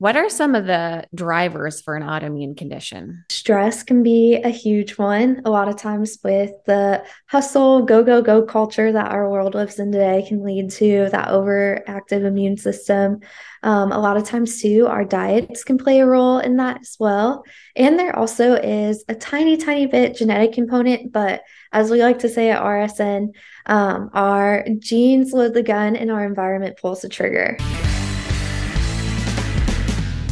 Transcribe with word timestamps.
What 0.00 0.16
are 0.16 0.30
some 0.30 0.54
of 0.54 0.64
the 0.64 1.04
drivers 1.14 1.82
for 1.82 1.94
an 1.94 2.02
autoimmune 2.02 2.56
condition? 2.56 3.22
Stress 3.28 3.82
can 3.82 4.02
be 4.02 4.36
a 4.36 4.48
huge 4.48 4.96
one. 4.96 5.42
A 5.44 5.50
lot 5.50 5.68
of 5.68 5.76
times, 5.76 6.16
with 6.24 6.52
the 6.64 7.04
hustle, 7.26 7.82
go, 7.82 8.02
go, 8.02 8.22
go 8.22 8.42
culture 8.42 8.90
that 8.90 9.10
our 9.10 9.28
world 9.28 9.54
lives 9.54 9.78
in 9.78 9.92
today, 9.92 10.24
can 10.26 10.42
lead 10.42 10.70
to 10.70 11.10
that 11.12 11.28
overactive 11.28 12.24
immune 12.24 12.56
system. 12.56 13.20
Um, 13.62 13.92
a 13.92 13.98
lot 13.98 14.16
of 14.16 14.24
times, 14.24 14.62
too, 14.62 14.86
our 14.86 15.04
diets 15.04 15.64
can 15.64 15.76
play 15.76 16.00
a 16.00 16.06
role 16.06 16.38
in 16.38 16.56
that 16.56 16.80
as 16.80 16.96
well. 16.98 17.44
And 17.76 17.98
there 17.98 18.16
also 18.16 18.54
is 18.54 19.04
a 19.06 19.14
tiny, 19.14 19.58
tiny 19.58 19.84
bit 19.84 20.16
genetic 20.16 20.54
component, 20.54 21.12
but 21.12 21.42
as 21.72 21.90
we 21.90 22.02
like 22.02 22.20
to 22.20 22.30
say 22.30 22.50
at 22.50 22.62
RSN, 22.62 23.34
um, 23.66 24.08
our 24.14 24.64
genes 24.78 25.34
load 25.34 25.52
the 25.52 25.62
gun 25.62 25.94
and 25.94 26.10
our 26.10 26.24
environment 26.24 26.78
pulls 26.78 27.02
the 27.02 27.10
trigger. 27.10 27.58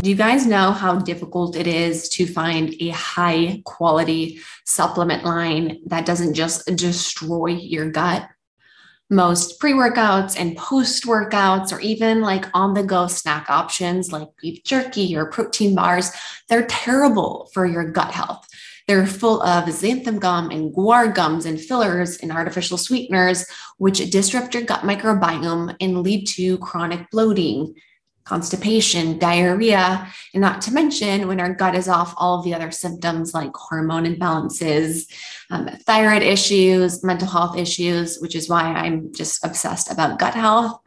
Do 0.01 0.11
you 0.11 0.17
guys 0.17 0.47
know 0.47 0.71
how 0.71 1.01
difficult 1.01 1.57
it 1.57 1.67
is 1.67 2.09
to 2.11 2.25
find 2.25 2.73
a 2.79 2.91
high 2.91 3.63
quality 3.65 4.39
supplement 4.65 5.25
line 5.25 5.81
that 5.87 6.07
doesn't 6.07 6.35
just 6.35 6.67
destroy 6.77 7.49
your 7.49 7.91
gut? 7.91 8.29
Most 9.11 9.59
pre 9.59 9.73
workouts 9.73 10.39
and 10.39 10.57
post 10.57 11.03
workouts, 11.03 11.73
or 11.73 11.81
even 11.81 12.21
like 12.21 12.45
on 12.55 12.75
the 12.75 12.85
go 12.85 13.09
snack 13.09 13.51
options 13.51 14.13
like 14.13 14.29
beef 14.41 14.63
jerky 14.63 15.17
or 15.17 15.27
protein 15.27 15.75
bars, 15.75 16.13
they're 16.49 16.67
terrible 16.67 17.51
for 17.53 17.67
your 17.67 17.91
gut 17.91 18.13
health. 18.13 18.47
They're 18.87 19.07
full 19.07 19.43
of 19.43 19.65
xanthan 19.65 20.21
gum 20.21 20.51
and 20.51 20.73
guar 20.73 21.13
gums 21.13 21.45
and 21.45 21.61
fillers 21.61 22.19
and 22.19 22.31
artificial 22.31 22.79
sweeteners, 22.79 23.47
which 23.79 24.11
disrupt 24.11 24.55
your 24.55 24.63
gut 24.63 24.83
microbiome 24.83 25.75
and 25.81 26.03
lead 26.05 26.27
to 26.29 26.57
chronic 26.59 27.11
bloating, 27.11 27.75
constipation, 28.29 29.19
diarrhea, 29.19 30.07
and 30.35 30.41
not 30.43 30.61
to 30.63 30.73
mention 30.73 31.27
when 31.27 31.41
our 31.41 31.55
gut 31.55 31.75
is 31.75 31.89
off, 31.89 32.13
all 32.19 32.39
of 32.39 32.45
the 32.45 32.55
other 32.55 32.71
symptoms 32.71 33.33
like 33.33 33.57
hormone 33.57 34.05
imbalances, 34.05 35.11
um, 35.51 35.67
thyroid 35.87 36.23
issues, 36.23 37.03
mental 37.03 37.27
health 37.27 37.57
issues, 37.57 38.19
which 38.19 38.37
is 38.37 38.49
why 38.49 38.65
I'm 38.65 39.15
just 39.15 39.43
obsessed 39.45 39.91
about 39.91 40.19
gut 40.19 40.35
health. 40.35 40.79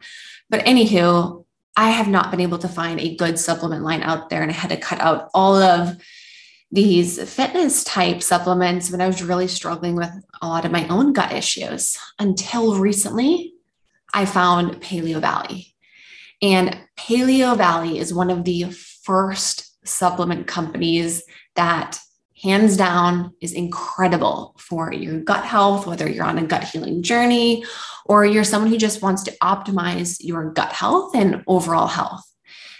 But 0.50 0.64
anywho, 0.64 1.44
I 1.76 1.90
have 1.90 2.06
not 2.06 2.30
been 2.30 2.40
able 2.40 2.58
to 2.58 2.68
find 2.68 3.00
a 3.00 3.16
good 3.16 3.38
supplement 3.38 3.82
line 3.82 4.02
out 4.02 4.30
there, 4.30 4.42
and 4.42 4.50
I 4.50 4.54
had 4.54 4.70
to 4.70 4.76
cut 4.76 5.00
out 5.00 5.28
all 5.34 5.56
of 5.56 6.00
these 6.70 7.20
fitness 7.34 7.82
type 7.82 8.22
supplements 8.22 8.90
when 8.90 9.00
I 9.00 9.06
was 9.06 9.22
really 9.22 9.48
struggling 9.48 9.96
with 9.96 10.10
a 10.40 10.46
lot 10.46 10.64
of 10.64 10.70
my 10.70 10.86
own 10.88 11.12
gut 11.12 11.32
issues 11.32 11.98
until 12.18 12.78
recently 12.78 13.54
I 14.14 14.26
found 14.26 14.80
Paleovalley. 14.80 15.71
And 16.42 16.76
Paleovalley 16.98 17.96
is 17.96 18.12
one 18.12 18.30
of 18.30 18.44
the 18.44 18.64
first 19.04 19.86
supplement 19.86 20.46
companies 20.46 21.22
that 21.54 21.98
hands 22.42 22.76
down 22.76 23.32
is 23.40 23.52
incredible 23.52 24.56
for 24.58 24.92
your 24.92 25.20
gut 25.20 25.44
health, 25.44 25.86
whether 25.86 26.08
you're 26.08 26.24
on 26.24 26.38
a 26.38 26.46
gut 26.46 26.64
healing 26.64 27.02
journey 27.02 27.64
or 28.04 28.24
you're 28.24 28.42
someone 28.42 28.70
who 28.70 28.78
just 28.78 29.00
wants 29.00 29.22
to 29.22 29.36
optimize 29.42 30.16
your 30.20 30.50
gut 30.50 30.72
health 30.72 31.14
and 31.14 31.44
overall 31.46 31.86
health. 31.86 32.24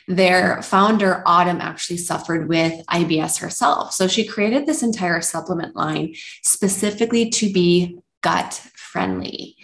Their 0.09 0.61
founder, 0.63 1.23
Autumn, 1.27 1.61
actually 1.61 1.99
suffered 1.99 2.49
with 2.49 2.85
IBS 2.87 3.39
herself. 3.39 3.93
So 3.93 4.09
she 4.09 4.27
created 4.27 4.67
this 4.67 4.83
entire 4.83 5.21
supplement 5.21 5.77
line 5.77 6.15
specifically 6.43 7.31
to 7.31 7.53
be 7.53 7.99
gut 8.21 8.55
friendly. 8.75 9.57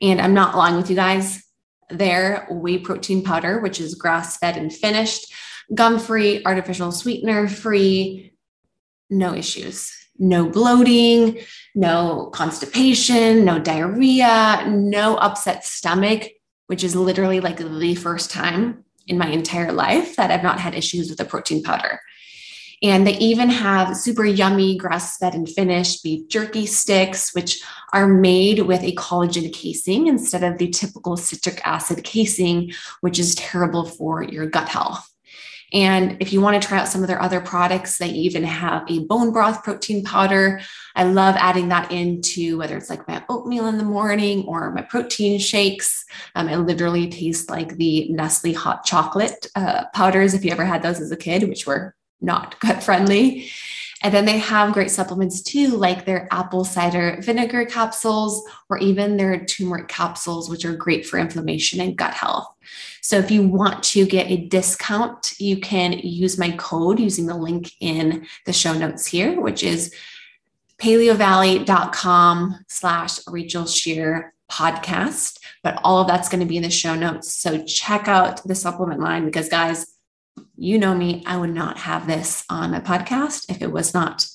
And 0.00 0.18
I'm 0.18 0.34
not 0.34 0.56
lying 0.56 0.76
with 0.76 0.88
you 0.88 0.96
guys, 0.96 1.41
their 1.98 2.46
whey 2.50 2.78
protein 2.78 3.22
powder, 3.22 3.60
which 3.60 3.80
is 3.80 3.94
grass 3.94 4.36
fed 4.38 4.56
and 4.56 4.72
finished, 4.72 5.32
gum 5.74 5.98
free, 5.98 6.42
artificial 6.44 6.92
sweetener 6.92 7.48
free, 7.48 8.32
no 9.10 9.34
issues. 9.34 9.92
No 10.18 10.48
bloating, 10.48 11.38
no 11.74 12.30
constipation, 12.32 13.44
no 13.44 13.58
diarrhea, 13.58 14.64
no 14.68 15.16
upset 15.16 15.64
stomach, 15.64 16.28
which 16.66 16.84
is 16.84 16.94
literally 16.94 17.40
like 17.40 17.56
the 17.56 17.94
first 17.94 18.30
time 18.30 18.84
in 19.06 19.18
my 19.18 19.28
entire 19.28 19.72
life 19.72 20.16
that 20.16 20.30
I've 20.30 20.42
not 20.42 20.60
had 20.60 20.74
issues 20.74 21.10
with 21.10 21.18
a 21.20 21.24
protein 21.24 21.62
powder. 21.62 21.98
And 22.82 23.06
they 23.06 23.16
even 23.18 23.48
have 23.48 23.96
super 23.96 24.24
yummy 24.24 24.76
grass 24.76 25.18
fed 25.18 25.34
and 25.34 25.48
finished 25.48 26.02
beef 26.02 26.28
jerky 26.28 26.66
sticks, 26.66 27.32
which 27.32 27.62
are 27.92 28.08
made 28.08 28.60
with 28.60 28.82
a 28.82 28.94
collagen 28.96 29.52
casing 29.52 30.08
instead 30.08 30.42
of 30.42 30.58
the 30.58 30.68
typical 30.68 31.16
citric 31.16 31.60
acid 31.64 32.02
casing, 32.02 32.72
which 33.00 33.20
is 33.20 33.36
terrible 33.36 33.84
for 33.84 34.24
your 34.24 34.46
gut 34.46 34.68
health. 34.68 35.08
And 35.72 36.18
if 36.20 36.32
you 36.32 36.40
want 36.42 36.60
to 36.60 36.68
try 36.68 36.78
out 36.78 36.88
some 36.88 37.00
of 37.00 37.08
their 37.08 37.22
other 37.22 37.40
products, 37.40 37.96
they 37.96 38.10
even 38.10 38.44
have 38.44 38.84
a 38.90 39.04
bone 39.06 39.32
broth 39.32 39.64
protein 39.64 40.04
powder. 40.04 40.60
I 40.94 41.04
love 41.04 41.34
adding 41.38 41.68
that 41.68 41.90
into 41.90 42.58
whether 42.58 42.76
it's 42.76 42.90
like 42.90 43.08
my 43.08 43.24
oatmeal 43.30 43.66
in 43.68 43.78
the 43.78 43.84
morning 43.84 44.44
or 44.46 44.70
my 44.70 44.82
protein 44.82 45.38
shakes. 45.38 46.04
Um, 46.34 46.48
it 46.48 46.58
literally 46.58 47.08
tastes 47.08 47.48
like 47.48 47.76
the 47.76 48.08
Nestle 48.10 48.52
hot 48.52 48.84
chocolate 48.84 49.46
uh, 49.54 49.84
powders, 49.94 50.34
if 50.34 50.44
you 50.44 50.50
ever 50.50 50.66
had 50.66 50.82
those 50.82 51.00
as 51.00 51.10
a 51.10 51.16
kid, 51.16 51.48
which 51.48 51.66
were 51.66 51.94
not 52.22 52.58
gut 52.60 52.82
friendly. 52.82 53.50
And 54.02 54.12
then 54.12 54.24
they 54.24 54.38
have 54.38 54.72
great 54.72 54.90
supplements 54.90 55.42
too, 55.42 55.68
like 55.68 56.04
their 56.04 56.26
apple 56.32 56.64
cider 56.64 57.18
vinegar 57.20 57.64
capsules 57.64 58.42
or 58.68 58.78
even 58.78 59.16
their 59.16 59.44
turmeric 59.44 59.86
capsules, 59.86 60.50
which 60.50 60.64
are 60.64 60.74
great 60.74 61.06
for 61.06 61.18
inflammation 61.18 61.80
and 61.80 61.96
gut 61.96 62.12
health. 62.12 62.48
So 63.00 63.18
if 63.18 63.30
you 63.30 63.46
want 63.46 63.82
to 63.84 64.04
get 64.04 64.30
a 64.30 64.48
discount, 64.48 65.34
you 65.38 65.58
can 65.58 65.92
use 65.92 66.36
my 66.36 66.50
code 66.52 66.98
using 66.98 67.26
the 67.26 67.36
link 67.36 67.70
in 67.80 68.26
the 68.44 68.52
show 68.52 68.72
notes 68.72 69.06
here, 69.06 69.40
which 69.40 69.62
is 69.62 69.94
paleovalley.com 70.78 72.64
slash 72.68 73.20
Rachel 73.28 73.66
Shear 73.66 74.34
podcast. 74.50 75.38
But 75.62 75.80
all 75.84 76.00
of 76.00 76.08
that's 76.08 76.28
going 76.28 76.40
to 76.40 76.46
be 76.46 76.56
in 76.56 76.64
the 76.64 76.70
show 76.70 76.94
notes. 76.94 77.32
So 77.32 77.64
check 77.64 78.08
out 78.08 78.42
the 78.44 78.54
supplement 78.54 79.00
line 79.00 79.24
because, 79.24 79.48
guys, 79.48 79.86
you 80.56 80.78
know 80.78 80.94
me, 80.94 81.22
I 81.26 81.36
would 81.36 81.54
not 81.54 81.78
have 81.78 82.06
this 82.06 82.44
on 82.48 82.70
my 82.70 82.80
podcast 82.80 83.50
if 83.50 83.62
it 83.62 83.72
was 83.72 83.94
not 83.94 84.26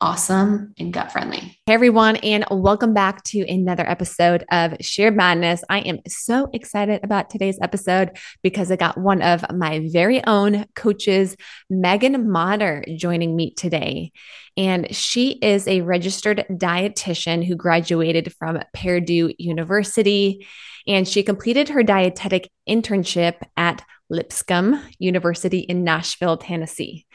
awesome 0.00 0.72
and 0.78 0.92
gut 0.92 1.10
friendly. 1.10 1.58
Hey 1.66 1.74
everyone, 1.74 2.16
and 2.16 2.44
welcome 2.50 2.94
back 2.94 3.24
to 3.24 3.40
another 3.48 3.88
episode 3.88 4.44
of 4.50 4.76
Sheer 4.80 5.10
Madness. 5.10 5.64
I 5.68 5.80
am 5.80 5.98
so 6.06 6.48
excited 6.52 7.00
about 7.02 7.30
today's 7.30 7.58
episode 7.60 8.16
because 8.42 8.70
I 8.70 8.76
got 8.76 8.96
one 8.96 9.22
of 9.22 9.44
my 9.52 9.88
very 9.92 10.24
own 10.24 10.66
coaches, 10.76 11.36
Megan 11.68 12.30
Motter, 12.30 12.84
joining 12.96 13.34
me 13.34 13.52
today. 13.54 14.12
And 14.56 14.94
she 14.94 15.32
is 15.32 15.66
a 15.66 15.82
registered 15.82 16.46
dietitian 16.48 17.44
who 17.44 17.56
graduated 17.56 18.32
from 18.38 18.62
Purdue 18.72 19.32
University. 19.36 20.46
And 20.86 21.06
she 21.06 21.22
completed 21.22 21.68
her 21.70 21.82
dietetic 21.82 22.50
internship 22.68 23.42
at 23.56 23.84
Lipscomb 24.10 24.82
University 24.98 25.60
in 25.60 25.84
Nashville, 25.84 26.36
Tennessee. 26.36 27.06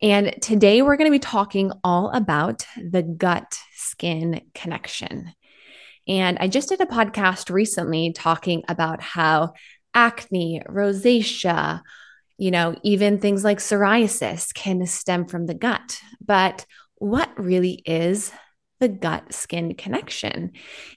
And 0.00 0.34
today 0.42 0.82
we're 0.82 0.96
going 0.96 1.06
to 1.06 1.14
be 1.14 1.20
talking 1.20 1.72
all 1.84 2.10
about 2.10 2.66
the 2.76 3.02
gut 3.02 3.58
skin 3.74 4.40
connection. 4.54 5.32
And 6.08 6.38
I 6.40 6.48
just 6.48 6.68
did 6.68 6.80
a 6.80 6.86
podcast 6.86 7.50
recently 7.50 8.12
talking 8.12 8.64
about 8.68 9.00
how 9.00 9.52
acne, 9.94 10.62
rosacea, 10.68 11.82
you 12.38 12.50
know, 12.50 12.74
even 12.82 13.18
things 13.18 13.44
like 13.44 13.58
psoriasis 13.58 14.52
can 14.52 14.84
stem 14.86 15.26
from 15.26 15.46
the 15.46 15.54
gut. 15.54 16.00
But 16.24 16.66
what 16.96 17.30
really 17.38 17.82
is 17.86 18.32
the 18.82 18.88
gut 18.88 19.32
skin 19.32 19.74
connection? 19.74 20.52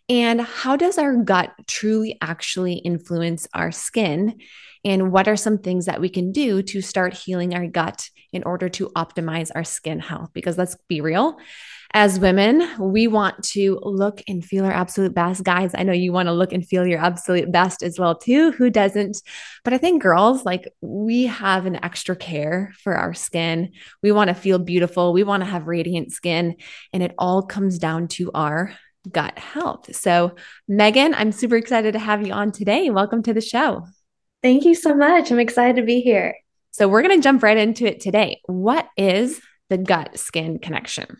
And 0.10 0.42
how 0.42 0.76
does 0.76 0.98
our 0.98 1.16
gut 1.16 1.54
truly 1.68 2.18
actually 2.20 2.74
influence 2.74 3.48
our 3.54 3.72
skin? 3.72 4.40
And 4.84 5.12
what 5.12 5.28
are 5.28 5.36
some 5.36 5.60
things 5.60 5.86
that 5.86 6.02
we 6.02 6.10
can 6.10 6.32
do 6.32 6.64
to 6.64 6.82
start 6.82 7.14
healing 7.14 7.54
our 7.54 7.68
gut 7.68 8.10
in 8.34 8.44
order 8.44 8.70
to 8.70 8.90
optimize 8.96 9.52
our 9.54 9.64
skin 9.64 10.00
health? 10.00 10.32
Because 10.34 10.58
let's 10.58 10.76
be 10.90 11.00
real, 11.00 11.38
as 11.94 12.20
women, 12.20 12.68
we 12.80 13.08
want 13.08 13.44
to 13.44 13.80
look 13.82 14.22
and 14.28 14.44
feel 14.44 14.66
our 14.66 14.72
absolute 14.72 15.14
best. 15.14 15.44
Guys, 15.44 15.72
I 15.74 15.84
know 15.84 15.94
you 15.94 16.12
want 16.12 16.28
to 16.28 16.34
look 16.34 16.52
and 16.52 16.66
feel 16.66 16.86
your 16.86 17.00
absolute 17.00 17.52
best 17.52 17.84
as 17.84 18.00
well 18.00 18.16
too. 18.16 18.52
Who 18.52 18.70
doesn't? 18.70 19.22
But 19.64 19.74
I 19.74 19.78
think 19.78 20.02
girls, 20.02 20.46
like 20.46 20.74
we 20.82 21.26
have 21.26 21.66
an 21.66 21.84
extra 21.84 22.16
care 22.16 22.74
for 22.84 22.96
our 22.96 23.14
skin. 23.14 23.72
We 24.04 24.12
want 24.12 24.30
to 24.30 24.34
feel 24.34 24.60
beautiful. 24.60 25.14
We 25.14 25.24
want 25.24 25.44
to 25.44 25.50
have 25.50 25.68
radiant 25.68 26.12
skin, 26.12 26.56
and 26.92 27.04
it 27.04 27.14
all 27.18 27.44
comes 27.44 27.80
down 27.80 28.08
to 28.10 28.32
our 28.34 28.74
gut 29.12 29.38
health. 29.38 29.96
So, 29.96 30.36
Megan, 30.68 31.14
I'm 31.14 31.32
super 31.32 31.56
excited 31.56 31.94
to 31.94 32.00
have 32.00 32.26
you 32.26 32.34
on 32.34 32.52
today. 32.52 32.90
Welcome 32.90 33.24
to 33.24 33.34
the 33.34 33.42
show. 33.42 33.86
Thank 34.42 34.66
you 34.66 34.76
so 34.76 34.96
much. 34.96 35.32
I'm 35.32 35.40
excited 35.40 35.76
to 35.78 35.86
be 35.86 36.02
here. 36.02 36.36
So, 36.72 36.88
we're 36.88 37.02
going 37.02 37.18
to 37.18 37.24
jump 37.24 37.44
right 37.44 37.58
into 37.58 37.86
it 37.86 38.00
today. 38.00 38.42
What 38.46 38.88
is 38.98 39.40
the 39.70 39.78
gut 39.78 40.20
skin 40.20 40.60
connection? 40.60 41.18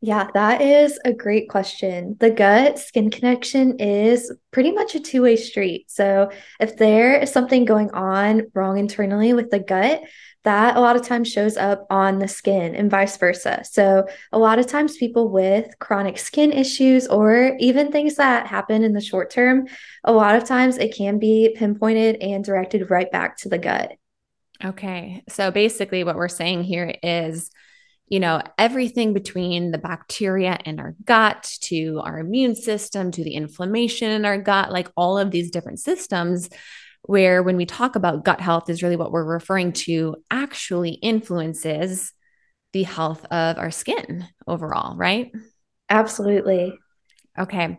Yeah, 0.00 0.28
that 0.32 0.62
is 0.62 0.98
a 1.04 1.12
great 1.12 1.48
question. 1.48 2.16
The 2.20 2.30
gut 2.30 2.78
skin 2.78 3.10
connection 3.10 3.80
is 3.80 4.32
pretty 4.52 4.70
much 4.70 4.94
a 4.94 5.00
two 5.00 5.22
way 5.22 5.34
street. 5.34 5.90
So, 5.90 6.30
if 6.60 6.76
there 6.76 7.20
is 7.20 7.32
something 7.32 7.64
going 7.64 7.90
on 7.90 8.42
wrong 8.54 8.78
internally 8.78 9.32
with 9.32 9.50
the 9.50 9.58
gut, 9.58 10.02
that 10.44 10.76
a 10.76 10.80
lot 10.80 10.94
of 10.94 11.02
times 11.02 11.26
shows 11.26 11.56
up 11.56 11.84
on 11.90 12.20
the 12.20 12.28
skin 12.28 12.76
and 12.76 12.88
vice 12.88 13.16
versa. 13.16 13.64
So, 13.68 14.06
a 14.30 14.38
lot 14.38 14.60
of 14.60 14.68
times 14.68 14.96
people 14.96 15.30
with 15.30 15.66
chronic 15.80 16.16
skin 16.16 16.52
issues 16.52 17.08
or 17.08 17.56
even 17.58 17.90
things 17.90 18.14
that 18.16 18.46
happen 18.46 18.84
in 18.84 18.92
the 18.92 19.00
short 19.00 19.30
term, 19.30 19.66
a 20.04 20.12
lot 20.12 20.36
of 20.36 20.44
times 20.44 20.78
it 20.78 20.94
can 20.94 21.18
be 21.18 21.56
pinpointed 21.58 22.22
and 22.22 22.44
directed 22.44 22.88
right 22.88 23.10
back 23.10 23.36
to 23.38 23.48
the 23.48 23.58
gut. 23.58 23.94
Okay. 24.64 25.24
So, 25.28 25.50
basically, 25.50 26.04
what 26.04 26.14
we're 26.14 26.28
saying 26.28 26.62
here 26.62 26.94
is 27.02 27.50
you 28.10 28.20
know, 28.20 28.42
everything 28.56 29.12
between 29.12 29.70
the 29.70 29.78
bacteria 29.78 30.58
in 30.64 30.80
our 30.80 30.94
gut 31.04 31.56
to 31.60 32.00
our 32.04 32.18
immune 32.18 32.54
system 32.54 33.10
to 33.12 33.22
the 33.22 33.34
inflammation 33.34 34.10
in 34.10 34.24
our 34.24 34.38
gut, 34.38 34.72
like 34.72 34.88
all 34.96 35.18
of 35.18 35.30
these 35.30 35.50
different 35.50 35.80
systems, 35.80 36.48
where 37.02 37.42
when 37.42 37.56
we 37.56 37.66
talk 37.66 37.96
about 37.96 38.24
gut 38.24 38.40
health, 38.40 38.68
is 38.70 38.82
really 38.82 38.96
what 38.96 39.12
we're 39.12 39.24
referring 39.24 39.72
to 39.72 40.16
actually 40.30 40.90
influences 40.90 42.12
the 42.72 42.82
health 42.82 43.24
of 43.26 43.58
our 43.58 43.70
skin 43.70 44.26
overall, 44.46 44.96
right? 44.96 45.32
Absolutely. 45.88 46.78
Okay. 47.38 47.78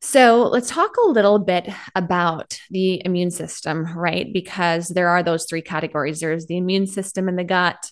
So 0.00 0.44
let's 0.44 0.70
talk 0.70 0.96
a 0.96 1.08
little 1.08 1.38
bit 1.38 1.68
about 1.94 2.58
the 2.70 3.02
immune 3.04 3.30
system, 3.30 3.86
right? 3.96 4.32
Because 4.32 4.88
there 4.88 5.08
are 5.08 5.22
those 5.22 5.46
three 5.46 5.62
categories 5.62 6.20
there's 6.20 6.46
the 6.46 6.58
immune 6.58 6.86
system 6.86 7.28
in 7.28 7.36
the 7.36 7.44
gut, 7.44 7.90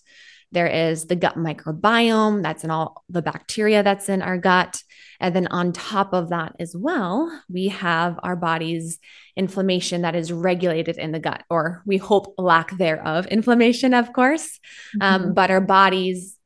there 0.55 0.67
is 0.67 1.07
the 1.07 1.17
gut 1.17 1.37
microbiome, 1.37 2.43
that's 2.43 2.65
in 2.65 2.71
all 2.71 3.05
the 3.09 3.23
bacteria 3.23 3.83
that's 3.83 4.09
in 4.09 4.23
our 4.23 4.39
gut. 4.39 4.83
And 5.21 5.35
then 5.35 5.47
on 5.49 5.73
top 5.73 6.13
of 6.13 6.31
that 6.31 6.55
as 6.59 6.75
well, 6.77 7.31
we 7.49 7.69
have 7.69 8.19
our 8.23 8.37
body's 8.37 8.99
inflammation 9.37 10.03
that 10.03 10.15
is 10.15 10.33
regulated 10.33 10.97
in 10.97 11.13
the 11.13 11.19
gut, 11.19 11.43
or 11.51 11.83
we 11.85 11.97
hope 11.99 12.35
lack 12.39 12.77
thereof 12.77 13.27
inflammation, 13.31 13.95
of 13.95 14.13
course. 14.13 14.59
Um, 15.01 15.01
mm-hmm. 15.01 15.29
Um, 15.29 15.35
but 15.35 15.51
our 15.51 15.61
body's 15.61 16.39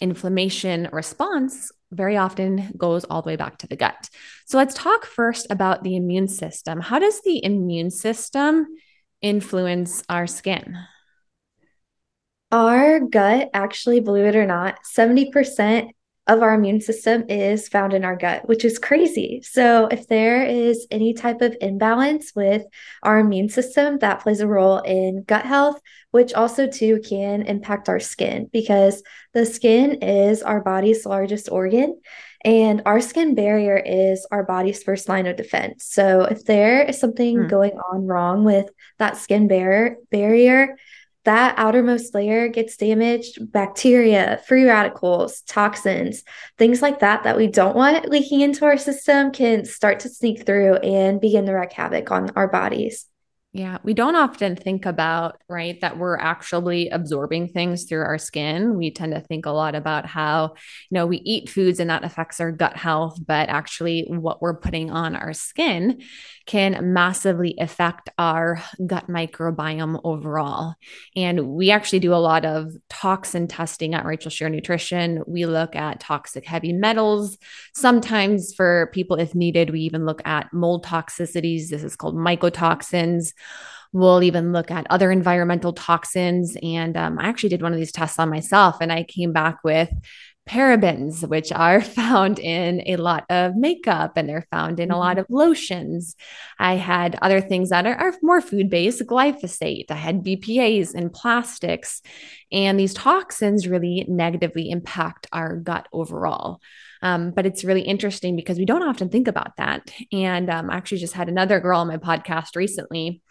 inflammation 0.00 0.88
response 0.92 1.70
very 1.90 2.16
often 2.16 2.72
goes 2.76 3.04
all 3.04 3.22
the 3.22 3.28
way 3.28 3.36
back 3.36 3.58
to 3.58 3.66
the 3.66 3.76
gut. 3.76 4.08
So 4.46 4.58
let's 4.58 4.74
talk 4.74 5.06
first 5.06 5.46
about 5.50 5.82
the 5.82 5.96
immune 5.96 6.28
system. 6.28 6.80
How 6.80 6.98
does 6.98 7.20
the 7.22 7.44
immune 7.44 7.90
system 7.90 8.66
influence 9.22 10.02
our 10.08 10.26
skin? 10.26 10.76
Our 12.54 13.00
gut, 13.00 13.50
actually, 13.52 13.98
believe 13.98 14.26
it 14.26 14.36
or 14.36 14.46
not, 14.46 14.78
70% 14.84 15.90
of 16.28 16.40
our 16.40 16.54
immune 16.54 16.80
system 16.80 17.24
is 17.28 17.66
found 17.66 17.92
in 17.92 18.04
our 18.04 18.14
gut, 18.14 18.48
which 18.48 18.64
is 18.64 18.78
crazy. 18.78 19.42
So, 19.42 19.88
if 19.88 20.06
there 20.06 20.44
is 20.44 20.86
any 20.92 21.14
type 21.14 21.40
of 21.40 21.56
imbalance 21.60 22.30
with 22.36 22.62
our 23.02 23.18
immune 23.18 23.48
system, 23.48 23.98
that 23.98 24.20
plays 24.20 24.38
a 24.38 24.46
role 24.46 24.78
in 24.78 25.24
gut 25.24 25.44
health, 25.44 25.80
which 26.12 26.32
also 26.32 26.68
too 26.68 27.00
can 27.04 27.42
impact 27.42 27.88
our 27.88 27.98
skin 27.98 28.48
because 28.52 29.02
the 29.32 29.44
skin 29.44 29.94
is 29.94 30.40
our 30.40 30.60
body's 30.60 31.04
largest 31.04 31.48
organ. 31.50 32.00
And 32.44 32.82
our 32.86 33.00
skin 33.00 33.34
barrier 33.34 33.78
is 33.78 34.28
our 34.30 34.44
body's 34.44 34.80
first 34.84 35.08
line 35.08 35.26
of 35.26 35.34
defense. 35.34 35.86
So 35.86 36.20
if 36.20 36.44
there 36.44 36.82
is 36.82 37.00
something 37.00 37.36
hmm. 37.36 37.46
going 37.48 37.72
on 37.72 38.06
wrong 38.06 38.44
with 38.44 38.66
that 39.00 39.16
skin 39.16 39.48
barrier, 39.48 39.96
barrier, 40.12 40.76
that 41.24 41.54
outermost 41.58 42.14
layer 42.14 42.48
gets 42.48 42.76
damaged, 42.76 43.50
bacteria, 43.52 44.40
free 44.46 44.64
radicals, 44.64 45.40
toxins, 45.42 46.22
things 46.58 46.82
like 46.82 47.00
that 47.00 47.24
that 47.24 47.36
we 47.36 47.46
don't 47.46 47.76
want 47.76 48.08
leaking 48.08 48.40
into 48.40 48.64
our 48.64 48.76
system 48.76 49.32
can 49.32 49.64
start 49.64 50.00
to 50.00 50.08
sneak 50.08 50.46
through 50.46 50.76
and 50.76 51.20
begin 51.20 51.46
to 51.46 51.52
wreak 51.52 51.72
havoc 51.72 52.10
on 52.10 52.30
our 52.36 52.48
bodies. 52.48 53.06
Yeah, 53.56 53.78
we 53.84 53.94
don't 53.94 54.16
often 54.16 54.56
think 54.56 54.84
about, 54.84 55.40
right, 55.48 55.80
that 55.80 55.96
we're 55.96 56.18
actually 56.18 56.88
absorbing 56.88 57.46
things 57.46 57.84
through 57.84 58.02
our 58.02 58.18
skin. 58.18 58.76
We 58.76 58.90
tend 58.90 59.14
to 59.14 59.20
think 59.20 59.46
a 59.46 59.52
lot 59.52 59.76
about 59.76 60.06
how, 60.06 60.54
you 60.90 60.94
know, 60.96 61.06
we 61.06 61.18
eat 61.18 61.48
foods 61.48 61.78
and 61.78 61.88
that 61.88 62.02
affects 62.02 62.40
our 62.40 62.50
gut 62.50 62.76
health, 62.76 63.16
but 63.24 63.48
actually 63.48 64.06
what 64.08 64.42
we're 64.42 64.58
putting 64.58 64.90
on 64.90 65.14
our 65.14 65.32
skin 65.32 66.02
can 66.46 66.92
massively 66.92 67.54
affect 67.58 68.10
our 68.18 68.62
gut 68.86 69.08
microbiome 69.08 70.00
overall. 70.04 70.74
And 71.16 71.48
we 71.48 71.70
actually 71.70 72.00
do 72.00 72.14
a 72.14 72.16
lot 72.16 72.44
of 72.44 72.72
toxin 72.90 73.48
testing 73.48 73.94
at 73.94 74.04
Rachel 74.04 74.30
Shear 74.30 74.48
Nutrition. 74.48 75.22
We 75.26 75.46
look 75.46 75.74
at 75.74 76.00
toxic 76.00 76.44
heavy 76.44 76.72
metals. 76.72 77.38
Sometimes 77.74 78.54
for 78.54 78.90
people, 78.92 79.16
if 79.16 79.34
needed, 79.34 79.70
we 79.70 79.80
even 79.80 80.04
look 80.04 80.20
at 80.26 80.52
mold 80.52 80.84
toxicities. 80.84 81.68
This 81.68 81.82
is 81.82 81.96
called 81.96 82.16
mycotoxins. 82.16 83.32
We'll 83.92 84.24
even 84.24 84.52
look 84.52 84.70
at 84.72 84.88
other 84.90 85.12
environmental 85.12 85.72
toxins. 85.72 86.56
And 86.62 86.96
um, 86.96 87.18
I 87.18 87.28
actually 87.28 87.50
did 87.50 87.62
one 87.62 87.72
of 87.72 87.78
these 87.78 87.92
tests 87.92 88.18
on 88.18 88.28
myself, 88.28 88.78
and 88.80 88.92
I 88.92 89.04
came 89.04 89.32
back 89.32 89.62
with 89.62 89.88
parabens, 90.48 91.26
which 91.28 91.50
are 91.52 91.80
found 92.00 92.38
in 92.38 92.82
a 92.86 92.96
lot 92.96 93.24
of 93.30 93.56
makeup 93.56 94.16
and 94.16 94.28
they're 94.28 94.46
found 94.50 94.80
in 94.80 94.90
a 94.90 94.98
lot 94.98 95.16
mm-hmm. 95.16 95.20
of 95.20 95.26
lotions. 95.30 96.16
I 96.58 96.74
had 96.74 97.18
other 97.22 97.40
things 97.40 97.70
that 97.70 97.86
are, 97.86 97.94
are 97.94 98.14
more 98.22 98.40
food 98.40 98.70
based, 98.70 99.02
glyphosate. 99.02 99.90
I 99.90 99.94
had 99.94 100.24
BPAs 100.24 100.94
in 100.94 101.10
plastics. 101.10 102.02
And 102.52 102.78
these 102.78 102.94
toxins 102.94 103.66
really 103.66 104.04
negatively 104.08 104.70
impact 104.70 105.26
our 105.32 105.56
gut 105.56 105.88
overall. 105.92 106.60
Um, 107.02 107.32
but 107.32 107.46
it's 107.46 107.64
really 107.64 107.82
interesting 107.82 108.36
because 108.36 108.58
we 108.58 108.64
don't 108.64 108.82
often 108.82 109.08
think 109.08 109.28
about 109.28 109.56
that. 109.56 109.92
And 110.12 110.48
um, 110.48 110.70
I 110.70 110.76
actually 110.76 110.98
just 110.98 111.14
had 111.14 111.28
another 111.28 111.60
girl 111.60 111.80
on 111.80 111.88
my 111.88 111.98
podcast 111.98 112.56
recently 112.56 113.22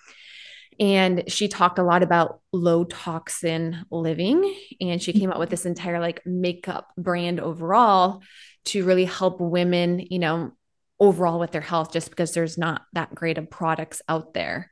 and 0.80 1.24
she 1.28 1.48
talked 1.48 1.80
a 1.80 1.84
lot 1.84 2.04
about 2.04 2.40
low 2.52 2.84
toxin 2.84 3.86
living. 3.92 4.56
And 4.82 5.02
she 5.02 5.14
came 5.14 5.32
up 5.32 5.40
with 5.40 5.50
this 5.50 5.66
entire 5.66 6.00
like 6.00 6.26
makeup 6.26 6.90
brand 6.98 7.40
overall 7.40 8.22
to 8.66 8.86
really 8.86 9.06
help 9.06 9.42
women 9.42 10.00
you 10.10 10.20
know 10.20 10.52
overall 11.00 11.40
with 11.40 11.52
their 11.52 11.62
health 11.62 11.92
just 11.92 12.10
because 12.10 12.34
there's 12.34 12.58
not 12.58 12.84
that 12.94 13.14
great 13.14 13.38
of 13.38 13.50
products 13.50 14.02
out 14.08 14.34
there. 14.34 14.70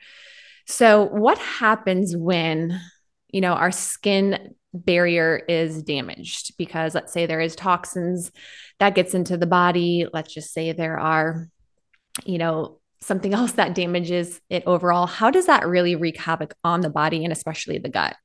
So 0.65 1.03
what 1.03 1.37
happens 1.37 2.15
when 2.15 2.79
you 3.29 3.41
know 3.41 3.53
our 3.53 3.71
skin 3.71 4.55
barrier 4.73 5.41
is 5.47 5.83
damaged? 5.83 6.57
Because 6.57 6.95
let's 6.95 7.13
say 7.13 7.25
there 7.25 7.41
is 7.41 7.55
toxins 7.55 8.31
that 8.79 8.95
gets 8.95 9.13
into 9.13 9.37
the 9.37 9.47
body. 9.47 10.07
Let's 10.11 10.33
just 10.33 10.53
say 10.53 10.71
there 10.71 10.99
are 10.99 11.47
you 12.25 12.37
know 12.37 12.80
something 13.01 13.33
else 13.33 13.53
that 13.53 13.75
damages 13.75 14.39
it 14.49 14.63
overall, 14.65 15.07
how 15.07 15.31
does 15.31 15.47
that 15.47 15.67
really 15.67 15.95
wreak 15.95 16.17
havoc 16.17 16.53
on 16.63 16.81
the 16.81 16.89
body 16.89 17.23
and 17.23 17.33
especially 17.33 17.77
the 17.77 17.89
gut? 17.89 18.15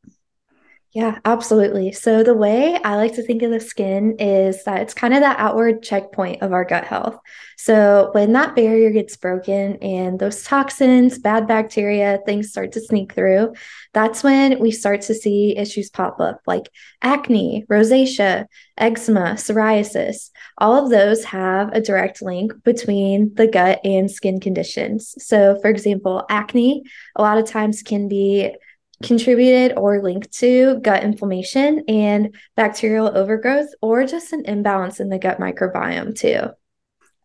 Yeah, 0.97 1.19
absolutely. 1.27 1.93
So, 1.93 2.23
the 2.23 2.33
way 2.33 2.81
I 2.83 2.97
like 2.97 3.17
to 3.17 3.23
think 3.23 3.43
of 3.43 3.51
the 3.51 3.61
skin 3.61 4.17
is 4.19 4.65
that 4.65 4.81
it's 4.81 4.95
kind 4.95 5.13
of 5.13 5.21
that 5.21 5.39
outward 5.39 5.83
checkpoint 5.83 6.41
of 6.41 6.55
our 6.55 6.65
gut 6.65 6.87
health. 6.87 7.19
So, 7.59 8.09
when 8.13 8.33
that 8.33 8.57
barrier 8.57 8.89
gets 8.91 9.15
broken 9.15 9.77
and 9.83 10.19
those 10.19 10.43
toxins, 10.43 11.19
bad 11.19 11.47
bacteria, 11.47 12.21
things 12.25 12.49
start 12.49 12.73
to 12.73 12.81
sneak 12.81 13.13
through, 13.13 13.53
that's 13.93 14.25
when 14.25 14.59
we 14.59 14.71
start 14.71 15.03
to 15.03 15.13
see 15.13 15.55
issues 15.59 15.91
pop 15.91 16.19
up 16.19 16.41
like 16.47 16.71
acne, 17.03 17.67
rosacea, 17.69 18.47
eczema, 18.79 19.35
psoriasis. 19.35 20.31
All 20.57 20.83
of 20.83 20.91
those 20.91 21.25
have 21.25 21.75
a 21.75 21.83
direct 21.83 22.23
link 22.23 22.53
between 22.65 23.35
the 23.35 23.47
gut 23.49 23.81
and 23.85 24.11
skin 24.11 24.41
conditions. 24.41 25.15
So, 25.19 25.59
for 25.61 25.69
example, 25.69 26.25
acne 26.31 26.85
a 27.17 27.21
lot 27.21 27.37
of 27.37 27.45
times 27.45 27.83
can 27.83 28.09
be 28.09 28.55
contributed 29.03 29.77
or 29.77 30.03
linked 30.03 30.33
to 30.33 30.79
gut 30.81 31.05
inflammation 31.05 31.85
and 31.89 32.35
bacterial 32.57 33.17
overgrowth 33.17 33.69
or 33.83 34.07
just 34.07 34.33
an 34.33 34.45
imbalance 34.47 35.01
in 35.01 35.09
the 35.09 35.19
gut 35.19 35.39
microbiome 35.39 36.19
too. 36.19 36.49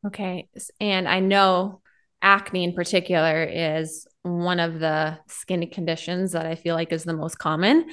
Okay. 0.06 0.50
And 0.80 1.08
I 1.08 1.20
know 1.20 1.82
acne 2.22 2.64
in 2.64 2.74
particular 2.74 3.44
is 3.44 4.08
one 4.24 4.60
of 4.60 4.80
the 4.80 5.18
skin 5.28 5.68
conditions 5.70 6.34
that 6.34 6.46
I 6.46 6.56
feel 6.56 6.76
like 6.76 6.92
is 6.92 7.04
the 7.04 7.14
most 7.14 7.40
common. 7.40 7.90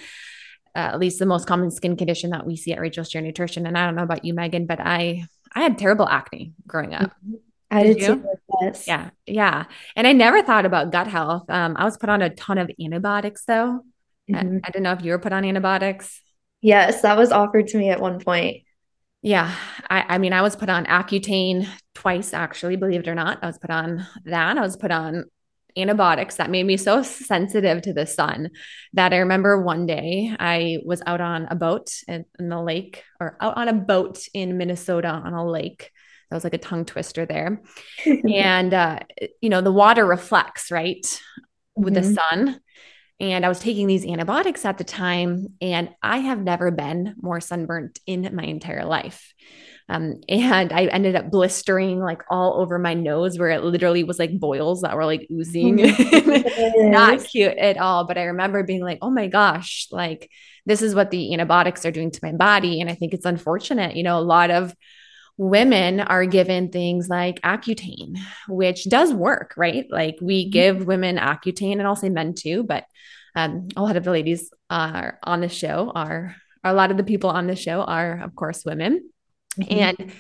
Uh, 0.77 0.81
at 0.93 0.99
least 1.01 1.19
the 1.19 1.27
most 1.27 1.47
common 1.47 1.71
skin 1.71 1.97
condition 1.97 2.31
that 2.31 2.47
we 2.47 2.55
see 2.55 2.73
at 2.73 2.81
Rachel's 2.81 3.11
Shear 3.11 3.23
Nutrition. 3.23 3.67
And 3.67 3.77
I 3.77 3.87
don't 3.87 3.97
know 3.97 4.03
about 4.03 4.25
you, 4.25 4.35
Megan, 4.35 4.67
but 4.67 4.81
I 4.81 5.25
I 5.55 5.63
had 5.63 5.79
terrible 5.79 6.07
acne 6.07 6.53
growing 6.67 6.95
up. 6.95 7.11
Mm-hmm. 7.11 7.35
I 7.71 7.83
did, 7.83 7.99
did 7.99 8.07
too. 8.07 8.29
Yes. 8.63 8.87
Yeah. 8.87 9.11
Yeah. 9.27 9.65
And 9.95 10.07
I 10.07 10.13
never 10.13 10.43
thought 10.43 10.65
about 10.65 10.93
gut 10.93 11.07
health. 11.07 11.49
Um, 11.49 11.77
I 11.77 11.85
was 11.85 11.97
put 11.97 12.09
on 12.09 12.23
a 12.23 12.31
ton 12.31 12.59
of 12.59 12.71
antibiotics 12.83 13.45
though. 13.45 13.81
Mm-hmm. 14.31 14.59
I, 14.65 14.69
I 14.69 14.71
didn't 14.71 14.83
know 14.83 14.93
if 14.93 15.03
you 15.03 15.13
were 15.13 15.19
put 15.19 15.33
on 15.33 15.45
antibiotics. 15.45 16.23
Yes, 16.61 17.03
that 17.03 17.17
was 17.17 17.31
offered 17.31 17.69
to 17.69 17.79
me 17.79 17.91
at 17.91 18.01
one 18.01 18.21
point. 18.21 18.63
Yeah. 19.23 19.55
I, 19.91 20.15
I 20.15 20.19
mean, 20.19 20.33
I 20.33 20.43
was 20.43 20.57
put 20.57 20.69
on 20.69 20.87
Accutane 20.87 21.69
twice, 21.95 22.33
actually, 22.33 22.77
believe 22.77 23.01
it 23.01 23.09
or 23.09 23.15
not. 23.15 23.39
I 23.43 23.47
was 23.47 23.59
put 23.59 23.71
on 23.71 24.07
that. 24.25 24.57
I 24.57 24.61
was 24.61 24.77
put 24.77 24.91
on 24.91 25.25
antibiotics 25.77 26.37
that 26.37 26.51
made 26.51 26.67
me 26.67 26.77
so 26.77 27.03
sensitive 27.03 27.83
to 27.83 27.93
the 27.93 28.07
sun 28.07 28.51
that 28.95 29.13
I 29.13 29.19
remember 29.19 29.63
one 29.63 29.87
day 29.87 30.35
I 30.39 30.79
was 30.85 31.03
out 31.07 31.21
on 31.21 31.47
a 31.51 31.55
boat 31.55 31.91
in, 32.09 32.25
in 32.39 32.49
the 32.49 32.61
lake 32.61 33.05
or 33.21 33.37
out 33.41 33.57
on 33.57 33.69
a 33.69 33.73
boat 33.73 34.19
in 34.35 34.59
Minnesota 34.59 35.09
on 35.09 35.35
a 35.35 35.47
lake. 35.49 35.93
That 36.31 36.37
was 36.37 36.45
like 36.45 36.55
a 36.55 36.59
tongue 36.59 36.85
twister 36.85 37.27
there. 37.27 37.63
and, 38.07 38.75
uh, 38.75 39.01
you 39.41 39.49
know, 39.49 39.61
the 39.61 39.73
water 39.73 40.05
reflects, 40.05 40.71
right, 40.71 41.05
with 41.77 41.95
mm-hmm. 41.95 42.15
the 42.15 42.15
sun. 42.15 42.61
And 43.21 43.45
I 43.45 43.49
was 43.49 43.59
taking 43.59 43.87
these 43.87 44.07
antibiotics 44.07 44.65
at 44.65 44.79
the 44.79 44.85
time, 44.85 45.49
and 45.61 45.91
I 46.03 46.19
have 46.19 46.41
never 46.41 46.71
been 46.71 47.15
more 47.21 47.41
sunburnt 47.41 47.99
in 48.07 48.35
my 48.35 48.45
entire 48.45 48.85
life. 48.85 49.35
Um, 49.91 50.21
and 50.29 50.73
I 50.73 50.85
ended 50.85 51.17
up 51.17 51.31
blistering 51.31 51.99
like 51.99 52.23
all 52.31 52.61
over 52.61 52.79
my 52.79 52.93
nose 52.93 53.39
where 53.39 53.49
it 53.49 53.65
literally 53.65 54.05
was 54.05 54.19
like 54.19 54.39
boils 54.39 54.83
that 54.83 54.95
were 54.95 55.07
like 55.07 55.27
oozing. 55.33 55.81
Oh 55.81 56.73
Not 56.77 57.25
cute 57.25 57.57
at 57.57 57.79
all. 57.79 58.05
But 58.07 58.19
I 58.19 58.25
remember 58.25 58.63
being 58.63 58.83
like, 58.83 58.99
oh 59.01 59.11
my 59.11 59.29
gosh, 59.29 59.89
like 59.91 60.31
this 60.67 60.83
is 60.83 60.95
what 60.95 61.11
the 61.11 61.33
antibiotics 61.33 61.87
are 61.87 61.91
doing 61.91 62.11
to 62.11 62.21
my 62.23 62.33
body. 62.33 62.83
And 62.83 62.91
I 62.91 62.95
think 62.95 63.15
it's 63.15 63.25
unfortunate. 63.25 63.97
You 63.97 64.03
know, 64.03 64.19
a 64.19 64.21
lot 64.21 64.51
of 64.51 64.75
women 65.39 66.01
are 66.01 66.27
given 66.27 66.69
things 66.69 67.09
like 67.09 67.41
Accutane, 67.43 68.19
which 68.49 68.85
does 68.85 69.15
work, 69.15 69.55
right? 69.57 69.87
Like 69.89 70.17
we 70.21 70.45
mm-hmm. 70.45 70.51
give 70.51 70.87
women 70.87 71.17
Accutane, 71.17 71.79
and 71.79 71.87
I'll 71.87 71.97
say 71.97 72.11
men 72.11 72.35
too, 72.35 72.65
but 72.65 72.85
um, 73.35 73.69
a 73.77 73.83
lot 73.83 73.97
of 73.97 74.05
the 74.05 74.11
ladies 74.11 74.51
are 74.69 75.19
on 75.23 75.41
the 75.41 75.49
show 75.49 75.93
are, 75.95 76.35
a 76.65 76.75
lot 76.75 76.91
of 76.91 76.97
the 76.97 77.05
people 77.05 77.31
on 77.31 77.47
the 77.47 77.55
show 77.55 77.83
are, 77.83 78.21
of 78.23 78.35
course, 78.35 78.65
women. 78.65 79.09
Mm-hmm. 79.59 79.79
And 79.79 80.13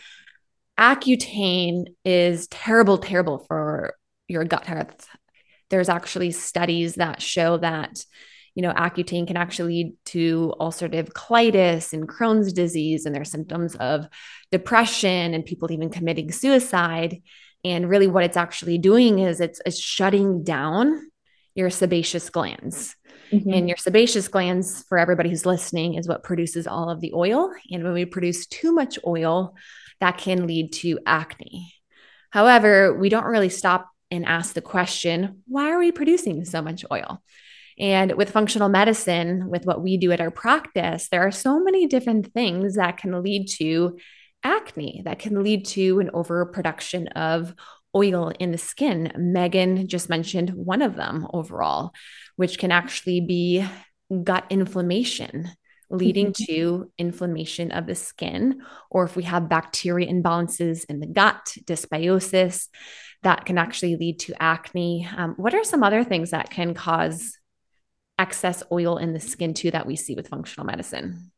Accutane 0.78 1.87
is 2.04 2.46
terrible, 2.46 2.98
terrible 2.98 3.38
for 3.48 3.94
your 4.28 4.44
gut 4.44 4.66
health. 4.66 5.08
There's 5.68 5.88
actually 5.88 6.30
studies 6.30 6.94
that 6.94 7.20
show 7.20 7.58
that, 7.58 8.04
you 8.58 8.62
know, 8.62 8.72
Accutane 8.72 9.28
can 9.28 9.36
actually 9.36 9.72
lead 9.72 9.92
to 10.06 10.52
ulcerative 10.58 11.12
colitis 11.12 11.92
and 11.92 12.08
Crohn's 12.08 12.52
disease, 12.52 13.06
and 13.06 13.14
there's 13.14 13.30
symptoms 13.30 13.76
of 13.76 14.08
depression 14.50 15.32
and 15.32 15.44
people 15.44 15.70
even 15.70 15.90
committing 15.90 16.32
suicide. 16.32 17.22
And 17.64 17.88
really, 17.88 18.08
what 18.08 18.24
it's 18.24 18.36
actually 18.36 18.78
doing 18.78 19.20
is 19.20 19.40
it's, 19.40 19.60
it's 19.64 19.78
shutting 19.78 20.42
down 20.42 21.08
your 21.54 21.70
sebaceous 21.70 22.30
glands. 22.30 22.96
Mm-hmm. 23.30 23.52
And 23.52 23.68
your 23.68 23.76
sebaceous 23.76 24.26
glands, 24.26 24.82
for 24.88 24.98
everybody 24.98 25.30
who's 25.30 25.46
listening, 25.46 25.94
is 25.94 26.08
what 26.08 26.24
produces 26.24 26.66
all 26.66 26.90
of 26.90 27.00
the 27.00 27.12
oil. 27.14 27.52
And 27.70 27.84
when 27.84 27.92
we 27.92 28.06
produce 28.06 28.48
too 28.48 28.72
much 28.72 28.98
oil, 29.06 29.54
that 30.00 30.18
can 30.18 30.48
lead 30.48 30.72
to 30.72 30.98
acne. 31.06 31.72
However, 32.30 32.92
we 32.92 33.08
don't 33.08 33.24
really 33.24 33.50
stop 33.50 33.88
and 34.10 34.24
ask 34.26 34.54
the 34.54 34.62
question 34.62 35.44
why 35.46 35.70
are 35.70 35.78
we 35.78 35.92
producing 35.92 36.44
so 36.44 36.60
much 36.60 36.84
oil? 36.90 37.22
And 37.78 38.12
with 38.12 38.30
functional 38.30 38.68
medicine, 38.68 39.49
with 39.49 39.64
what 39.64 39.82
we 39.82 39.97
do 39.97 40.12
at 40.12 40.20
our 40.20 40.30
practice, 40.30 41.08
there 41.08 41.26
are 41.26 41.30
so 41.30 41.61
many 41.61 41.87
different 41.87 42.32
things 42.32 42.75
that 42.75 42.97
can 42.97 43.23
lead 43.23 43.49
to 43.58 43.99
acne, 44.42 45.02
that 45.04 45.18
can 45.18 45.42
lead 45.42 45.66
to 45.66 46.00
an 46.00 46.11
overproduction 46.12 47.08
of 47.08 47.54
oil 47.94 48.32
in 48.38 48.50
the 48.50 48.58
skin. 48.58 49.12
Megan 49.16 49.88
just 49.88 50.08
mentioned 50.08 50.50
one 50.50 50.82
of 50.82 50.97
them 50.97 51.26
overall, 51.32 51.92
which 52.37 52.58
can 52.58 52.70
actually 52.73 53.20
be 53.20 53.64
gut 54.25 54.44
inflammation 54.50 55.50
leading 55.90 56.32
mm-hmm. 56.32 56.52
to 56.52 56.92
inflammation 56.99 57.73
of 57.73 57.87
the 57.87 57.94
skin, 57.94 58.61
or 58.90 59.04
if 59.04 59.16
we 59.16 59.23
have 59.23 59.49
bacteria 59.49 60.12
imbalances 60.12 60.85
in 60.88 61.00
the 61.00 61.06
gut, 61.06 61.54
dysbiosis, 61.64 62.68
that 63.23 63.44
can 63.47 63.58
actually 63.58 63.97
lead 63.97 64.18
to 64.20 64.35
acne. 64.40 65.08
Um, 65.16 65.35
what 65.37 65.54
are 65.54 65.64
some 65.64 65.82
other 65.82 66.04
things 66.04 66.30
that 66.30 66.50
can 66.50 66.75
cause 66.75 67.38
excess 68.18 68.62
oil 68.72 68.98
in 68.98 69.12
the 69.12 69.20
skin 69.20 69.54
too 69.54 69.70
that 69.70 69.87
we 69.87 69.96
see 69.96 70.14
with 70.14 70.28
functional 70.28 70.66
medicine? 70.66 71.30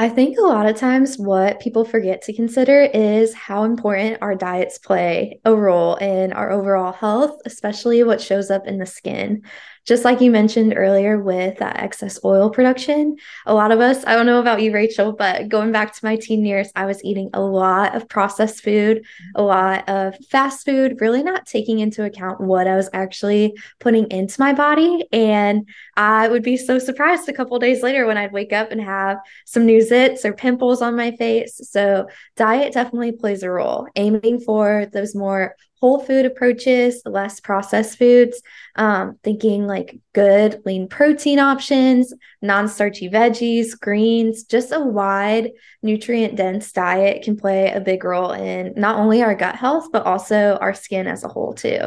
I 0.00 0.08
think 0.08 0.38
a 0.38 0.42
lot 0.42 0.66
of 0.66 0.76
times 0.76 1.18
what 1.18 1.58
people 1.58 1.84
forget 1.84 2.22
to 2.22 2.32
consider 2.32 2.82
is 2.82 3.34
how 3.34 3.64
important 3.64 4.18
our 4.22 4.36
diets 4.36 4.78
play 4.78 5.40
a 5.44 5.52
role 5.56 5.96
in 5.96 6.32
our 6.32 6.52
overall 6.52 6.92
health, 6.92 7.40
especially 7.44 8.04
what 8.04 8.20
shows 8.20 8.48
up 8.48 8.68
in 8.68 8.78
the 8.78 8.86
skin 8.86 9.42
just 9.88 10.04
like 10.04 10.20
you 10.20 10.30
mentioned 10.30 10.74
earlier 10.76 11.18
with 11.18 11.56
that 11.60 11.78
excess 11.78 12.20
oil 12.22 12.50
production, 12.50 13.16
a 13.46 13.54
lot 13.54 13.72
of 13.72 13.80
us, 13.80 14.04
I 14.06 14.14
don't 14.14 14.26
know 14.26 14.38
about 14.38 14.60
you, 14.60 14.70
Rachel, 14.70 15.12
but 15.12 15.48
going 15.48 15.72
back 15.72 15.94
to 15.94 16.04
my 16.04 16.16
teen 16.16 16.44
years, 16.44 16.70
I 16.76 16.84
was 16.84 17.02
eating 17.02 17.30
a 17.32 17.40
lot 17.40 17.96
of 17.96 18.06
processed 18.06 18.62
food, 18.62 18.98
a 19.34 19.40
mm-hmm. 19.40 19.46
lot 19.46 19.88
of 19.88 20.14
fast 20.26 20.66
food, 20.66 21.00
really 21.00 21.22
not 21.22 21.46
taking 21.46 21.78
into 21.78 22.04
account 22.04 22.38
what 22.38 22.66
I 22.66 22.76
was 22.76 22.90
actually 22.92 23.56
putting 23.80 24.10
into 24.10 24.38
my 24.38 24.52
body. 24.52 25.06
And 25.10 25.66
I 25.96 26.28
would 26.28 26.42
be 26.42 26.58
so 26.58 26.78
surprised 26.78 27.26
a 27.30 27.32
couple 27.32 27.58
days 27.58 27.82
later 27.82 28.06
when 28.06 28.18
I'd 28.18 28.32
wake 28.32 28.52
up 28.52 28.70
and 28.70 28.82
have 28.82 29.16
some 29.46 29.64
new 29.64 29.78
zits 29.78 30.22
or 30.26 30.34
pimples 30.34 30.82
on 30.82 30.96
my 30.96 31.12
face. 31.12 31.62
So, 31.64 32.08
diet 32.36 32.74
definitely 32.74 33.12
plays 33.12 33.42
a 33.42 33.50
role, 33.50 33.88
aiming 33.96 34.40
for 34.40 34.84
those 34.92 35.14
more 35.14 35.56
whole 35.80 36.00
food 36.00 36.26
approaches, 36.26 37.02
less 37.04 37.40
processed 37.40 37.98
foods, 37.98 38.42
um, 38.76 39.18
thinking 39.22 39.66
like 39.66 39.98
good 40.12 40.60
lean 40.64 40.88
protein 40.88 41.38
options, 41.38 42.12
non 42.42 42.68
starchy 42.68 43.08
veggies, 43.08 43.78
greens, 43.78 44.44
just 44.44 44.72
a 44.72 44.80
wide 44.80 45.52
nutrient 45.82 46.36
dense 46.36 46.72
diet 46.72 47.22
can 47.22 47.36
play 47.36 47.72
a 47.72 47.80
big 47.80 48.04
role 48.04 48.32
in 48.32 48.72
not 48.76 48.98
only 48.98 49.22
our 49.22 49.34
gut 49.34 49.56
health, 49.56 49.88
but 49.92 50.04
also 50.06 50.58
our 50.60 50.74
skin 50.74 51.06
as 51.06 51.24
a 51.24 51.28
whole, 51.28 51.54
too. 51.54 51.80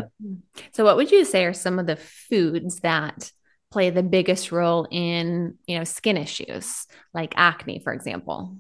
So, 0.73 0.83
what 0.83 0.95
would 0.95 1.11
you 1.11 1.25
say 1.25 1.45
are 1.45 1.53
some 1.53 1.79
of 1.79 1.87
the 1.87 1.97
foods 1.97 2.79
that? 2.79 3.31
play 3.71 3.89
the 3.89 4.03
biggest 4.03 4.51
role 4.51 4.85
in 4.91 5.55
you 5.65 5.77
know 5.77 5.85
skin 5.85 6.17
issues 6.17 6.85
like 7.13 7.33
acne 7.37 7.79
for 7.79 7.93
example 7.93 8.57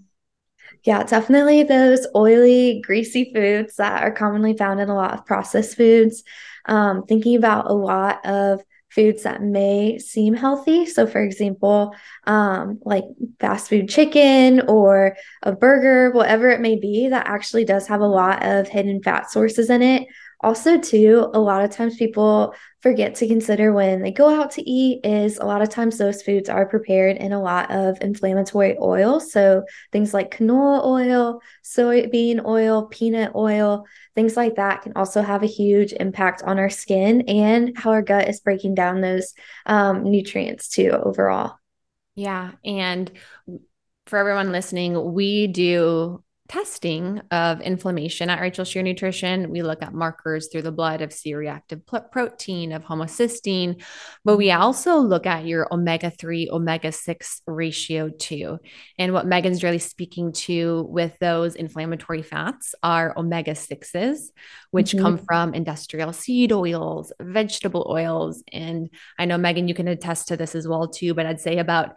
yeah, 0.83 1.03
definitely 1.03 1.63
those 1.63 2.07
oily, 2.15 2.81
greasy 2.81 3.31
foods 3.33 3.75
that 3.75 4.03
are 4.03 4.11
commonly 4.11 4.55
found 4.55 4.79
in 4.79 4.89
a 4.89 4.95
lot 4.95 5.13
of 5.13 5.25
processed 5.25 5.77
foods. 5.77 6.23
Um, 6.65 7.03
thinking 7.05 7.35
about 7.35 7.69
a 7.69 7.73
lot 7.73 8.23
of 8.25 8.61
foods 8.89 9.23
that 9.23 9.41
may 9.41 9.97
seem 9.97 10.33
healthy. 10.33 10.85
So, 10.85 11.07
for 11.07 11.21
example, 11.21 11.95
um, 12.25 12.79
like 12.83 13.05
fast 13.39 13.69
food 13.69 13.89
chicken 13.89 14.61
or 14.67 15.15
a 15.43 15.53
burger, 15.53 16.11
whatever 16.11 16.49
it 16.49 16.59
may 16.59 16.75
be, 16.75 17.07
that 17.07 17.27
actually 17.27 17.65
does 17.65 17.87
have 17.87 18.01
a 18.01 18.07
lot 18.07 18.45
of 18.45 18.67
hidden 18.67 19.01
fat 19.01 19.31
sources 19.31 19.69
in 19.69 19.81
it 19.81 20.07
also 20.41 20.77
too 20.77 21.29
a 21.33 21.39
lot 21.39 21.63
of 21.63 21.71
times 21.71 21.97
people 21.97 22.53
forget 22.81 23.15
to 23.15 23.27
consider 23.27 23.71
when 23.71 24.01
they 24.01 24.11
go 24.11 24.27
out 24.27 24.51
to 24.51 24.69
eat 24.69 25.05
is 25.05 25.37
a 25.37 25.45
lot 25.45 25.61
of 25.61 25.69
times 25.69 25.97
those 25.97 26.23
foods 26.23 26.49
are 26.49 26.65
prepared 26.65 27.17
in 27.17 27.31
a 27.31 27.41
lot 27.41 27.69
of 27.69 27.97
inflammatory 28.01 28.75
oil. 28.81 29.19
So 29.19 29.63
things 29.91 30.13
like 30.13 30.35
canola 30.35 30.83
oil 30.83 31.41
soybean 31.63 32.43
oil 32.45 32.87
peanut 32.87 33.33
oil 33.35 33.85
things 34.15 34.35
like 34.35 34.55
that 34.55 34.81
can 34.81 34.93
also 34.95 35.21
have 35.21 35.43
a 35.43 35.47
huge 35.47 35.93
impact 35.93 36.43
on 36.43 36.59
our 36.59 36.69
skin 36.69 37.21
and 37.21 37.77
how 37.77 37.91
our 37.91 38.01
gut 38.01 38.27
is 38.27 38.39
breaking 38.39 38.75
down 38.75 39.01
those 39.01 39.33
um, 39.65 40.03
nutrients 40.03 40.67
too 40.69 40.89
overall. 40.89 41.55
Yeah 42.15 42.51
and 42.65 43.11
for 44.07 44.17
everyone 44.17 44.51
listening 44.51 45.13
we 45.13 45.47
do 45.47 46.23
testing 46.51 47.21
of 47.31 47.61
inflammation 47.61 48.29
at 48.29 48.41
Rachel 48.41 48.65
Shear 48.65 48.83
Nutrition. 48.83 49.51
We 49.51 49.61
look 49.61 49.81
at 49.81 49.93
markers 49.93 50.49
through 50.49 50.63
the 50.63 50.71
blood 50.73 50.99
of 50.99 51.13
C 51.13 51.33
reactive 51.33 51.79
protein, 51.85 52.73
of 52.73 52.83
homocysteine, 52.83 53.81
but 54.25 54.35
we 54.35 54.51
also 54.51 54.97
look 54.97 55.25
at 55.25 55.45
your 55.45 55.73
omega 55.73 56.11
3, 56.11 56.49
omega 56.51 56.91
6 56.91 57.41
ratio 57.47 58.09
too. 58.09 58.59
And 58.99 59.13
what 59.13 59.27
Megan's 59.27 59.63
really 59.63 59.79
speaking 59.79 60.33
to 60.33 60.85
with 60.89 61.17
those 61.19 61.55
inflammatory 61.55 62.21
fats 62.21 62.75
are 62.83 63.17
omega 63.17 63.51
6s, 63.51 64.19
which 64.71 64.91
mm-hmm. 64.91 65.05
come 65.05 65.17
from 65.19 65.53
industrial 65.53 66.11
seed 66.11 66.51
oils, 66.51 67.13
vegetable 67.21 67.87
oils. 67.89 68.43
And 68.51 68.89
I 69.17 69.23
know, 69.23 69.37
Megan, 69.37 69.69
you 69.69 69.73
can 69.73 69.87
attest 69.87 70.27
to 70.27 70.35
this 70.35 70.53
as 70.53 70.67
well 70.67 70.89
too, 70.89 71.13
but 71.13 71.25
I'd 71.25 71.39
say 71.39 71.59
about 71.59 71.95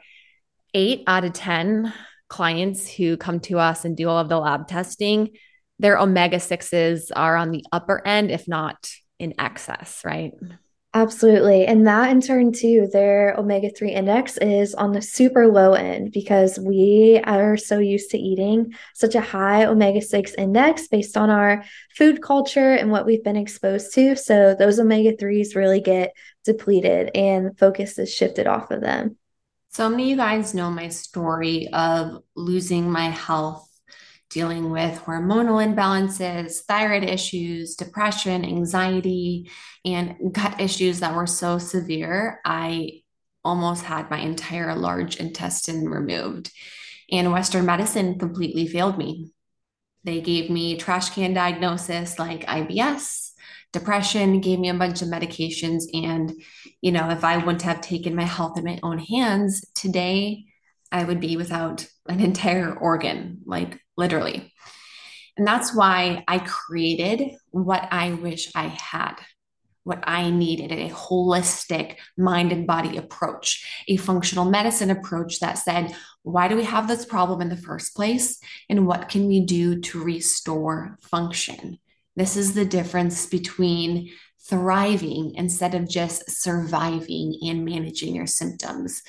eight 0.74 1.02
out 1.08 1.24
of 1.24 1.32
10 1.32 1.92
clients 2.28 2.90
who 2.90 3.16
come 3.16 3.40
to 3.40 3.58
us 3.58 3.84
and 3.84 3.96
do 3.96 4.08
all 4.08 4.18
of 4.18 4.28
the 4.28 4.38
lab 4.38 4.68
testing, 4.68 5.30
their 5.78 5.98
omega 5.98 6.36
6s 6.36 7.10
are 7.14 7.36
on 7.36 7.50
the 7.50 7.64
upper 7.72 8.06
end, 8.06 8.30
if 8.30 8.46
not 8.48 8.90
in 9.18 9.34
excess, 9.38 10.02
right? 10.04 10.32
Absolutely. 10.96 11.66
And 11.66 11.88
that 11.88 12.12
in 12.12 12.20
turn, 12.20 12.52
too, 12.52 12.88
their 12.92 13.34
omega 13.36 13.68
3 13.68 13.90
index 13.90 14.36
is 14.36 14.74
on 14.76 14.92
the 14.92 15.02
super 15.02 15.48
low 15.48 15.72
end 15.72 16.12
because 16.12 16.56
we 16.56 17.20
are 17.24 17.56
so 17.56 17.80
used 17.80 18.10
to 18.10 18.18
eating 18.18 18.74
such 18.94 19.16
a 19.16 19.20
high 19.20 19.64
omega 19.64 20.00
6 20.00 20.34
index 20.34 20.86
based 20.86 21.16
on 21.16 21.30
our 21.30 21.64
food 21.96 22.22
culture 22.22 22.74
and 22.74 22.92
what 22.92 23.06
we've 23.06 23.24
been 23.24 23.34
exposed 23.34 23.92
to. 23.94 24.14
So 24.14 24.54
those 24.54 24.78
omega 24.78 25.16
3s 25.16 25.56
really 25.56 25.80
get 25.80 26.14
depleted 26.44 27.10
and 27.16 27.58
focus 27.58 27.98
is 27.98 28.14
shifted 28.14 28.46
off 28.46 28.70
of 28.70 28.80
them. 28.80 29.16
So 29.74 29.90
many 29.90 30.04
of 30.04 30.08
you 30.10 30.16
guys 30.16 30.54
know 30.54 30.70
my 30.70 30.86
story 30.86 31.66
of 31.72 32.22
losing 32.36 32.88
my 32.92 33.10
health 33.10 33.68
dealing 34.30 34.70
with 34.70 35.00
hormonal 35.00 35.64
imbalances, 35.66 36.60
thyroid 36.64 37.02
issues, 37.02 37.74
depression, 37.74 38.44
anxiety, 38.44 39.50
and 39.84 40.32
gut 40.32 40.60
issues 40.60 41.00
that 41.00 41.16
were 41.16 41.26
so 41.26 41.58
severe. 41.58 42.40
I 42.44 43.00
almost 43.44 43.82
had 43.82 44.10
my 44.12 44.20
entire 44.20 44.76
large 44.76 45.16
intestine 45.16 45.88
removed. 45.88 46.52
And 47.10 47.32
Western 47.32 47.66
medicine 47.66 48.16
completely 48.16 48.68
failed 48.68 48.96
me. 48.96 49.32
They 50.04 50.20
gave 50.20 50.50
me 50.50 50.76
trash 50.76 51.10
can 51.10 51.34
diagnosis 51.34 52.16
like 52.16 52.46
IBS, 52.46 53.23
depression, 53.74 54.40
gave 54.40 54.58
me 54.58 54.70
a 54.70 54.74
bunch 54.74 55.02
of 55.02 55.08
medications. 55.08 55.84
And, 55.92 56.32
you 56.80 56.92
know, 56.92 57.10
if 57.10 57.22
I 57.24 57.36
wouldn't 57.36 57.62
have 57.62 57.82
taken 57.82 58.14
my 58.14 58.24
health 58.24 58.56
in 58.56 58.64
my 58.64 58.80
own 58.82 58.98
hands 58.98 59.66
today, 59.74 60.46
I 60.90 61.04
would 61.04 61.20
be 61.20 61.36
without 61.36 61.86
an 62.08 62.20
entire 62.20 62.72
organ, 62.72 63.42
like 63.44 63.78
literally. 63.98 64.54
And 65.36 65.46
that's 65.46 65.74
why 65.74 66.24
I 66.26 66.38
created 66.38 67.36
what 67.50 67.86
I 67.90 68.14
wish 68.14 68.50
I 68.54 68.68
had 68.68 69.16
what 69.84 70.02
I 70.04 70.30
needed 70.30 70.72
a 70.72 70.88
holistic 70.88 71.96
mind 72.16 72.52
and 72.52 72.66
body 72.66 72.96
approach, 72.96 73.84
a 73.86 73.96
functional 73.96 74.46
medicine 74.46 74.90
approach 74.90 75.40
that 75.40 75.58
said, 75.58 75.94
why 76.22 76.48
do 76.48 76.56
we 76.56 76.64
have 76.64 76.88
this 76.88 77.04
problem 77.04 77.42
in 77.42 77.50
the 77.50 77.56
first 77.56 77.94
place? 77.94 78.40
And 78.68 78.86
what 78.86 79.10
can 79.10 79.26
we 79.26 79.40
do 79.40 79.80
to 79.80 80.02
restore 80.02 80.98
function? 81.02 81.78
This 82.16 82.36
is 82.36 82.54
the 82.54 82.64
difference 82.64 83.26
between 83.26 84.10
thriving 84.48 85.34
instead 85.36 85.74
of 85.74 85.88
just 85.88 86.30
surviving 86.30 87.38
and 87.42 87.64
managing 87.64 88.14
your 88.14 88.26
symptoms. 88.26 89.02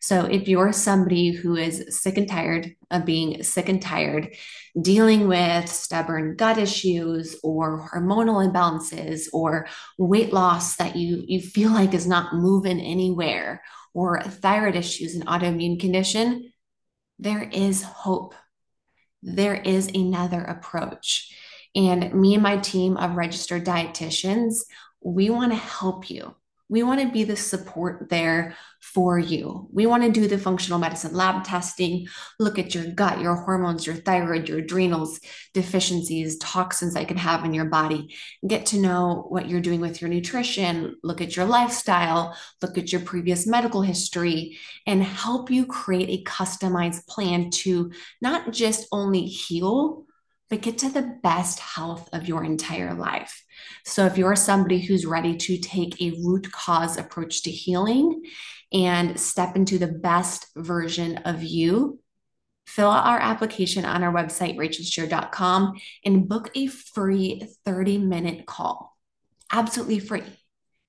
So, 0.00 0.24
if 0.24 0.48
you're 0.48 0.72
somebody 0.72 1.30
who 1.30 1.54
is 1.54 2.00
sick 2.02 2.18
and 2.18 2.28
tired 2.28 2.74
of 2.90 3.04
being 3.04 3.42
sick 3.44 3.68
and 3.68 3.80
tired, 3.80 4.34
dealing 4.80 5.28
with 5.28 5.68
stubborn 5.68 6.34
gut 6.34 6.58
issues 6.58 7.36
or 7.44 7.88
hormonal 7.88 8.44
imbalances 8.44 9.28
or 9.32 9.68
weight 9.98 10.32
loss 10.32 10.74
that 10.76 10.96
you, 10.96 11.22
you 11.28 11.40
feel 11.40 11.70
like 11.70 11.94
is 11.94 12.06
not 12.06 12.34
moving 12.34 12.80
anywhere, 12.80 13.62
or 13.94 14.20
thyroid 14.22 14.74
issues 14.74 15.14
and 15.14 15.26
autoimmune 15.26 15.78
condition, 15.78 16.52
there 17.18 17.48
is 17.52 17.82
hope. 17.82 18.34
There 19.22 19.54
is 19.54 19.86
another 19.86 20.42
approach. 20.42 21.32
And 21.74 22.12
me 22.14 22.34
and 22.34 22.42
my 22.42 22.58
team 22.58 22.96
of 22.96 23.16
registered 23.16 23.64
dietitians, 23.64 24.64
we 25.00 25.30
want 25.30 25.52
to 25.52 25.58
help 25.58 26.10
you. 26.10 26.34
We 26.68 26.82
want 26.82 27.02
to 27.02 27.10
be 27.10 27.24
the 27.24 27.36
support 27.36 28.08
there 28.08 28.56
for 28.80 29.18
you. 29.18 29.68
We 29.72 29.84
want 29.84 30.04
to 30.04 30.10
do 30.10 30.26
the 30.26 30.38
functional 30.38 30.78
medicine 30.78 31.12
lab 31.12 31.44
testing, 31.44 32.08
look 32.40 32.58
at 32.58 32.74
your 32.74 32.86
gut, 32.86 33.20
your 33.20 33.34
hormones, 33.36 33.86
your 33.86 33.94
thyroid, 33.94 34.48
your 34.48 34.60
adrenals, 34.60 35.20
deficiencies, 35.52 36.38
toxins 36.38 36.94
that 36.94 37.08
can 37.08 37.18
have 37.18 37.44
in 37.44 37.52
your 37.52 37.66
body, 37.66 38.16
get 38.46 38.64
to 38.66 38.78
know 38.78 39.26
what 39.28 39.50
you're 39.50 39.60
doing 39.60 39.80
with 39.80 40.00
your 40.00 40.08
nutrition, 40.08 40.96
look 41.02 41.20
at 41.20 41.36
your 41.36 41.44
lifestyle, 41.44 42.34
look 42.62 42.78
at 42.78 42.90
your 42.90 43.02
previous 43.02 43.46
medical 43.46 43.82
history, 43.82 44.58
and 44.86 45.02
help 45.02 45.50
you 45.50 45.66
create 45.66 46.08
a 46.08 46.24
customized 46.24 47.06
plan 47.06 47.50
to 47.50 47.92
not 48.22 48.50
just 48.50 48.88
only 48.92 49.26
heal, 49.26 50.06
but 50.52 50.60
get 50.60 50.76
to 50.76 50.90
the 50.90 51.18
best 51.22 51.58
health 51.60 52.10
of 52.12 52.28
your 52.28 52.44
entire 52.44 52.92
life. 52.92 53.42
So, 53.86 54.04
if 54.04 54.18
you're 54.18 54.36
somebody 54.36 54.80
who's 54.80 55.06
ready 55.06 55.34
to 55.34 55.56
take 55.56 55.98
a 55.98 56.10
root 56.22 56.52
cause 56.52 56.98
approach 56.98 57.44
to 57.44 57.50
healing 57.50 58.20
and 58.70 59.18
step 59.18 59.56
into 59.56 59.78
the 59.78 59.86
best 59.86 60.48
version 60.54 61.16
of 61.24 61.42
you, 61.42 62.00
fill 62.66 62.90
out 62.90 63.06
our 63.06 63.18
application 63.18 63.86
on 63.86 64.02
our 64.02 64.12
website, 64.12 64.58
rachelshear.com, 64.58 65.72
and 66.04 66.28
book 66.28 66.50
a 66.54 66.66
free 66.66 67.48
30 67.64 67.96
minute 67.96 68.44
call. 68.44 68.94
Absolutely 69.50 70.00
free 70.00 70.22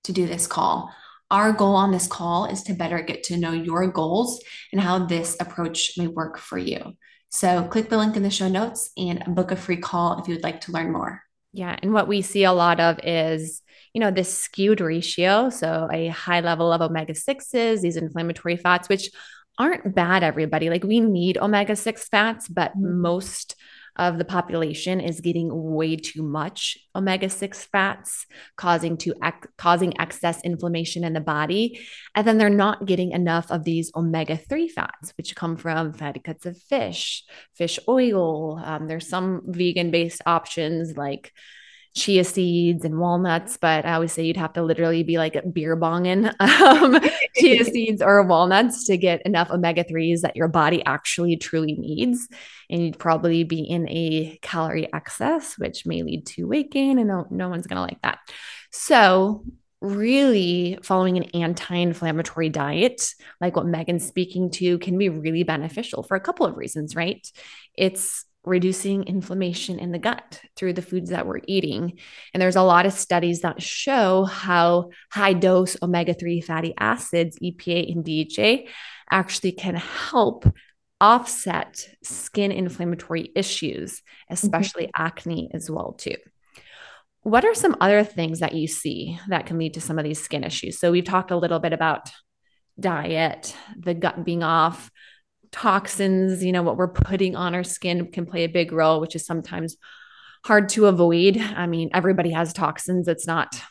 to 0.04 0.12
do 0.12 0.28
this 0.28 0.46
call. 0.46 0.94
Our 1.32 1.54
goal 1.54 1.76
on 1.76 1.92
this 1.92 2.08
call 2.08 2.48
is 2.48 2.64
to 2.64 2.74
better 2.74 3.02
get 3.02 3.24
to 3.24 3.38
know 3.38 3.54
your 3.54 3.88
goals 3.88 4.44
and 4.74 4.82
how 4.82 5.06
this 5.06 5.38
approach 5.40 5.98
may 5.98 6.08
work 6.08 6.38
for 6.38 6.58
you. 6.58 6.98
So, 7.34 7.64
click 7.64 7.90
the 7.90 7.98
link 7.98 8.16
in 8.16 8.22
the 8.22 8.30
show 8.30 8.48
notes 8.48 8.92
and 8.96 9.24
book 9.28 9.50
a 9.50 9.56
free 9.56 9.78
call 9.78 10.20
if 10.20 10.28
you 10.28 10.36
would 10.36 10.44
like 10.44 10.62
to 10.62 10.72
learn 10.72 10.92
more. 10.92 11.24
Yeah. 11.52 11.76
And 11.82 11.92
what 11.92 12.08
we 12.08 12.22
see 12.22 12.44
a 12.44 12.54
lot 12.54 12.80
of 12.80 13.00
is, 13.04 13.64
you 13.92 14.00
know, 14.00 14.12
this 14.12 14.32
skewed 14.32 14.80
ratio. 14.80 15.50
So 15.50 15.90
a 15.92 16.10
high 16.10 16.42
level 16.42 16.72
of 16.72 16.82
omega 16.82 17.14
6s, 17.14 17.82
these 17.82 17.98
inflammatory 17.98 18.56
fats, 18.56 18.88
which 18.88 19.10
aren't 19.58 19.96
bad, 19.96 20.22
everybody. 20.22 20.70
Like 20.70 20.84
we 20.84 21.00
need 21.00 21.40
omega 21.40 21.76
6 21.76 22.08
fats, 22.10 22.48
but 22.48 22.72
mm-hmm. 22.78 23.02
most 23.02 23.56
of 23.96 24.18
the 24.18 24.26
population 24.26 25.00
is 25.00 25.22
getting 25.22 25.50
way 25.52 25.96
too 25.96 26.24
much 26.24 26.78
omega-6 26.96 27.56
fats 27.56 28.26
causing 28.56 28.98
to 28.98 29.14
causing 29.58 30.00
excess 30.00 30.42
inflammation 30.44 31.04
in 31.04 31.14
the 31.14 31.22
body. 31.22 31.80
And 32.16 32.28
then 32.28 32.38
they're 32.38 32.50
not 32.50 32.86
getting 32.86 33.12
enough 33.12 33.52
of 33.52 33.64
these 33.64 33.92
omega-3 33.96 34.70
fats 34.72 35.14
which 35.18 35.36
come 35.36 35.58
from 35.58 35.94
fatty 35.94 36.20
cuts 36.20 36.46
of 36.46 36.58
fish 36.58 37.24
fish 37.56 37.80
oil. 37.88 38.62
Um, 38.64 38.88
there's 38.88 39.08
some 39.08 39.42
vegan 39.46 39.92
based 39.92 40.22
options 40.26 40.98
like 40.98 41.32
chia 41.94 42.24
seeds 42.24 42.84
and 42.84 43.00
walnuts, 43.00 43.58
but 43.58 43.86
I 43.86 43.94
always 43.94 44.12
say 44.12 44.24
you'd 44.26 44.38
have 44.38 44.54
to 44.54 44.64
literally 44.64 45.04
be 45.04 45.18
like 45.18 45.54
beer 45.54 45.78
bonging 45.78 46.34
um, 46.40 47.00
chia 47.36 47.64
seeds 47.66 48.02
or 48.02 48.24
walnuts 48.24 48.86
to 48.88 48.98
get 48.98 49.22
enough 49.24 49.52
omega 49.52 49.84
3s 49.84 50.22
that 50.22 50.36
your 50.36 50.48
body 50.48 50.84
actually 50.86 51.38
truly 51.38 51.74
needs. 51.74 52.28
And 52.70 52.82
you'd 52.82 53.00
probably 53.00 53.44
be 53.44 53.62
in 53.62 53.88
a 53.90 54.40
calorie 54.42 54.92
excess, 54.92 55.58
which 55.58 55.86
may 55.86 56.02
lead 56.02 56.26
to 56.28 56.48
weight 56.48 56.72
gain, 56.72 56.98
and 56.98 57.08
no, 57.08 57.28
no 57.30 57.50
one's 57.50 57.68
going 57.68 57.78
to 57.78 57.82
like 57.82 58.02
that. 58.02 58.20
So, 58.72 59.44
really 59.82 60.80
following 60.82 61.18
an 61.18 61.26
anti-inflammatory 61.34 62.48
diet 62.48 63.14
like 63.42 63.58
what 63.58 63.66
megan's 63.66 64.08
speaking 64.08 64.50
to 64.50 64.78
can 64.78 64.98
be 64.98 65.10
really 65.10 65.44
beneficial 65.44 66.04
for 66.04 66.16
a 66.16 66.22
couple 66.22 66.46
of 66.46 66.56
reasons 66.56 66.96
right 66.96 67.30
it's 67.76 68.24
reducing 68.46 69.04
inflammation 69.04 69.80
in 69.80 69.92
the 69.92 70.00
gut 70.00 70.42
through 70.56 70.74
the 70.74 70.82
foods 70.82 71.10
that 71.10 71.26
we're 71.26 71.42
eating. 71.48 72.00
And 72.34 72.42
there's 72.42 72.56
a 72.56 72.62
lot 72.62 72.86
of 72.86 72.94
studies 72.94 73.42
that 73.42 73.62
show 73.62 74.26
how 74.26 74.90
high 75.12 75.34
dose 75.34 75.78
omega 75.82 76.14
3 76.14 76.42
fatty 76.42 76.74
acids, 76.78 77.38
EPA 77.40 77.92
and 77.92 78.04
DHA, 78.04 78.70
actually 79.12 79.54
can 79.54 79.76
help 79.76 80.46
offset 81.00 81.90
skin 82.02 82.52
inflammatory 82.52 83.30
issues, 83.36 84.02
especially 84.30 84.86
mm-hmm. 84.86 85.04
acne 85.04 85.52
as 85.54 85.70
well 85.70 85.94
too. 85.94 86.16
What 87.22 87.46
are 87.46 87.56
some 87.56 87.78
other 87.80 88.04
things 88.04 88.40
that 88.40 88.54
you 88.54 88.68
see 88.68 89.18
that 89.30 89.46
can 89.46 89.58
lead 89.58 89.76
to 89.76 89.82
some 89.82 89.98
of 89.98 90.04
these 90.04 90.22
skin 90.22 90.44
issues? 90.44 90.80
So 90.80 90.92
we've 90.92 91.06
talked 91.06 91.32
a 91.32 91.38
little 91.38 91.60
bit 91.60 91.72
about 91.72 92.10
diet, 92.80 93.56
the 93.78 93.94
gut 93.94 94.26
being 94.26 94.44
off, 94.44 94.92
toxins, 95.54 96.44
you 96.44 96.52
know, 96.52 96.64
what 96.64 96.76
we're 96.76 96.90
putting 96.90 97.38
on 97.38 97.56
our 97.56 97.64
skin 97.64 98.12
can 98.12 98.26
play 98.26 98.44
a 98.44 98.50
big 98.50 98.74
role, 98.74 99.00
which 99.00 99.16
is 99.16 99.26
sometimes 99.26 99.78
hard 100.44 100.68
to 100.70 100.88
avoid. 100.88 101.38
I 101.38 101.68
mean, 101.68 101.92
everybody 101.94 102.32
has 102.32 102.52
toxins. 102.52 103.08
It's 103.08 103.28
not, 103.28 103.62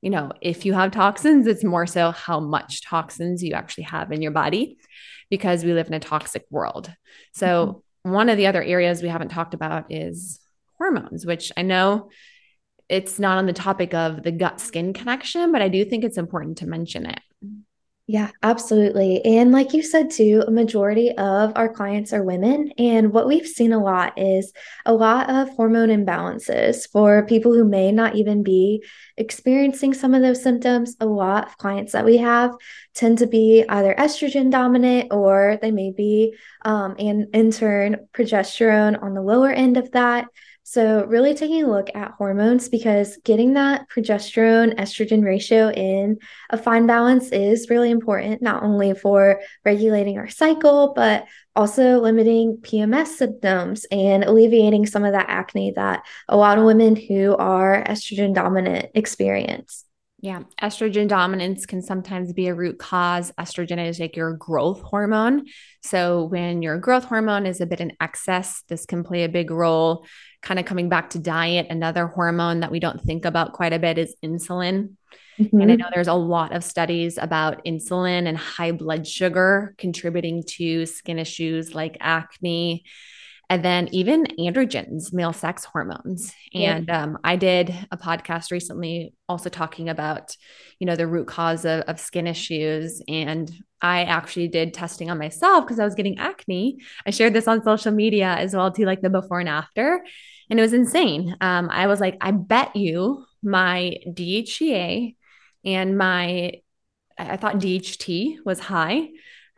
you 0.00 0.08
know, 0.08 0.32
if 0.40 0.64
you 0.64 0.72
have 0.72 0.92
toxins, 0.92 1.46
it's 1.46 1.64
more 1.64 1.86
so 1.86 2.12
how 2.12 2.40
much 2.40 2.82
toxins 2.82 3.42
you 3.42 3.52
actually 3.52 3.84
have 3.84 4.12
in 4.12 4.22
your 4.22 4.30
body 4.30 4.78
because 5.28 5.64
we 5.64 5.74
live 5.74 5.88
in 5.88 5.94
a 5.94 6.00
toxic 6.00 6.46
world. 6.48 6.90
So, 7.34 7.82
mm-hmm. 8.04 8.12
one 8.12 8.28
of 8.28 8.36
the 8.38 8.46
other 8.46 8.62
areas 8.62 9.02
we 9.02 9.08
haven't 9.08 9.30
talked 9.30 9.52
about 9.52 9.92
is 9.92 10.40
hormones, 10.78 11.26
which 11.26 11.50
I 11.56 11.62
know 11.62 12.10
it's 12.88 13.18
not 13.18 13.38
on 13.38 13.46
the 13.46 13.52
topic 13.52 13.94
of 13.94 14.22
the 14.22 14.30
gut 14.30 14.60
skin 14.60 14.92
connection, 14.92 15.50
but 15.50 15.60
I 15.60 15.68
do 15.68 15.84
think 15.84 16.04
it's 16.04 16.18
important 16.18 16.58
to 16.58 16.66
mention 16.66 17.04
it. 17.04 17.18
Yeah, 18.08 18.30
absolutely. 18.44 19.24
And 19.24 19.50
like 19.50 19.72
you 19.72 19.82
said 19.82 20.10
too, 20.10 20.44
a 20.46 20.50
majority 20.52 21.10
of 21.18 21.52
our 21.56 21.68
clients 21.68 22.12
are 22.12 22.22
women. 22.22 22.70
And 22.78 23.12
what 23.12 23.26
we've 23.26 23.46
seen 23.48 23.72
a 23.72 23.82
lot 23.82 24.16
is 24.16 24.52
a 24.84 24.94
lot 24.94 25.28
of 25.28 25.48
hormone 25.56 25.88
imbalances 25.88 26.88
for 26.88 27.26
people 27.26 27.52
who 27.52 27.64
may 27.64 27.90
not 27.90 28.14
even 28.14 28.44
be 28.44 28.84
experiencing 29.16 29.94
some 29.94 30.14
of 30.14 30.22
those 30.22 30.42
symptoms. 30.42 30.96
A 31.00 31.06
lot 31.06 31.46
of 31.46 31.58
clients 31.58 31.92
that 31.92 32.04
we 32.04 32.18
have 32.18 32.52
tend 32.94 33.18
to 33.18 33.26
be 33.26 33.64
either 33.68 33.94
estrogen 33.94 34.50
dominant 34.50 35.12
or 35.12 35.58
they 35.60 35.70
may 35.70 35.90
be, 35.90 36.34
um, 36.64 36.96
and 36.98 37.34
in 37.34 37.50
turn, 37.50 38.08
progesterone 38.12 39.02
on 39.02 39.14
the 39.14 39.22
lower 39.22 39.50
end 39.50 39.76
of 39.76 39.90
that. 39.92 40.26
So, 40.68 41.04
really 41.04 41.32
taking 41.32 41.62
a 41.62 41.70
look 41.70 41.90
at 41.94 42.14
hormones 42.18 42.68
because 42.68 43.18
getting 43.18 43.52
that 43.52 43.88
progesterone 43.88 44.74
estrogen 44.74 45.24
ratio 45.24 45.70
in 45.70 46.18
a 46.50 46.58
fine 46.58 46.88
balance 46.88 47.30
is 47.30 47.70
really 47.70 47.92
important, 47.92 48.42
not 48.42 48.64
only 48.64 48.92
for 48.92 49.40
regulating 49.64 50.18
our 50.18 50.28
cycle, 50.28 50.92
but 50.92 51.26
also 51.56 52.00
limiting 52.00 52.58
PMS 52.58 53.08
symptoms 53.08 53.86
and 53.90 54.22
alleviating 54.22 54.86
some 54.86 55.04
of 55.04 55.12
that 55.12 55.26
acne 55.28 55.72
that 55.72 56.06
a 56.28 56.36
lot 56.36 56.58
of 56.58 56.64
women 56.64 56.94
who 56.94 57.34
are 57.36 57.82
estrogen 57.84 58.34
dominant 58.34 58.90
experience. 58.94 59.84
Yeah, 60.20 60.44
estrogen 60.60 61.08
dominance 61.08 61.66
can 61.66 61.82
sometimes 61.82 62.32
be 62.32 62.48
a 62.48 62.54
root 62.54 62.78
cause. 62.78 63.32
Estrogen 63.38 63.86
is 63.86 64.00
like 64.00 64.16
your 64.16 64.32
growth 64.32 64.80
hormone. 64.80 65.46
So, 65.82 66.24
when 66.24 66.62
your 66.62 66.78
growth 66.78 67.04
hormone 67.04 67.46
is 67.46 67.60
a 67.60 67.66
bit 67.66 67.80
in 67.80 67.92
excess, 68.00 68.62
this 68.68 68.86
can 68.86 69.04
play 69.04 69.24
a 69.24 69.28
big 69.28 69.50
role. 69.50 70.06
Kind 70.42 70.58
of 70.58 70.66
coming 70.66 70.88
back 70.88 71.10
to 71.10 71.18
diet, 71.18 71.66
another 71.68 72.06
hormone 72.06 72.60
that 72.60 72.70
we 72.70 72.80
don't 72.80 73.00
think 73.00 73.24
about 73.24 73.52
quite 73.52 73.72
a 73.72 73.78
bit 73.78 73.98
is 73.98 74.16
insulin. 74.24 74.96
Mm-hmm. 75.38 75.60
And 75.60 75.70
I 75.70 75.74
mm-hmm. 75.74 75.82
know 75.82 75.88
there's 75.94 76.08
a 76.08 76.14
lot 76.14 76.54
of 76.54 76.64
studies 76.64 77.18
about 77.18 77.64
insulin 77.64 78.26
and 78.26 78.36
high 78.36 78.72
blood 78.72 79.06
sugar 79.06 79.74
contributing 79.78 80.42
to 80.56 80.86
skin 80.86 81.18
issues 81.18 81.74
like 81.74 81.96
acne 82.00 82.84
and 83.48 83.64
then 83.64 83.88
even 83.92 84.24
androgens, 84.38 85.12
male 85.12 85.32
sex 85.32 85.64
hormones. 85.64 86.34
And 86.52 86.90
um, 86.90 87.18
I 87.22 87.36
did 87.36 87.72
a 87.92 87.96
podcast 87.96 88.50
recently 88.50 89.14
also 89.28 89.48
talking 89.48 89.88
about, 89.88 90.36
you 90.80 90.86
know, 90.86 90.96
the 90.96 91.06
root 91.06 91.28
cause 91.28 91.64
of, 91.64 91.82
of 91.82 92.00
skin 92.00 92.26
issues. 92.26 93.00
And 93.06 93.50
I 93.80 94.02
actually 94.02 94.48
did 94.48 94.74
testing 94.74 95.10
on 95.10 95.18
myself 95.18 95.64
because 95.64 95.78
I 95.78 95.84
was 95.84 95.94
getting 95.94 96.18
acne. 96.18 96.78
I 97.06 97.10
shared 97.10 97.34
this 97.34 97.46
on 97.46 97.62
social 97.62 97.92
media 97.92 98.34
as 98.34 98.54
well 98.54 98.72
to 98.72 98.84
like 98.84 99.00
the 99.00 99.10
before 99.10 99.38
and 99.38 99.48
after. 99.48 100.04
And 100.50 100.58
it 100.58 100.62
was 100.62 100.72
insane. 100.72 101.36
Um, 101.40 101.68
I 101.70 101.86
was 101.86 102.00
like, 102.00 102.16
I 102.20 102.32
bet 102.32 102.74
you 102.74 103.26
my 103.44 103.96
DHEA 104.08 105.14
and 105.66 105.98
my, 105.98 106.52
I 107.18 107.36
thought 107.36 107.56
DHT 107.56 108.38
was 108.44 108.60
high. 108.60 109.08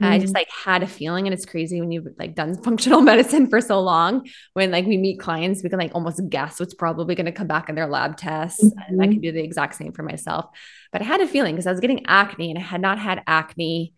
Mm-hmm. 0.01 0.13
I 0.13 0.19
just 0.19 0.33
mm. 0.33 0.37
like 0.37 0.49
had 0.51 0.83
a 0.83 0.87
feeling, 0.87 1.27
and 1.27 1.35
it's 1.35 1.45
crazy 1.45 1.81
when 1.81 1.91
you've 1.91 2.07
like 2.19 2.35
done 2.35 2.55
functional 2.63 3.01
medicine 3.01 3.49
for 3.49 3.61
so 3.61 3.81
long. 3.81 4.29
When 4.55 4.71
like 4.71 4.87
we 4.87 4.97
meet 4.97 5.21
clients, 5.21 5.63
we 5.63 5.69
can 5.69 5.79
like 5.79 5.95
almost 5.95 6.21
guess 6.29 6.61
what's 6.61 6.75
probably 6.75 7.15
going 7.15 7.27
to 7.27 7.33
come 7.33 7.49
back 7.49 7.69
in 7.69 7.75
their 7.75 7.89
lab 7.89 8.17
tests, 8.17 8.65
mm-hmm. 8.65 8.79
and 8.89 9.03
I 9.03 9.07
can 9.07 9.21
do 9.21 9.33
the 9.33 9.43
exact 9.43 9.75
same 9.75 9.93
for 9.93 10.03
myself. 10.03 10.47
But 10.93 11.03
I 11.03 11.05
had 11.05 11.21
a 11.21 11.27
feeling 11.27 11.55
because 11.55 11.67
I 11.67 11.73
was 11.73 11.81
getting 11.81 12.07
acne, 12.07 12.51
and 12.51 12.59
I 12.59 12.63
had 12.63 12.81
not 12.81 12.99
had 12.99 13.23
acne 13.27 13.93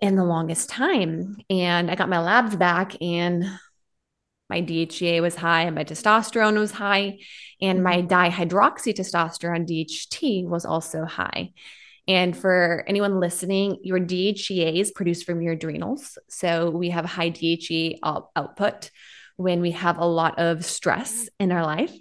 in 0.00 0.16
the 0.16 0.24
longest 0.24 0.70
time. 0.70 1.36
And 1.50 1.90
I 1.90 1.94
got 1.94 2.08
my 2.08 2.20
labs 2.20 2.56
back, 2.56 3.00
and 3.02 3.44
my 4.48 4.62
DHEA 4.62 5.20
was 5.20 5.36
high, 5.36 5.62
and 5.62 5.74
my 5.74 5.84
testosterone 5.84 6.58
was 6.58 6.72
high, 6.72 7.18
and 7.60 7.82
my 7.82 8.02
mm-hmm. 8.02 8.06
dihydroxytestosterone 8.06 9.66
DHT 9.68 10.46
was 10.46 10.64
also 10.64 11.04
high. 11.04 11.52
And 12.06 12.34
for 12.34 12.84
anyone 12.86 13.20
listening, 13.20 13.78
your 13.82 14.00
DHEA 14.00 14.80
is 14.80 14.90
produced 14.90 15.26
from 15.26 15.42
your 15.42 15.52
adrenals. 15.52 16.16
So 16.28 16.70
we 16.70 16.88
have 16.90 17.04
high 17.04 17.30
DHEA 17.30 17.98
output 18.34 18.90
when 19.36 19.60
we 19.60 19.72
have 19.72 19.98
a 19.98 20.06
lot 20.06 20.38
of 20.38 20.64
stress 20.64 21.28
in 21.38 21.52
our 21.52 21.62
life. 21.62 21.94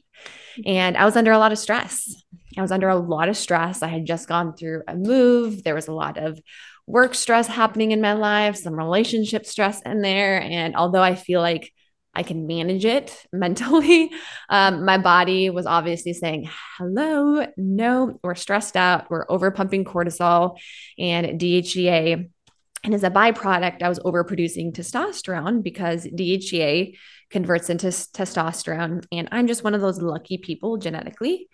And 0.65 0.95
I 0.95 1.03
was 1.03 1.17
under 1.17 1.33
a 1.33 1.37
lot 1.37 1.51
of 1.51 1.59
stress. 1.59 2.23
I 2.57 2.61
was 2.61 2.71
under 2.71 2.87
a 2.87 2.95
lot 2.95 3.27
of 3.29 3.37
stress. 3.37 3.83
I 3.83 3.87
had 3.87 4.05
just 4.05 4.29
gone 4.29 4.55
through 4.55 4.83
a 4.87 4.95
move. 4.95 5.63
There 5.63 5.75
was 5.75 5.89
a 5.89 5.93
lot 5.93 6.17
of 6.17 6.39
work 6.87 7.13
stress 7.13 7.47
happening 7.47 7.91
in 7.91 8.01
my 8.01 8.13
life, 8.13 8.55
some 8.55 8.73
relationship 8.73 9.45
stress 9.45 9.81
in 9.81 10.01
there. 10.01 10.41
And 10.41 10.75
although 10.75 11.03
I 11.03 11.15
feel 11.15 11.41
like 11.41 11.71
I 12.17 12.23
can 12.23 12.47
manage 12.47 12.83
it 12.83 13.25
mentally. 13.31 14.11
Um, 14.49 14.83
my 14.83 14.97
body 14.97 15.49
was 15.49 15.65
obviously 15.65 16.13
saying, 16.13 16.49
hello, 16.77 17.45
no, 17.55 18.19
we're 18.23 18.35
stressed 18.35 18.75
out, 18.75 19.09
we're 19.09 19.25
over 19.29 19.51
pumping 19.51 19.85
cortisol 19.85 20.57
and 20.97 21.39
DHEA. 21.39 22.29
And 22.83 22.93
as 22.93 23.03
a 23.03 23.11
byproduct, 23.11 23.81
I 23.81 23.89
was 23.89 23.99
overproducing 23.99 24.73
testosterone 24.73 25.61
because 25.61 26.05
DHEA 26.05 26.97
converts 27.29 27.69
into 27.69 27.87
testosterone. 27.87 29.05
And 29.11 29.29
I'm 29.31 29.47
just 29.47 29.63
one 29.63 29.75
of 29.75 29.81
those 29.81 30.01
lucky 30.01 30.37
people 30.37 30.77
genetically 30.77 31.49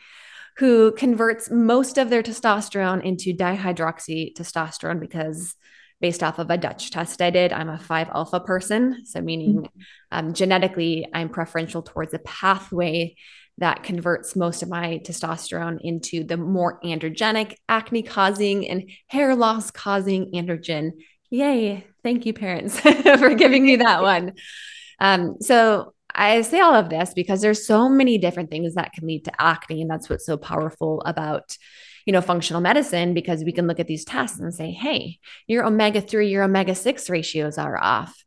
who 0.57 0.91
converts 0.91 1.49
most 1.49 1.97
of 1.97 2.09
their 2.09 2.21
testosterone 2.21 3.03
into 3.03 3.33
dihydroxy 3.33 4.35
testosterone 4.35 4.99
because 4.99 5.55
based 6.03 6.21
off 6.21 6.37
of 6.37 6.49
a 6.49 6.57
Dutch 6.57 6.91
test 6.91 7.21
I 7.21 7.29
did. 7.29 7.53
I'm 7.53 7.69
a 7.69 7.79
5 7.79 8.09
alpha 8.13 8.41
person. 8.41 9.05
So, 9.05 9.21
meaning 9.21 9.61
mm-hmm. 9.61 9.81
um, 10.11 10.33
genetically, 10.33 11.07
I'm 11.13 11.29
preferential 11.29 11.81
towards 11.81 12.13
a 12.13 12.19
pathway 12.19 13.15
that 13.59 13.83
converts 13.83 14.35
most 14.35 14.63
of 14.63 14.67
my 14.67 14.99
testosterone 15.05 15.79
into 15.81 16.25
the 16.25 16.35
more 16.35 16.81
androgenic, 16.81 17.55
acne 17.69 18.03
causing, 18.03 18.67
and 18.67 18.91
hair 19.07 19.33
loss 19.33 19.71
causing 19.71 20.33
androgen. 20.33 20.91
Yay. 21.29 21.87
Thank 22.03 22.25
you, 22.25 22.33
parents, 22.33 22.77
for 23.21 23.33
giving 23.33 23.65
me 23.65 23.77
that 23.77 24.01
one. 24.01 24.33
Um, 24.99 25.37
so, 25.39 25.93
I 26.13 26.41
say 26.41 26.59
all 26.59 26.75
of 26.75 26.89
this 26.89 27.13
because 27.13 27.39
there's 27.39 27.65
so 27.65 27.87
many 27.87 28.17
different 28.17 28.51
things 28.51 28.75
that 28.75 28.91
can 28.91 29.07
lead 29.07 29.23
to 29.23 29.41
acne. 29.41 29.81
And 29.81 29.89
that's 29.89 30.09
what's 30.09 30.25
so 30.25 30.35
powerful 30.35 31.01
about 31.05 31.57
you 32.05 32.13
know, 32.13 32.21
functional 32.21 32.61
medicine 32.61 33.13
because 33.13 33.43
we 33.43 33.51
can 33.51 33.67
look 33.67 33.79
at 33.79 33.87
these 33.87 34.05
tests 34.05 34.39
and 34.39 34.53
say, 34.53 34.71
hey, 34.71 35.19
your 35.47 35.65
omega 35.65 36.01
3, 36.01 36.29
your 36.29 36.43
omega 36.43 36.75
6 36.75 37.09
ratios 37.09 37.57
are 37.57 37.81
off. 37.81 38.23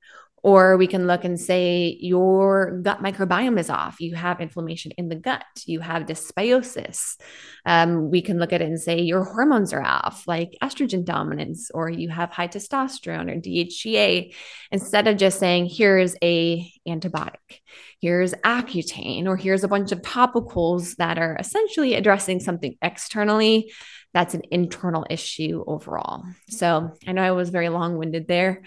Or 0.47 0.77
we 0.77 0.87
can 0.87 1.09
look 1.09 1.25
and 1.25 1.41
say 1.41 1.97
your 1.99 2.79
gut 2.81 3.03
microbiome 3.03 3.59
is 3.59 3.69
off. 3.69 4.01
You 4.01 4.15
have 4.15 4.41
inflammation 4.41 4.93
in 4.97 5.09
the 5.09 5.17
gut. 5.17 5.45
You 5.65 5.81
have 5.81 6.05
dysbiosis. 6.05 7.17
Um, 7.65 8.13
we 8.13 8.23
can 8.23 8.39
look 8.39 8.53
at 8.53 8.63
it 8.63 8.69
and 8.69 8.81
say 8.81 9.01
your 9.01 9.25
hormones 9.25 9.73
are 9.73 9.83
off, 9.83 10.23
like 10.29 10.57
estrogen 10.63 11.05
dominance, 11.05 11.73
or 11.75 11.91
you 11.91 12.11
have 12.11 12.31
high 12.31 12.47
testosterone 12.47 13.29
or 13.29 13.41
DHEA. 13.41 14.33
Instead 14.71 15.09
of 15.09 15.17
just 15.17 15.41
saying 15.41 15.67
here's 15.69 16.15
a 16.23 16.71
antibiotic, 16.87 17.63
here's 18.01 18.33
Accutane, 18.45 19.27
or 19.27 19.37
here's 19.37 19.65
a 19.65 19.69
bunch 19.69 19.91
of 19.91 20.01
topicals 20.03 20.95
that 20.99 21.19
are 21.19 21.37
essentially 21.41 21.95
addressing 21.95 22.39
something 22.39 22.77
externally 22.81 23.73
that's 24.15 24.35
an 24.35 24.43
internal 24.53 25.05
issue 25.11 25.65
overall. 25.67 26.25
So 26.49 26.93
I 27.05 27.13
know 27.13 27.23
I 27.23 27.33
was 27.33 27.51
very 27.51 27.69
long 27.69 27.99
winded 27.99 28.29
there. 28.29 28.63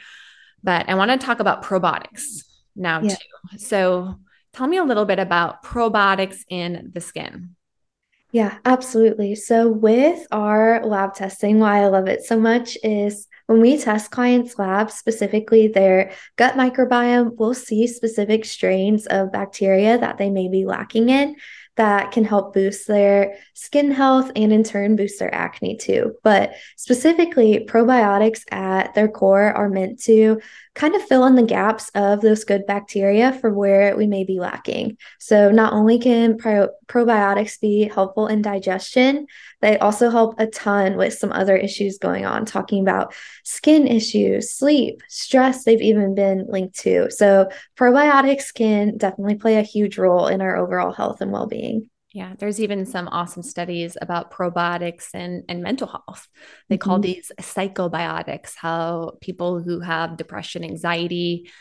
But 0.64 0.90
I 0.90 0.96
want 0.96 1.12
to 1.12 1.26
talk 1.26 1.40
about 1.40 1.64
probiotics 1.64 2.44
now 2.76 3.02
yeah. 3.02 3.16
too. 3.16 3.58
So 3.58 4.16
tell 4.54 4.68
me 4.68 4.78
a 4.78 4.84
little 4.84 5.06
bit 5.06 5.20
about 5.20 5.64
probiotics 5.64 6.40
in 6.50 6.92
the 6.94 7.02
skin. 7.02 7.56
Yeah, 8.32 8.60
absolutely. 8.64 9.34
So, 9.34 9.68
with 9.68 10.28
our 10.32 10.86
lab 10.86 11.16
testing, 11.16 11.58
why 11.58 11.82
I 11.82 11.88
love 11.88 12.08
it 12.08 12.24
so 12.24 12.40
much 12.40 12.78
is 12.84 13.28
when 13.48 13.60
we 13.60 13.76
test 13.80 14.12
clients' 14.12 14.60
labs, 14.60 14.94
specifically 14.94 15.68
their 15.68 16.12
gut 16.36 16.54
microbiome, 16.54 17.36
we'll 17.38 17.56
see 17.56 17.88
specific 17.88 18.46
strains 18.46 19.08
of 19.08 19.32
bacteria 19.32 19.98
that 19.98 20.20
they 20.20 20.30
may 20.30 20.48
be 20.48 20.64
lacking 20.64 21.10
in 21.10 21.38
that 21.80 22.12
can 22.12 22.26
help 22.26 22.54
boost 22.54 22.88
their 22.88 23.38
skin 23.54 23.90
health 23.90 24.34
and 24.36 24.52
in 24.52 24.66
turn 24.66 24.98
boost 24.98 25.18
their 25.18 25.34
acne 25.34 25.78
too. 25.78 26.14
But 26.24 26.54
specifically, 26.76 27.66
probiotics 27.70 28.42
at 28.52 28.94
their 28.96 29.08
core 29.08 29.54
are 29.54 29.70
meant 29.70 30.04
to 30.04 30.42
kind 30.76 30.94
of 30.94 31.02
fill 31.04 31.26
in 31.26 31.36
the 31.36 31.44
gaps 31.44 31.90
of 31.96 32.20
those 32.20 32.44
good 32.44 32.66
bacteria 32.66 33.32
for 33.32 33.54
where 33.54 33.96
we 33.96 34.08
may 34.08 34.26
be 34.26 34.42
lacking. 34.42 34.98
So, 35.20 35.52
not 35.52 35.72
only 35.72 36.00
can 36.00 36.38
pro- 36.38 36.70
probiotics 36.88 37.62
be 37.62 37.84
helpful 37.84 38.28
in 38.28 38.42
digestion, 38.42 39.28
they 39.62 39.78
also 39.78 40.10
help 40.10 40.36
a 40.38 40.48
ton 40.48 40.98
with 40.98 41.14
some 41.14 41.32
other 41.32 41.56
issues 41.56 41.98
going 41.98 42.26
on, 42.26 42.46
talking 42.46 42.82
about 42.82 43.14
skin 43.44 43.88
issues, 43.88 44.52
sleep, 44.52 45.02
stress, 45.08 45.64
they've 45.64 45.82
even 45.82 46.14
been 46.14 46.46
linked 46.50 46.78
to. 46.80 47.10
So, 47.10 47.50
probiotics 47.78 48.54
can 48.54 48.98
definitely 48.98 49.36
play 49.36 49.56
a 49.58 49.62
huge 49.62 49.98
role 49.98 50.28
in 50.28 50.42
our 50.42 50.58
overall 50.58 50.92
health 50.92 51.22
and 51.22 51.32
well 51.32 51.48
being. 51.48 51.69
Yeah, 52.12 52.34
there's 52.40 52.60
even 52.60 52.86
some 52.88 53.08
awesome 53.08 53.44
studies 53.44 53.96
about 54.02 54.32
probiotics 54.32 55.10
and, 55.14 55.44
and 55.48 55.62
mental 55.62 55.88
health. 55.88 56.28
They 56.68 56.78
mm-hmm. 56.78 56.90
call 56.90 57.00
these 57.00 57.32
psychobiotics, 57.40 58.54
how 58.56 59.18
people 59.22 59.62
who 59.62 59.80
have 59.80 60.18
depression, 60.18 60.64
anxiety, 60.64 61.52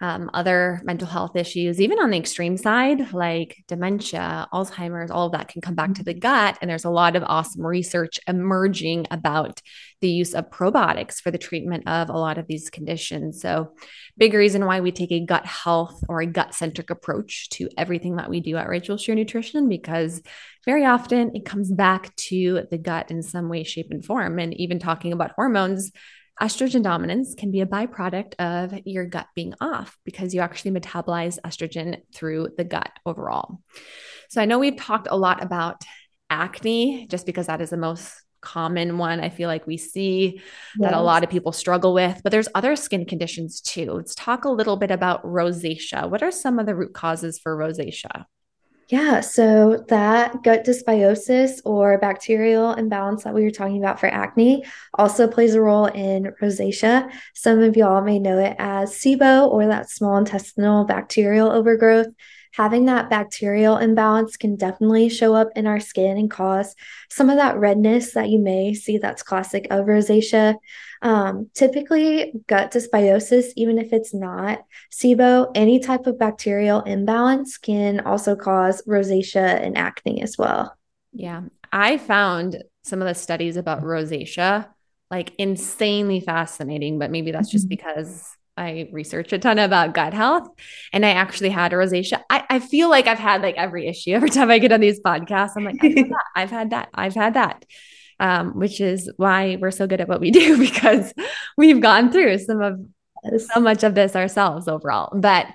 um, 0.00 0.30
other 0.34 0.80
mental 0.84 1.08
health 1.08 1.36
issues, 1.36 1.80
even 1.80 1.98
on 1.98 2.10
the 2.10 2.18
extreme 2.18 2.56
side, 2.56 3.12
like 3.12 3.64
dementia, 3.66 4.46
Alzheimer's, 4.52 5.10
all 5.10 5.26
of 5.26 5.32
that 5.32 5.48
can 5.48 5.62
come 5.62 5.74
back 5.74 5.94
to 5.94 6.04
the 6.04 6.12
mm-hmm. 6.12 6.20
gut. 6.20 6.58
And 6.60 6.70
there's 6.70 6.84
a 6.84 6.90
lot 6.90 7.16
of 7.16 7.22
awesome 7.24 7.64
research 7.64 8.20
emerging 8.26 9.06
about 9.10 9.62
the 10.00 10.10
use 10.10 10.34
of 10.34 10.50
probiotics 10.50 11.20
for 11.20 11.30
the 11.30 11.38
treatment 11.38 11.88
of 11.88 12.10
a 12.10 12.18
lot 12.18 12.36
of 12.36 12.46
these 12.46 12.68
conditions. 12.68 13.40
So, 13.40 13.72
big 14.18 14.34
reason 14.34 14.66
why 14.66 14.80
we 14.80 14.92
take 14.92 15.12
a 15.12 15.24
gut 15.24 15.46
health 15.46 16.04
or 16.08 16.20
a 16.20 16.26
gut 16.26 16.54
centric 16.54 16.90
approach 16.90 17.48
to 17.50 17.68
everything 17.78 18.16
that 18.16 18.28
we 18.28 18.40
do 18.40 18.56
at 18.56 18.68
Rachel 18.68 18.98
Shear 18.98 19.14
Nutrition, 19.14 19.68
because 19.68 20.22
very 20.66 20.84
often 20.84 21.34
it 21.34 21.46
comes 21.46 21.72
back 21.72 22.14
to 22.16 22.66
the 22.70 22.78
gut 22.78 23.10
in 23.10 23.22
some 23.22 23.48
way, 23.48 23.62
shape, 23.62 23.90
and 23.90 24.04
form. 24.04 24.38
And 24.38 24.52
even 24.54 24.78
talking 24.78 25.12
about 25.12 25.32
hormones, 25.32 25.92
estrogen 26.40 26.82
dominance 26.82 27.34
can 27.34 27.50
be 27.50 27.60
a 27.60 27.66
byproduct 27.66 28.34
of 28.38 28.78
your 28.84 29.06
gut 29.06 29.26
being 29.34 29.54
off 29.60 29.96
because 30.04 30.34
you 30.34 30.40
actually 30.40 30.72
metabolize 30.72 31.38
estrogen 31.44 32.00
through 32.14 32.48
the 32.56 32.64
gut 32.64 32.90
overall. 33.06 33.60
So 34.28 34.40
I 34.40 34.44
know 34.44 34.58
we've 34.58 34.76
talked 34.76 35.08
a 35.10 35.16
lot 35.16 35.42
about 35.42 35.82
acne 36.28 37.06
just 37.06 37.26
because 37.26 37.46
that 37.46 37.60
is 37.60 37.70
the 37.70 37.76
most 37.76 38.12
common 38.42 38.98
one 38.98 39.20
I 39.20 39.28
feel 39.28 39.48
like 39.48 39.66
we 39.66 39.76
see 39.76 40.34
yes. 40.34 40.42
that 40.78 40.94
a 40.94 41.00
lot 41.00 41.24
of 41.24 41.30
people 41.30 41.52
struggle 41.52 41.94
with, 41.94 42.20
but 42.22 42.30
there's 42.30 42.48
other 42.54 42.76
skin 42.76 43.04
conditions 43.04 43.60
too. 43.60 43.90
Let's 43.92 44.14
talk 44.14 44.44
a 44.44 44.50
little 44.50 44.76
bit 44.76 44.90
about 44.90 45.24
rosacea. 45.24 46.08
What 46.08 46.22
are 46.22 46.30
some 46.30 46.58
of 46.58 46.66
the 46.66 46.74
root 46.74 46.94
causes 46.94 47.38
for 47.38 47.56
rosacea? 47.56 48.26
Yeah, 48.88 49.20
so 49.20 49.84
that 49.88 50.44
gut 50.44 50.64
dysbiosis 50.64 51.60
or 51.64 51.98
bacterial 51.98 52.72
imbalance 52.72 53.24
that 53.24 53.34
we 53.34 53.42
were 53.42 53.50
talking 53.50 53.78
about 53.78 53.98
for 53.98 54.06
acne 54.06 54.64
also 54.94 55.26
plays 55.26 55.54
a 55.54 55.60
role 55.60 55.86
in 55.86 56.32
rosacea. 56.40 57.10
Some 57.34 57.62
of 57.62 57.76
y'all 57.76 58.02
may 58.02 58.20
know 58.20 58.38
it 58.38 58.54
as 58.60 58.92
SIBO 58.92 59.48
or 59.50 59.66
that 59.66 59.90
small 59.90 60.16
intestinal 60.18 60.84
bacterial 60.84 61.50
overgrowth 61.50 62.08
having 62.56 62.86
that 62.86 63.10
bacterial 63.10 63.76
imbalance 63.76 64.36
can 64.36 64.56
definitely 64.56 65.10
show 65.10 65.34
up 65.34 65.48
in 65.54 65.66
our 65.66 65.78
skin 65.78 66.16
and 66.16 66.30
cause 66.30 66.74
some 67.10 67.28
of 67.28 67.36
that 67.36 67.58
redness 67.58 68.14
that 68.14 68.30
you 68.30 68.38
may 68.38 68.72
see 68.72 68.96
that's 68.96 69.22
classic 69.22 69.66
of 69.70 69.84
rosacea. 69.84 70.56
Um, 71.02 71.50
typically, 71.54 72.32
gut 72.46 72.72
dysbiosis, 72.72 73.48
even 73.56 73.78
if 73.78 73.92
it's 73.92 74.14
not 74.14 74.64
SIBO, 74.90 75.52
any 75.54 75.80
type 75.80 76.06
of 76.06 76.18
bacterial 76.18 76.80
imbalance 76.82 77.58
can 77.58 78.00
also 78.00 78.34
cause 78.34 78.82
rosacea 78.88 79.62
and 79.62 79.76
acne 79.76 80.22
as 80.22 80.36
well. 80.38 80.74
Yeah. 81.12 81.42
I 81.72 81.98
found 81.98 82.64
some 82.84 83.02
of 83.02 83.08
the 83.08 83.14
studies 83.14 83.56
about 83.56 83.82
rosacea 83.82 84.68
like 85.10 85.32
insanely 85.38 86.20
fascinating, 86.20 86.98
but 86.98 87.10
maybe 87.10 87.30
that's 87.30 87.50
just 87.50 87.66
mm-hmm. 87.66 87.76
because 87.76 88.35
I 88.56 88.88
research 88.92 89.32
a 89.32 89.38
ton 89.38 89.58
about 89.58 89.94
gut 89.94 90.14
health 90.14 90.48
and 90.92 91.04
I 91.04 91.10
actually 91.10 91.50
had 91.50 91.72
a 91.72 91.76
rosacea. 91.76 92.22
I, 92.30 92.44
I 92.48 92.58
feel 92.58 92.88
like 92.88 93.06
I've 93.06 93.18
had 93.18 93.42
like 93.42 93.56
every 93.56 93.86
issue 93.86 94.12
every 94.12 94.30
time 94.36 94.50
I 94.50 94.58
get 94.58 94.72
on 94.72 94.80
these 94.80 95.00
podcasts. 95.00 95.52
I'm 95.56 95.64
like, 95.64 95.80
I've 96.34 96.50
had 96.50 96.70
that. 96.70 96.88
I've 96.94 97.14
had 97.14 97.34
that. 97.34 97.64
Um, 98.18 98.58
which 98.58 98.80
is 98.80 99.12
why 99.18 99.58
we're 99.60 99.70
so 99.70 99.86
good 99.86 100.00
at 100.00 100.08
what 100.08 100.20
we 100.20 100.30
do 100.32 100.58
because 100.58 101.12
we've 101.56 101.82
gone 101.82 102.10
through 102.10 102.38
some 102.38 102.62
of 102.62 102.80
so 103.40 103.60
much 103.60 103.84
of 103.84 103.94
this 103.94 104.16
ourselves 104.16 104.68
overall. 104.68 105.18
But 105.18 105.46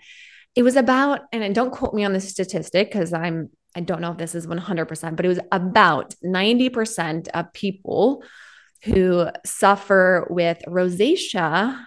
it 0.56 0.62
was 0.62 0.76
about, 0.76 1.22
and 1.32 1.56
don't 1.56 1.72
quote 1.72 1.94
me 1.96 2.04
on 2.04 2.14
the 2.14 2.20
statistic 2.20 2.92
because 2.92 3.14
I'm 3.14 3.50
I 3.76 3.80
don't 3.80 4.02
know 4.02 4.12
if 4.12 4.18
this 4.18 4.36
is 4.36 4.48
100%, 4.48 5.16
but 5.16 5.26
it 5.26 5.30
was 5.30 5.40
about 5.52 6.14
90% 6.24 7.30
of 7.30 7.54
people 7.54 8.24
who 8.84 9.28
suffer 9.46 10.28
with 10.30 10.62
rosacea 10.68 11.86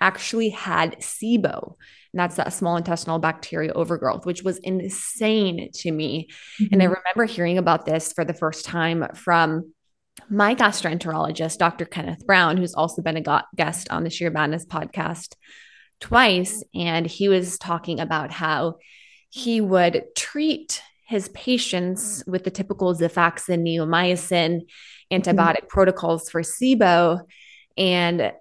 actually 0.00 0.50
had 0.50 0.96
SIBO. 1.00 1.74
And 2.12 2.20
that's 2.20 2.36
that 2.36 2.52
small 2.52 2.76
intestinal 2.76 3.18
bacteria 3.18 3.72
overgrowth, 3.72 4.24
which 4.24 4.42
was 4.42 4.58
insane 4.58 5.70
to 5.74 5.90
me. 5.90 6.28
Mm-hmm. 6.60 6.72
And 6.72 6.82
I 6.82 6.86
mm-hmm. 6.86 6.94
remember 6.94 7.32
hearing 7.32 7.58
about 7.58 7.86
this 7.86 8.12
for 8.12 8.24
the 8.24 8.34
first 8.34 8.64
time 8.64 9.06
from 9.14 9.72
my 10.30 10.54
gastroenterologist, 10.54 11.58
Dr. 11.58 11.84
Kenneth 11.84 12.26
Brown, 12.26 12.56
who's 12.56 12.74
also 12.74 13.02
been 13.02 13.18
a 13.18 13.44
guest 13.54 13.90
on 13.90 14.02
the 14.02 14.10
Sheer 14.10 14.30
Madness 14.30 14.64
podcast 14.64 15.34
twice. 16.00 16.62
And 16.74 17.06
he 17.06 17.28
was 17.28 17.58
talking 17.58 18.00
about 18.00 18.30
how 18.30 18.76
he 19.28 19.60
would 19.60 20.04
treat 20.16 20.82
his 21.06 21.28
patients 21.28 22.24
with 22.26 22.44
the 22.44 22.50
typical 22.50 22.94
Xifaxan, 22.94 23.62
neomycin, 23.62 24.62
antibiotic 25.12 25.58
mm-hmm. 25.58 25.66
protocols 25.68 26.30
for 26.30 26.42
SIBO. 26.42 27.20
And 27.76 28.32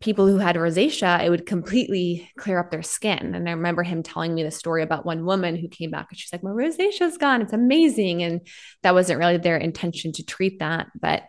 people 0.00 0.26
who 0.26 0.38
had 0.38 0.56
rosacea, 0.56 1.24
it 1.24 1.30
would 1.30 1.46
completely 1.46 2.30
clear 2.38 2.58
up 2.58 2.70
their 2.70 2.82
skin. 2.82 3.34
And 3.34 3.48
I 3.48 3.52
remember 3.52 3.82
him 3.82 4.02
telling 4.02 4.34
me 4.34 4.42
the 4.42 4.50
story 4.50 4.82
about 4.82 5.06
one 5.06 5.24
woman 5.24 5.56
who 5.56 5.68
came 5.68 5.90
back 5.90 6.08
and 6.10 6.18
she's 6.18 6.32
like, 6.32 6.42
My 6.42 6.50
rosacea's 6.50 7.18
gone. 7.18 7.42
It's 7.42 7.52
amazing. 7.52 8.22
And 8.22 8.46
that 8.82 8.94
wasn't 8.94 9.18
really 9.18 9.38
their 9.38 9.56
intention 9.56 10.12
to 10.12 10.24
treat 10.24 10.58
that. 10.60 10.88
But 11.00 11.24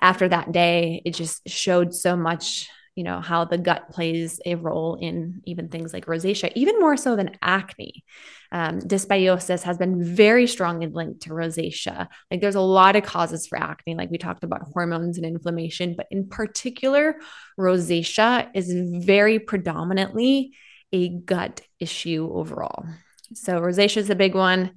after 0.00 0.28
that 0.28 0.52
day, 0.52 1.02
it 1.04 1.14
just 1.14 1.48
showed 1.48 1.94
so 1.94 2.16
much 2.16 2.68
you 2.98 3.04
know 3.04 3.20
how 3.20 3.44
the 3.44 3.56
gut 3.56 3.88
plays 3.92 4.40
a 4.44 4.56
role 4.56 4.96
in 5.00 5.40
even 5.44 5.68
things 5.68 5.92
like 5.92 6.06
rosacea 6.06 6.50
even 6.56 6.80
more 6.80 6.96
so 6.96 7.14
than 7.14 7.30
acne. 7.40 8.02
Um, 8.50 8.80
dysbiosis 8.80 9.62
has 9.62 9.78
been 9.78 10.02
very 10.02 10.48
strongly 10.48 10.88
linked 10.88 11.22
to 11.22 11.30
rosacea. 11.30 12.08
Like 12.28 12.40
there's 12.40 12.56
a 12.56 12.60
lot 12.60 12.96
of 12.96 13.04
causes 13.04 13.46
for 13.46 13.56
acne 13.56 13.94
like 13.94 14.10
we 14.10 14.18
talked 14.18 14.42
about 14.42 14.66
hormones 14.72 15.16
and 15.16 15.24
inflammation 15.24 15.94
but 15.96 16.08
in 16.10 16.28
particular 16.28 17.14
rosacea 17.56 18.48
is 18.52 18.74
very 19.06 19.38
predominantly 19.38 20.56
a 20.92 21.10
gut 21.10 21.60
issue 21.78 22.28
overall. 22.32 22.84
So 23.32 23.60
rosacea 23.60 23.98
is 23.98 24.10
a 24.10 24.16
big 24.16 24.34
one. 24.34 24.72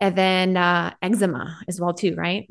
And 0.00 0.16
then 0.16 0.56
uh, 0.56 0.94
eczema 1.02 1.58
as 1.68 1.78
well 1.78 1.92
too 1.92 2.14
right 2.14 2.48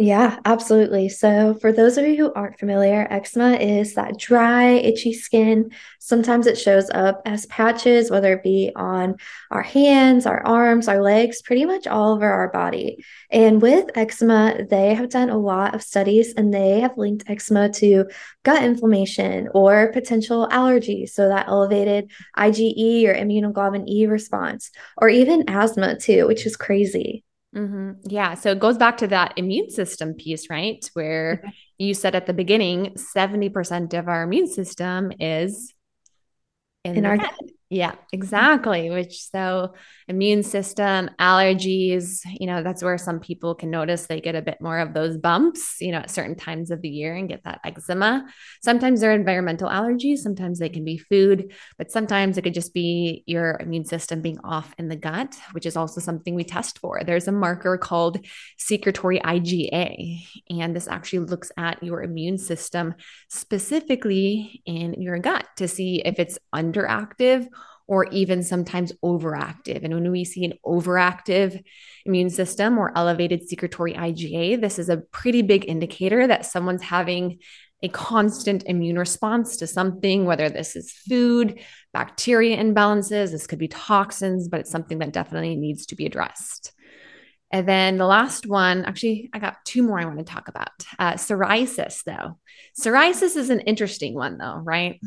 yeah, 0.00 0.38
absolutely. 0.44 1.08
So, 1.08 1.54
for 1.54 1.72
those 1.72 1.98
of 1.98 2.06
you 2.06 2.14
who 2.16 2.32
aren't 2.32 2.60
familiar, 2.60 3.08
eczema 3.10 3.54
is 3.54 3.94
that 3.94 4.16
dry, 4.16 4.74
itchy 4.74 5.12
skin. 5.12 5.72
Sometimes 5.98 6.46
it 6.46 6.56
shows 6.56 6.88
up 6.90 7.20
as 7.26 7.46
patches, 7.46 8.08
whether 8.08 8.34
it 8.34 8.44
be 8.44 8.70
on 8.76 9.16
our 9.50 9.62
hands, 9.62 10.24
our 10.24 10.40
arms, 10.46 10.86
our 10.86 11.02
legs, 11.02 11.42
pretty 11.42 11.64
much 11.64 11.88
all 11.88 12.14
over 12.14 12.30
our 12.30 12.48
body. 12.48 13.04
And 13.28 13.60
with 13.60 13.90
eczema, 13.96 14.64
they 14.70 14.94
have 14.94 15.08
done 15.08 15.30
a 15.30 15.36
lot 15.36 15.74
of 15.74 15.82
studies 15.82 16.32
and 16.32 16.54
they 16.54 16.78
have 16.78 16.96
linked 16.96 17.28
eczema 17.28 17.68
to 17.70 18.04
gut 18.44 18.62
inflammation 18.62 19.48
or 19.52 19.90
potential 19.92 20.48
allergies. 20.52 21.08
So, 21.10 21.26
that 21.26 21.48
elevated 21.48 22.12
IgE 22.36 23.04
or 23.04 23.14
immunoglobulin 23.14 23.88
E 23.88 24.06
response, 24.06 24.70
or 24.96 25.08
even 25.08 25.48
asthma 25.48 25.98
too, 25.98 26.28
which 26.28 26.46
is 26.46 26.56
crazy. 26.56 27.24
Mm-hmm. 27.58 27.90
Yeah. 28.04 28.34
So 28.34 28.52
it 28.52 28.60
goes 28.60 28.78
back 28.78 28.98
to 28.98 29.08
that 29.08 29.34
immune 29.36 29.70
system 29.70 30.14
piece, 30.14 30.48
right? 30.48 30.88
Where 30.92 31.42
you 31.76 31.92
said 31.92 32.14
at 32.14 32.26
the 32.26 32.32
beginning, 32.32 32.94
70% 32.94 33.94
of 33.94 34.06
our 34.08 34.22
immune 34.22 34.46
system 34.46 35.12
is 35.18 35.74
in, 36.84 36.98
in 36.98 37.06
our 37.06 37.16
head. 37.16 37.30
Yeah, 37.70 37.96
exactly. 38.14 38.88
Which 38.88 39.28
so 39.28 39.74
immune 40.08 40.42
system, 40.42 41.10
allergies, 41.20 42.20
you 42.40 42.46
know, 42.46 42.62
that's 42.62 42.82
where 42.82 42.96
some 42.96 43.20
people 43.20 43.54
can 43.54 43.70
notice 43.70 44.06
they 44.06 44.22
get 44.22 44.34
a 44.34 44.40
bit 44.40 44.58
more 44.62 44.78
of 44.78 44.94
those 44.94 45.18
bumps, 45.18 45.76
you 45.78 45.92
know, 45.92 45.98
at 45.98 46.10
certain 46.10 46.34
times 46.34 46.70
of 46.70 46.80
the 46.80 46.88
year 46.88 47.14
and 47.14 47.28
get 47.28 47.44
that 47.44 47.60
eczema. 47.64 48.24
Sometimes 48.62 49.02
they're 49.02 49.12
environmental 49.12 49.68
allergies, 49.68 50.18
sometimes 50.18 50.58
they 50.58 50.70
can 50.70 50.82
be 50.82 50.96
food, 50.96 51.52
but 51.76 51.90
sometimes 51.90 52.38
it 52.38 52.42
could 52.42 52.54
just 52.54 52.72
be 52.72 53.22
your 53.26 53.58
immune 53.60 53.84
system 53.84 54.22
being 54.22 54.38
off 54.44 54.74
in 54.78 54.88
the 54.88 54.96
gut, 54.96 55.36
which 55.52 55.66
is 55.66 55.76
also 55.76 56.00
something 56.00 56.34
we 56.34 56.44
test 56.44 56.78
for. 56.78 57.02
There's 57.04 57.28
a 57.28 57.32
marker 57.32 57.76
called 57.76 58.24
secretory 58.56 59.20
IgA, 59.20 60.22
and 60.48 60.74
this 60.74 60.88
actually 60.88 61.18
looks 61.26 61.52
at 61.58 61.82
your 61.82 62.02
immune 62.02 62.38
system 62.38 62.94
specifically 63.28 64.62
in 64.64 64.94
your 65.02 65.18
gut 65.18 65.46
to 65.58 65.68
see 65.68 66.00
if 66.02 66.18
it's 66.18 66.38
underactive 66.54 67.46
or 67.88 68.06
even 68.10 68.42
sometimes 68.42 68.92
overactive. 69.02 69.82
And 69.82 69.94
when 69.94 70.10
we 70.12 70.24
see 70.24 70.44
an 70.44 70.52
overactive 70.64 71.60
immune 72.04 72.30
system 72.30 72.78
or 72.78 72.96
elevated 72.96 73.48
secretory 73.48 73.94
IgA, 73.94 74.60
this 74.60 74.78
is 74.78 74.90
a 74.90 74.98
pretty 74.98 75.42
big 75.42 75.64
indicator 75.66 76.26
that 76.26 76.46
someone's 76.46 76.82
having 76.82 77.38
a 77.82 77.88
constant 77.88 78.64
immune 78.66 78.98
response 78.98 79.56
to 79.56 79.66
something, 79.66 80.24
whether 80.26 80.50
this 80.50 80.76
is 80.76 80.92
food, 80.92 81.60
bacteria 81.92 82.56
imbalances, 82.62 83.30
this 83.30 83.46
could 83.46 83.58
be 83.58 83.68
toxins, 83.68 84.48
but 84.48 84.60
it's 84.60 84.70
something 84.70 84.98
that 84.98 85.12
definitely 85.12 85.56
needs 85.56 85.86
to 85.86 85.96
be 85.96 86.04
addressed. 86.04 86.72
And 87.50 87.66
then 87.66 87.96
the 87.96 88.06
last 88.06 88.46
one, 88.46 88.84
actually, 88.84 89.30
I 89.32 89.38
got 89.38 89.64
two 89.64 89.82
more 89.82 89.98
I 89.98 90.04
want 90.04 90.18
to 90.18 90.24
talk 90.24 90.48
about. 90.48 90.68
Uh, 90.98 91.14
psoriasis, 91.14 92.04
though. 92.04 92.38
Psoriasis 92.78 93.36
is 93.36 93.48
an 93.48 93.60
interesting 93.60 94.14
one, 94.14 94.36
though, 94.36 94.56
right? 94.56 95.00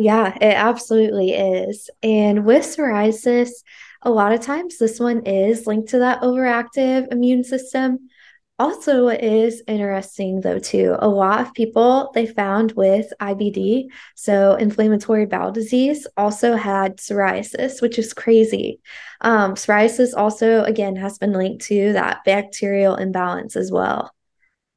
Yeah, 0.00 0.34
it 0.34 0.54
absolutely 0.54 1.32
is. 1.32 1.90
And 2.02 2.46
with 2.46 2.64
psoriasis, 2.64 3.50
a 4.00 4.10
lot 4.10 4.32
of 4.32 4.40
times 4.40 4.78
this 4.78 4.98
one 4.98 5.26
is 5.26 5.66
linked 5.66 5.90
to 5.90 5.98
that 5.98 6.22
overactive 6.22 7.12
immune 7.12 7.44
system. 7.44 8.08
Also, 8.58 9.04
what 9.04 9.22
is 9.22 9.62
interesting 9.68 10.40
though, 10.40 10.58
too, 10.58 10.96
a 11.00 11.08
lot 11.08 11.42
of 11.42 11.52
people 11.52 12.12
they 12.14 12.26
found 12.26 12.72
with 12.72 13.12
IBD, 13.20 13.88
so 14.14 14.54
inflammatory 14.54 15.26
bowel 15.26 15.52
disease, 15.52 16.06
also 16.16 16.56
had 16.56 16.96
psoriasis, 16.96 17.82
which 17.82 17.98
is 17.98 18.14
crazy. 18.14 18.80
Um, 19.20 19.52
psoriasis 19.52 20.16
also, 20.16 20.64
again, 20.64 20.96
has 20.96 21.18
been 21.18 21.34
linked 21.34 21.66
to 21.66 21.92
that 21.92 22.24
bacterial 22.24 22.96
imbalance 22.96 23.54
as 23.54 23.70
well. 23.70 24.14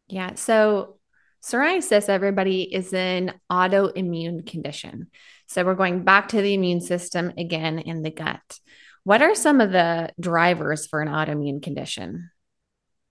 Yeah. 0.10 0.36
So 0.36 0.98
Psoriasis, 1.44 2.08
everybody, 2.08 2.62
is 2.62 2.94
an 2.94 3.34
autoimmune 3.52 4.50
condition. 4.50 5.08
So 5.48 5.66
we're 5.66 5.76
going 5.76 6.06
back 6.06 6.30
to 6.30 6.42
the 6.42 6.54
immune 6.54 6.80
system 6.80 7.34
again 7.38 7.80
in 7.80 8.02
the 8.02 8.12
gut. 8.12 8.60
What 9.04 9.22
are 9.22 9.36
some 9.36 9.60
of 9.60 9.72
the 9.72 10.14
drivers 10.18 10.88
for 10.88 11.02
an 11.02 11.10
autoimmune 11.10 11.62
condition? 11.62 12.30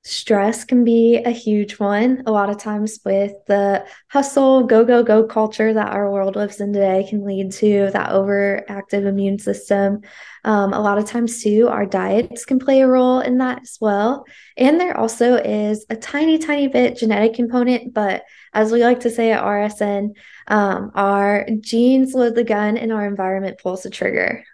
Stress 0.04 0.64
can 0.64 0.82
be 0.82 1.18
a 1.18 1.30
huge 1.30 1.78
one. 1.78 2.24
A 2.26 2.32
lot 2.32 2.50
of 2.50 2.58
times, 2.58 2.98
with 3.04 3.34
the 3.46 3.86
hustle, 4.08 4.64
go, 4.64 4.84
go, 4.84 5.04
go 5.04 5.22
culture 5.22 5.72
that 5.72 5.92
our 5.92 6.10
world 6.10 6.34
lives 6.34 6.60
in 6.60 6.72
today, 6.72 7.06
can 7.08 7.24
lead 7.24 7.52
to 7.52 7.88
that 7.92 8.10
overactive 8.10 9.06
immune 9.06 9.38
system. 9.38 10.00
Um, 10.44 10.72
a 10.72 10.80
lot 10.80 10.98
of 10.98 11.04
times, 11.04 11.40
too, 11.40 11.68
our 11.68 11.86
diets 11.86 12.44
can 12.44 12.58
play 12.58 12.80
a 12.80 12.88
role 12.88 13.20
in 13.20 13.38
that 13.38 13.62
as 13.62 13.78
well. 13.80 14.24
And 14.56 14.80
there 14.80 14.96
also 14.96 15.36
is 15.36 15.86
a 15.88 15.94
tiny, 15.94 16.38
tiny 16.38 16.66
bit 16.66 16.96
genetic 16.96 17.34
component, 17.34 17.94
but 17.94 18.24
as 18.52 18.72
we 18.72 18.82
like 18.82 19.00
to 19.00 19.10
say 19.10 19.30
at 19.30 19.44
RSN, 19.44 20.14
um, 20.48 20.90
our 20.96 21.46
genes 21.60 22.12
load 22.12 22.34
the 22.34 22.42
gun 22.42 22.76
and 22.76 22.92
our 22.92 23.06
environment 23.06 23.60
pulls 23.62 23.84
the 23.84 23.90
trigger. 23.90 24.44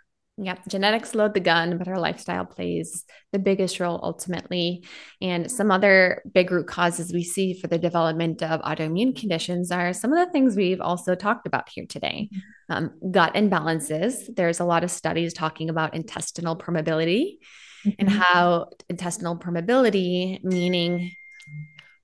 Yep, 0.40 0.68
genetics 0.68 1.16
load 1.16 1.34
the 1.34 1.40
gun, 1.40 1.78
but 1.78 1.88
our 1.88 1.98
lifestyle 1.98 2.44
plays 2.44 3.04
the 3.32 3.40
biggest 3.40 3.80
role 3.80 3.98
ultimately. 4.02 4.84
And 5.20 5.50
some 5.50 5.72
other 5.72 6.22
big 6.32 6.52
root 6.52 6.68
causes 6.68 7.12
we 7.12 7.24
see 7.24 7.54
for 7.54 7.66
the 7.66 7.78
development 7.78 8.42
of 8.44 8.60
autoimmune 8.60 9.18
conditions 9.18 9.72
are 9.72 9.92
some 9.92 10.12
of 10.12 10.24
the 10.24 10.30
things 10.30 10.54
we've 10.54 10.80
also 10.80 11.16
talked 11.16 11.48
about 11.48 11.68
here 11.68 11.86
today. 11.88 12.30
Um, 12.68 12.92
gut 13.10 13.34
imbalances. 13.34 14.32
There's 14.32 14.60
a 14.60 14.64
lot 14.64 14.84
of 14.84 14.92
studies 14.92 15.34
talking 15.34 15.70
about 15.70 15.94
intestinal 15.94 16.56
permeability 16.56 17.38
mm-hmm. 17.84 17.90
and 17.98 18.08
how 18.08 18.68
intestinal 18.88 19.36
permeability, 19.36 20.42
meaning 20.44 21.16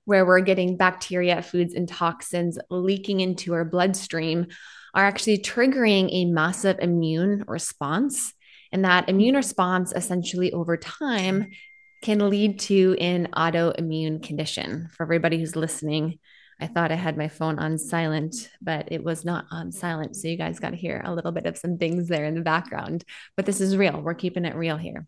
where 0.03 0.25
we're 0.25 0.41
getting 0.41 0.77
bacteria, 0.77 1.41
foods, 1.41 1.73
and 1.73 1.87
toxins 1.87 2.59
leaking 2.69 3.21
into 3.21 3.53
our 3.53 3.65
bloodstream, 3.65 4.47
are 4.95 5.03
actually 5.03 5.37
triggering 5.37 6.09
a 6.11 6.25
massive 6.25 6.79
immune 6.79 7.43
response. 7.47 8.33
And 8.71 8.85
that 8.85 9.09
immune 9.09 9.35
response, 9.35 9.93
essentially 9.95 10.51
over 10.51 10.77
time, 10.77 11.51
can 12.01 12.29
lead 12.29 12.59
to 12.61 12.95
an 12.99 13.27
autoimmune 13.33 14.23
condition. 14.23 14.89
For 14.95 15.03
everybody 15.03 15.37
who's 15.37 15.55
listening, 15.55 16.19
I 16.59 16.67
thought 16.67 16.91
I 16.91 16.95
had 16.95 17.17
my 17.17 17.27
phone 17.27 17.59
on 17.59 17.77
silent, 17.77 18.49
but 18.61 18.87
it 18.91 19.03
was 19.03 19.25
not 19.25 19.45
on 19.51 19.71
silent. 19.71 20.15
So 20.15 20.29
you 20.29 20.37
guys 20.37 20.59
got 20.59 20.69
to 20.69 20.77
hear 20.77 21.01
a 21.03 21.13
little 21.13 21.33
bit 21.33 21.45
of 21.45 21.57
some 21.57 21.77
things 21.77 22.07
there 22.07 22.25
in 22.25 22.35
the 22.35 22.41
background. 22.41 23.03
But 23.35 23.45
this 23.45 23.59
is 23.59 23.75
real. 23.75 24.01
We're 24.01 24.13
keeping 24.13 24.45
it 24.45 24.55
real 24.55 24.77
here. 24.77 25.05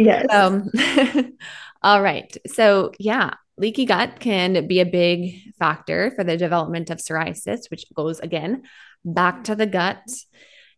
Yes. 0.00 0.26
Um, 0.30 0.70
all 1.82 2.00
right. 2.00 2.34
So, 2.46 2.92
yeah, 2.98 3.34
leaky 3.58 3.84
gut 3.84 4.18
can 4.18 4.66
be 4.66 4.80
a 4.80 4.86
big 4.86 5.54
factor 5.58 6.10
for 6.16 6.24
the 6.24 6.38
development 6.38 6.88
of 6.88 6.98
psoriasis, 6.98 7.70
which 7.70 7.84
goes 7.94 8.18
again 8.20 8.62
back 9.04 9.44
to 9.44 9.54
the 9.54 9.66
gut. 9.66 10.02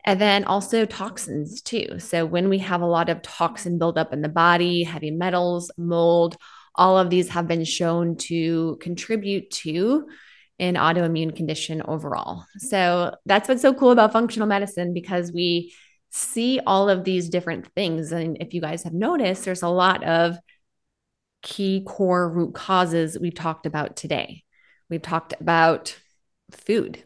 And 0.05 0.21
then 0.21 0.43
also 0.43 0.85
toxins 0.85 1.63
too. 1.63 2.01
So 2.01 2.27
when 2.27 2.49
we 2.49 2.59
have 2.59 2.81
a 2.81 2.87
lot 2.87 3.09
of 3.09 3.23
toxin 3.23 3.79
buildup 3.79 4.13
in 4.13 4.21
the 4.21 4.29
body, 4.29 4.83
heavy 4.83 5.13
metals, 5.13 5.71
mold, 5.79 6.37
all 6.75 6.99
of 6.99 7.09
these 7.09 7.29
have 7.29 7.47
been 7.47 7.65
shown 7.65 8.17
to 8.17 8.77
contribute 8.81 9.53
to 9.53 10.09
an 10.59 10.75
autoimmune 10.75 11.37
condition 11.37 11.83
overall. 11.87 12.45
So 12.59 13.15
that's 13.27 13.49
what's 13.49 13.63
so 13.63 13.73
cool 13.73 13.93
about 13.93 14.13
functional 14.13 14.49
medicine 14.49 14.93
because 14.93 15.31
we 15.31 15.73
see 16.13 16.61
all 16.67 16.91
of 16.91 17.05
these 17.05 17.31
different 17.31 17.73
things. 17.75 18.13
And 18.13 18.37
if 18.41 18.53
you 18.53 18.61
guys 18.61 18.83
have 18.85 18.93
noticed, 18.93 19.45
there's 19.45 19.63
a 19.63 19.69
lot 19.69 20.05
of 20.05 20.37
key 21.43 21.83
core 21.87 22.29
root 22.29 22.55
causes 22.55 23.19
we've 23.19 23.35
talked 23.35 23.67
about 23.67 23.97
today. 23.97 24.45
We've 24.91 25.03
talked 25.03 25.35
about 25.41 25.99
food, 26.51 27.03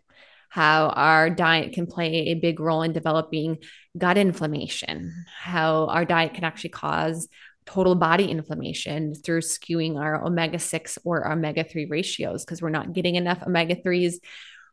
how 0.49 0.89
our 0.89 1.31
diet 1.31 1.73
can 1.73 1.87
play 1.87 2.29
a 2.29 2.35
big 2.35 2.59
role 2.59 2.83
in 2.83 2.93
developing 2.93 3.59
gut 3.97 4.19
inflammation, 4.19 5.25
how 5.41 5.87
our 5.87 6.05
diet 6.05 6.35
can 6.35 6.43
actually 6.45 6.71
cause 6.71 7.29
total 7.65 7.95
body 7.95 8.29
inflammation 8.29 9.15
through 9.15 9.41
skewing 9.41 9.99
our 9.99 10.25
omega 10.25 10.59
6 10.59 10.99
or 11.05 11.31
omega 11.31 11.63
3 11.63 11.87
ratios 11.87 12.45
because 12.45 12.61
we're 12.61 12.71
not 12.71 12.93
getting 12.93 13.15
enough 13.15 13.43
omega 13.47 13.77
3s. 13.77 14.15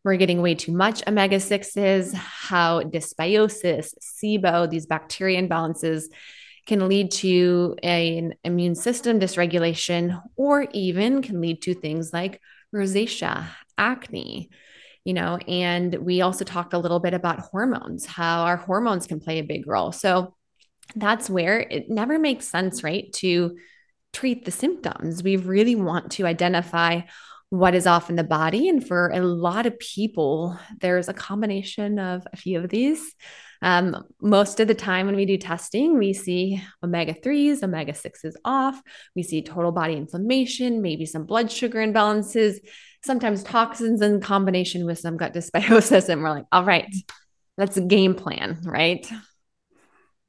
We're 0.04 0.18
getting 0.18 0.42
way 0.42 0.56
too 0.56 0.74
much 0.74 1.02
omega 1.08 1.38
6s, 1.38 2.14
how 2.14 2.82
dysbiosis, 2.82 3.94
SIBO, 4.02 4.70
these 4.70 4.86
bacteria 4.86 5.42
imbalances 5.42 6.06
can 6.66 6.88
lead 6.88 7.12
to 7.12 7.76
an 7.84 8.34
immune 8.44 8.76
system 8.76 9.20
dysregulation 9.20 10.22
or 10.36 10.68
even 10.74 11.22
can 11.22 11.40
lead 11.42 11.62
to 11.62 11.74
things 11.74 12.12
like 12.12 12.42
rosacea, 12.74 13.48
acne, 13.78 14.50
you 15.06 15.14
know, 15.14 15.38
and 15.48 15.94
we 15.96 16.22
also 16.22 16.46
talked 16.46 16.74
a 16.74 16.80
little 16.80 17.00
bit 17.00 17.14
about 17.14 17.40
hormones, 17.40 18.06
how 18.06 18.44
our 18.44 18.58
hormones 18.58 19.08
can 19.08 19.20
play 19.20 19.40
a 19.40 19.44
big 19.44 19.68
role. 19.68 19.92
So 19.92 20.36
that's 20.96 21.30
where 21.30 21.60
it 21.60 21.90
never 21.90 22.20
makes 22.20 22.48
sense, 22.48 22.84
right, 22.84 23.12
to 23.14 23.58
treat 24.12 24.46
the 24.46 24.52
symptoms. 24.52 25.24
We 25.24 25.38
really 25.38 25.76
want 25.76 26.12
to 26.14 26.26
identify 26.26 27.02
what 27.54 27.76
is 27.76 27.86
off 27.86 28.10
in 28.10 28.16
the 28.16 28.24
body. 28.24 28.68
And 28.68 28.86
for 28.86 29.10
a 29.10 29.22
lot 29.22 29.68
of 29.68 29.78
people, 29.78 30.58
there's 30.80 31.08
a 31.08 31.14
combination 31.14 32.00
of 32.00 32.26
a 32.34 32.36
few 32.36 32.58
of 32.58 32.68
these. 32.68 33.14
Um, 33.62 34.06
most 34.20 34.60
of 34.60 34.68
the 34.68 34.74
time 34.74 35.06
when 35.06 35.16
we 35.16 35.28
do 35.28 35.38
testing, 35.38 36.00
we 36.00 36.14
see 36.14 36.64
omega 36.84 37.14
3s, 37.14 37.62
omega 37.62 37.92
6s 37.92 38.34
off. 38.44 38.82
We 39.16 39.22
see 39.22 39.44
total 39.44 39.72
body 39.72 39.94
inflammation, 39.94 40.82
maybe 40.82 41.06
some 41.06 41.28
blood 41.28 41.52
sugar 41.52 41.78
imbalances, 41.78 42.58
sometimes 43.06 43.44
toxins 43.44 44.02
in 44.02 44.20
combination 44.20 44.88
with 44.88 44.98
some 44.98 45.16
gut 45.16 45.36
dysbiosis. 45.36 46.10
And 46.10 46.24
we're 46.24 46.32
like, 46.32 46.46
all 46.52 46.66
right, 46.66 46.92
that's 47.56 47.78
a 47.78 47.82
game 47.82 48.16
plan, 48.16 48.62
right? 48.64 49.08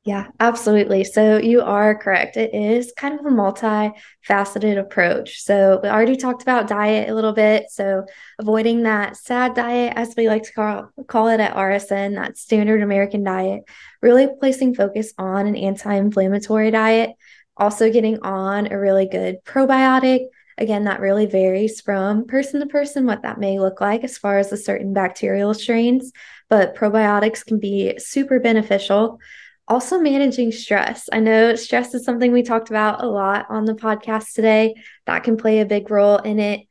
Yeah, 0.05 0.27
absolutely. 0.38 1.03
So 1.05 1.38
you 1.38 1.62
are 1.62 1.95
correct. 1.95 2.37
It 2.37 2.55
is 2.55 2.93
kind 2.95 3.19
of 3.19 3.25
a 3.25 3.31
multifaceted 3.31 4.79
approach. 4.79 5.40
So 5.40 5.81
we 5.83 5.88
already 5.88 6.17
talked 6.17 6.43
about 6.43 6.69
diet 6.69 7.09
a 7.09 7.14
little 7.14 7.33
bit. 7.33 7.71
So 7.71 8.05
avoiding 8.38 8.83
that 8.83 9.17
SAD 9.17 9.55
diet, 9.55 9.95
as 9.97 10.12
we 10.14 10.29
like 10.29 10.43
to 10.43 10.53
call, 10.53 10.90
call 11.07 11.29
it 11.29 11.40
at 11.40 11.57
RSN, 11.57 12.17
that 12.17 12.37
standard 12.37 12.83
American 12.83 13.25
diet, 13.25 13.62
really 14.03 14.29
placing 14.38 14.75
focus 14.75 15.14
on 15.17 15.47
an 15.47 15.57
anti-inflammatory 15.57 16.71
diet, 16.71 17.12
also 17.57 17.90
getting 17.90 18.21
on 18.21 18.71
a 18.71 18.79
really 18.79 19.07
good 19.07 19.43
probiotic. 19.47 20.27
Again, 20.59 20.85
that 20.85 21.01
really 21.01 21.25
varies 21.25 21.81
from 21.81 22.27
person 22.27 22.61
to 22.61 22.67
person, 22.67 23.07
what 23.07 23.23
that 23.23 23.40
may 23.40 23.59
look 23.59 23.81
like 23.81 24.05
as 24.05 24.19
far 24.19 24.37
as 24.37 24.51
the 24.51 24.59
certain 24.59 24.93
bacterial 24.93 25.55
strains, 25.55 26.12
but 26.51 26.77
probiotics 26.77 27.43
can 27.45 27.59
be 27.59 27.95
super 27.99 28.38
beneficial 28.38 29.19
also 29.66 29.98
managing 29.98 30.53
stress. 30.53 31.09
I 31.12 31.20
know 31.20 31.55
stress 31.55 31.94
is 31.94 32.05
something 32.05 32.33
we 32.33 32.42
talked 32.42 32.70
about 32.70 33.03
a 33.03 33.07
lot 33.07 33.46
on 33.48 33.64
the 33.64 33.74
podcast 33.74 34.35
today. 34.35 34.74
That 35.07 35.24
can 35.24 35.37
play 35.37 35.61
a 35.61 35.66
big 35.66 35.90
role 35.90 36.18
in 36.18 36.38
it. 36.38 36.66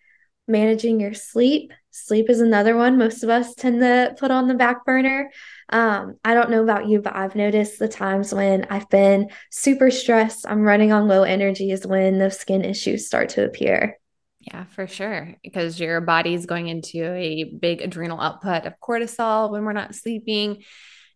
Managing 0.47 0.99
your 0.99 1.13
sleep. 1.13 1.71
Sleep 1.91 2.29
is 2.29 2.41
another 2.41 2.75
one 2.75 2.97
most 2.97 3.23
of 3.23 3.29
us 3.29 3.53
tend 3.55 3.79
to 3.81 4.15
put 4.19 4.31
on 4.31 4.47
the 4.47 4.55
back 4.55 4.83
burner. 4.83 5.31
Um, 5.69 6.15
I 6.25 6.33
don't 6.33 6.49
know 6.49 6.63
about 6.63 6.87
you, 6.87 7.01
but 7.01 7.15
I've 7.15 7.35
noticed 7.35 7.79
the 7.79 7.87
times 7.87 8.33
when 8.33 8.65
I've 8.69 8.89
been 8.89 9.29
super 9.51 9.89
stressed, 9.89 10.45
I'm 10.47 10.63
running 10.63 10.91
on 10.91 11.07
low 11.07 11.23
energy, 11.23 11.71
is 11.71 11.87
when 11.87 12.19
those 12.19 12.39
skin 12.39 12.65
issues 12.65 13.07
start 13.07 13.29
to 13.29 13.45
appear. 13.45 13.97
Yeah, 14.39 14.65
for 14.65 14.87
sure. 14.87 15.35
Because 15.43 15.79
your 15.79 16.01
body's 16.01 16.45
going 16.45 16.67
into 16.67 17.13
a 17.13 17.45
big 17.45 17.81
adrenal 17.81 18.19
output 18.19 18.65
of 18.65 18.73
cortisol 18.81 19.51
when 19.51 19.63
we're 19.63 19.71
not 19.71 19.95
sleeping 19.95 20.63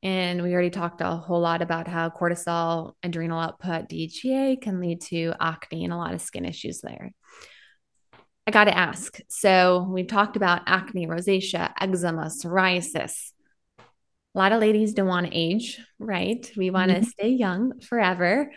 and 0.04 0.44
we 0.44 0.54
already 0.54 0.70
talked 0.70 1.02
a 1.02 1.16
whole 1.16 1.42
lot 1.42 1.62
about 1.62 1.88
how 1.88 2.10
cortisol, 2.10 2.94
adrenal 3.02 3.40
output, 3.40 3.90
DHEA 3.90 4.62
can 4.62 4.80
lead 4.80 5.02
to 5.02 5.34
acne 5.40 5.84
and 5.84 5.94
a 5.94 5.98
lot 5.98 6.14
of 6.14 6.22
skin 6.22 6.46
issues 6.46 6.82
there. 6.82 7.12
I 8.46 8.52
got 8.52 8.66
to 8.66 8.78
ask. 8.78 9.20
So, 9.28 9.88
we've 9.90 10.08
talked 10.08 10.38
about 10.38 10.62
acne, 10.68 11.08
rosacea, 11.08 11.74
eczema, 11.82 12.26
psoriasis. 12.28 13.32
A 13.80 14.38
lot 14.38 14.52
of 14.52 14.62
ladies 14.62 14.94
don't 14.94 15.08
want 15.08 15.28
to 15.28 15.36
age, 15.36 15.80
right? 16.00 16.50
We 16.56 16.70
want 16.70 16.92
to 16.92 16.98
mm-hmm. 16.98 17.10
stay 17.10 17.30
young 17.30 17.80
forever. 17.82 18.52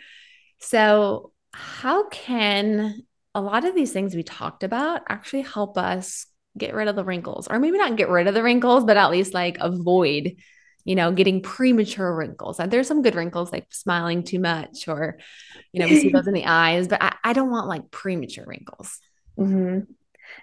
So, 0.59 1.33
how 1.51 2.07
can 2.07 3.03
a 3.33 3.41
lot 3.41 3.65
of 3.65 3.75
these 3.75 3.91
things 3.91 4.15
we 4.15 4.23
talked 4.23 4.63
about 4.63 5.01
actually 5.09 5.41
help 5.41 5.77
us 5.77 6.25
get 6.57 6.73
rid 6.73 6.87
of 6.87 6.95
the 6.95 7.03
wrinkles? 7.03 7.47
Or 7.49 7.59
maybe 7.59 7.77
not 7.77 7.97
get 7.97 8.09
rid 8.09 8.27
of 8.27 8.33
the 8.33 8.43
wrinkles, 8.43 8.85
but 8.85 8.95
at 8.95 9.11
least 9.11 9.33
like 9.33 9.57
avoid 9.59 10.35
you 10.83 10.95
know, 10.95 11.11
getting 11.11 11.41
premature 11.41 12.13
wrinkles. 12.13 12.59
And 12.59 12.71
there's 12.71 12.87
some 12.87 13.01
good 13.01 13.15
wrinkles 13.15 13.51
like 13.51 13.67
smiling 13.69 14.23
too 14.23 14.39
much, 14.39 14.87
or, 14.87 15.17
you 15.71 15.81
know, 15.81 15.87
we 15.87 15.99
see 15.99 16.09
those 16.09 16.27
in 16.27 16.33
the 16.33 16.45
eyes, 16.45 16.87
but 16.87 17.01
I, 17.01 17.15
I 17.23 17.33
don't 17.33 17.51
want 17.51 17.67
like 17.67 17.91
premature 17.91 18.45
wrinkles. 18.45 18.99
Mm-hmm. 19.37 19.91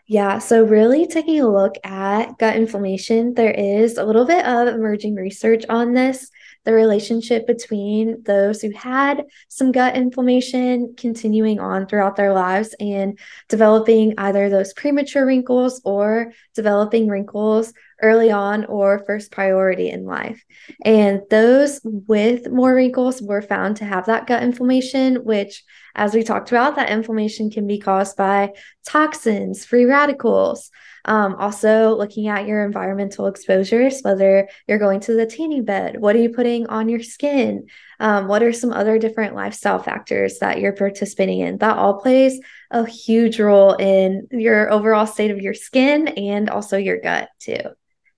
Yeah, 0.06 0.38
so 0.38 0.64
really 0.64 1.06
taking 1.06 1.40
a 1.40 1.50
look 1.50 1.76
at 1.84 2.38
gut 2.38 2.56
inflammation, 2.56 3.34
there 3.34 3.50
is 3.50 3.96
a 3.96 4.04
little 4.04 4.26
bit 4.26 4.44
of 4.44 4.68
emerging 4.68 5.14
research 5.14 5.64
on 5.68 5.94
this 5.94 6.30
the 6.64 6.74
relationship 6.74 7.46
between 7.46 8.22
those 8.24 8.60
who 8.60 8.70
had 8.72 9.24
some 9.48 9.72
gut 9.72 9.96
inflammation 9.96 10.94
continuing 10.98 11.58
on 11.58 11.86
throughout 11.86 12.14
their 12.14 12.34
lives 12.34 12.74
and 12.78 13.18
developing 13.48 14.12
either 14.18 14.50
those 14.50 14.74
premature 14.74 15.24
wrinkles 15.24 15.80
or 15.84 16.32
developing 16.54 17.08
wrinkles 17.08 17.72
early 18.02 18.30
on 18.30 18.64
or 18.66 19.04
first 19.06 19.30
priority 19.30 19.90
in 19.90 20.04
life. 20.04 20.44
And 20.84 21.22
those 21.30 21.80
with 21.82 22.50
more 22.50 22.74
wrinkles 22.74 23.20
were 23.20 23.42
found 23.42 23.78
to 23.78 23.84
have 23.84 24.06
that 24.06 24.26
gut 24.26 24.42
inflammation, 24.42 25.24
which, 25.24 25.64
as 25.94 26.14
we 26.14 26.22
talked 26.22 26.50
about, 26.50 26.76
that 26.76 26.90
inflammation 26.90 27.50
can 27.50 27.66
be 27.66 27.78
caused 27.78 28.16
by 28.16 28.52
toxins, 28.86 29.64
free 29.64 29.84
radicals. 29.84 30.70
Um, 31.04 31.36
also, 31.36 31.96
looking 31.96 32.28
at 32.28 32.46
your 32.46 32.64
environmental 32.64 33.28
exposures, 33.28 34.00
whether 34.02 34.48
you're 34.66 34.78
going 34.78 35.00
to 35.00 35.14
the 35.14 35.24
tanning 35.26 35.64
bed, 35.64 35.98
what 35.98 36.14
are 36.14 36.20
you 36.20 36.28
putting 36.28 36.66
on 36.66 36.88
your 36.88 37.02
skin? 37.02 37.66
Um, 37.98 38.28
what 38.28 38.42
are 38.42 38.52
some 38.52 38.72
other 38.72 38.98
different 38.98 39.34
lifestyle 39.34 39.82
factors 39.82 40.38
that 40.40 40.60
you're 40.60 40.74
participating 40.74 41.40
in? 41.40 41.58
That 41.58 41.78
all 41.78 42.00
plays 42.00 42.38
a 42.70 42.86
huge 42.86 43.40
role 43.40 43.72
in 43.72 44.28
your 44.30 44.70
overall 44.70 45.06
state 45.06 45.30
of 45.30 45.40
your 45.40 45.54
skin 45.54 46.08
and 46.08 46.50
also 46.50 46.76
your 46.76 47.00
gut, 47.00 47.30
too. 47.38 47.62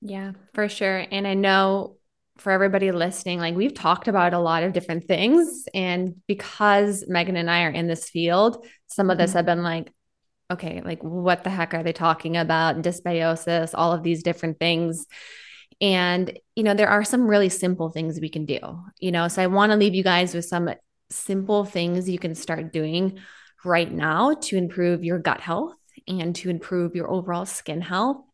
Yeah, 0.00 0.32
for 0.54 0.68
sure. 0.68 1.04
And 1.10 1.26
I 1.26 1.34
know 1.34 1.96
for 2.38 2.52
everybody 2.52 2.90
listening, 2.90 3.38
like 3.38 3.54
we've 3.54 3.74
talked 3.74 4.08
about 4.08 4.32
a 4.32 4.38
lot 4.38 4.62
of 4.62 4.72
different 4.72 5.04
things. 5.04 5.64
And 5.74 6.16
because 6.26 7.04
Megan 7.06 7.36
and 7.36 7.50
I 7.50 7.64
are 7.64 7.70
in 7.70 7.86
this 7.86 8.08
field, 8.08 8.66
some 8.86 9.10
of 9.10 9.18
this 9.18 9.30
mm-hmm. 9.30 9.38
have 9.38 9.46
been 9.46 9.62
like, 9.62 9.92
okay, 10.50 10.80
like 10.82 11.02
what 11.02 11.44
the 11.44 11.50
heck 11.50 11.74
are 11.74 11.82
they 11.82 11.92
talking 11.92 12.36
about? 12.36 12.82
Dysbiosis, 12.82 13.72
all 13.74 13.92
of 13.92 14.02
these 14.02 14.22
different 14.22 14.58
things. 14.58 15.06
And, 15.80 16.38
you 16.56 16.62
know, 16.62 16.74
there 16.74 16.88
are 16.88 17.04
some 17.04 17.26
really 17.26 17.48
simple 17.48 17.90
things 17.90 18.20
we 18.20 18.28
can 18.28 18.46
do, 18.46 18.58
you 18.98 19.12
know. 19.12 19.28
So 19.28 19.42
I 19.42 19.46
want 19.46 19.70
to 19.72 19.76
leave 19.76 19.94
you 19.94 20.02
guys 20.02 20.34
with 20.34 20.44
some 20.44 20.70
simple 21.10 21.64
things 21.64 22.08
you 22.08 22.18
can 22.18 22.34
start 22.34 22.72
doing 22.72 23.18
right 23.64 23.90
now 23.90 24.34
to 24.34 24.56
improve 24.56 25.04
your 25.04 25.18
gut 25.18 25.40
health 25.40 25.74
and 26.08 26.34
to 26.36 26.50
improve 26.50 26.94
your 26.94 27.10
overall 27.10 27.46
skin 27.46 27.80
health. 27.80 28.24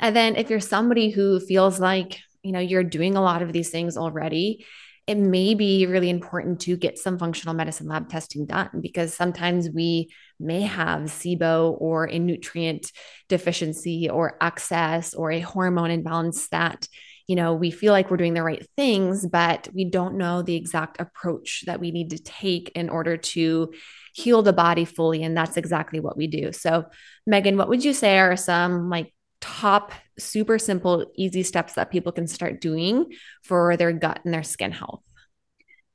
And 0.00 0.16
then 0.16 0.36
if 0.36 0.50
you're 0.50 0.60
somebody 0.60 1.10
who 1.10 1.38
feels 1.38 1.78
like, 1.78 2.18
you 2.42 2.52
know, 2.52 2.58
you're 2.58 2.82
doing 2.82 3.16
a 3.16 3.22
lot 3.22 3.42
of 3.42 3.52
these 3.52 3.70
things 3.70 3.96
already, 3.96 4.64
it 5.06 5.16
may 5.16 5.54
be 5.54 5.86
really 5.86 6.08
important 6.08 6.60
to 6.60 6.76
get 6.76 6.98
some 6.98 7.18
functional 7.18 7.54
medicine 7.54 7.88
lab 7.88 8.08
testing 8.08 8.46
done 8.46 8.70
because 8.80 9.12
sometimes 9.14 9.68
we 9.68 10.08
may 10.38 10.62
have 10.62 11.02
SIBO 11.02 11.76
or 11.80 12.04
a 12.04 12.18
nutrient 12.18 12.92
deficiency 13.28 14.08
or 14.08 14.36
excess 14.40 15.14
or 15.14 15.30
a 15.32 15.40
hormone 15.40 15.90
imbalance 15.90 16.48
that 16.48 16.86
you 17.26 17.36
know 17.36 17.54
we 17.54 17.70
feel 17.70 17.92
like 17.92 18.10
we're 18.10 18.16
doing 18.16 18.34
the 18.34 18.42
right 18.42 18.66
things 18.76 19.26
but 19.26 19.68
we 19.74 19.84
don't 19.84 20.16
know 20.16 20.42
the 20.42 20.56
exact 20.56 21.00
approach 21.00 21.64
that 21.66 21.80
we 21.80 21.90
need 21.90 22.10
to 22.10 22.18
take 22.18 22.70
in 22.74 22.88
order 22.88 23.16
to 23.16 23.72
heal 24.12 24.42
the 24.42 24.52
body 24.52 24.84
fully. 24.84 25.22
And 25.22 25.36
that's 25.36 25.56
exactly 25.56 26.00
what 26.00 26.16
we 26.16 26.26
do. 26.26 26.52
So 26.52 26.86
megan 27.26 27.56
what 27.56 27.68
would 27.68 27.84
you 27.84 27.92
say 27.92 28.18
are 28.18 28.36
some 28.36 28.88
like 28.90 29.12
top 29.40 29.92
super 30.18 30.58
simple 30.58 31.10
easy 31.16 31.42
steps 31.42 31.74
that 31.74 31.90
people 31.90 32.12
can 32.12 32.26
start 32.26 32.60
doing 32.60 33.12
for 33.42 33.76
their 33.76 33.92
gut 33.92 34.20
and 34.24 34.34
their 34.34 34.42
skin 34.42 34.72
health. 34.72 35.02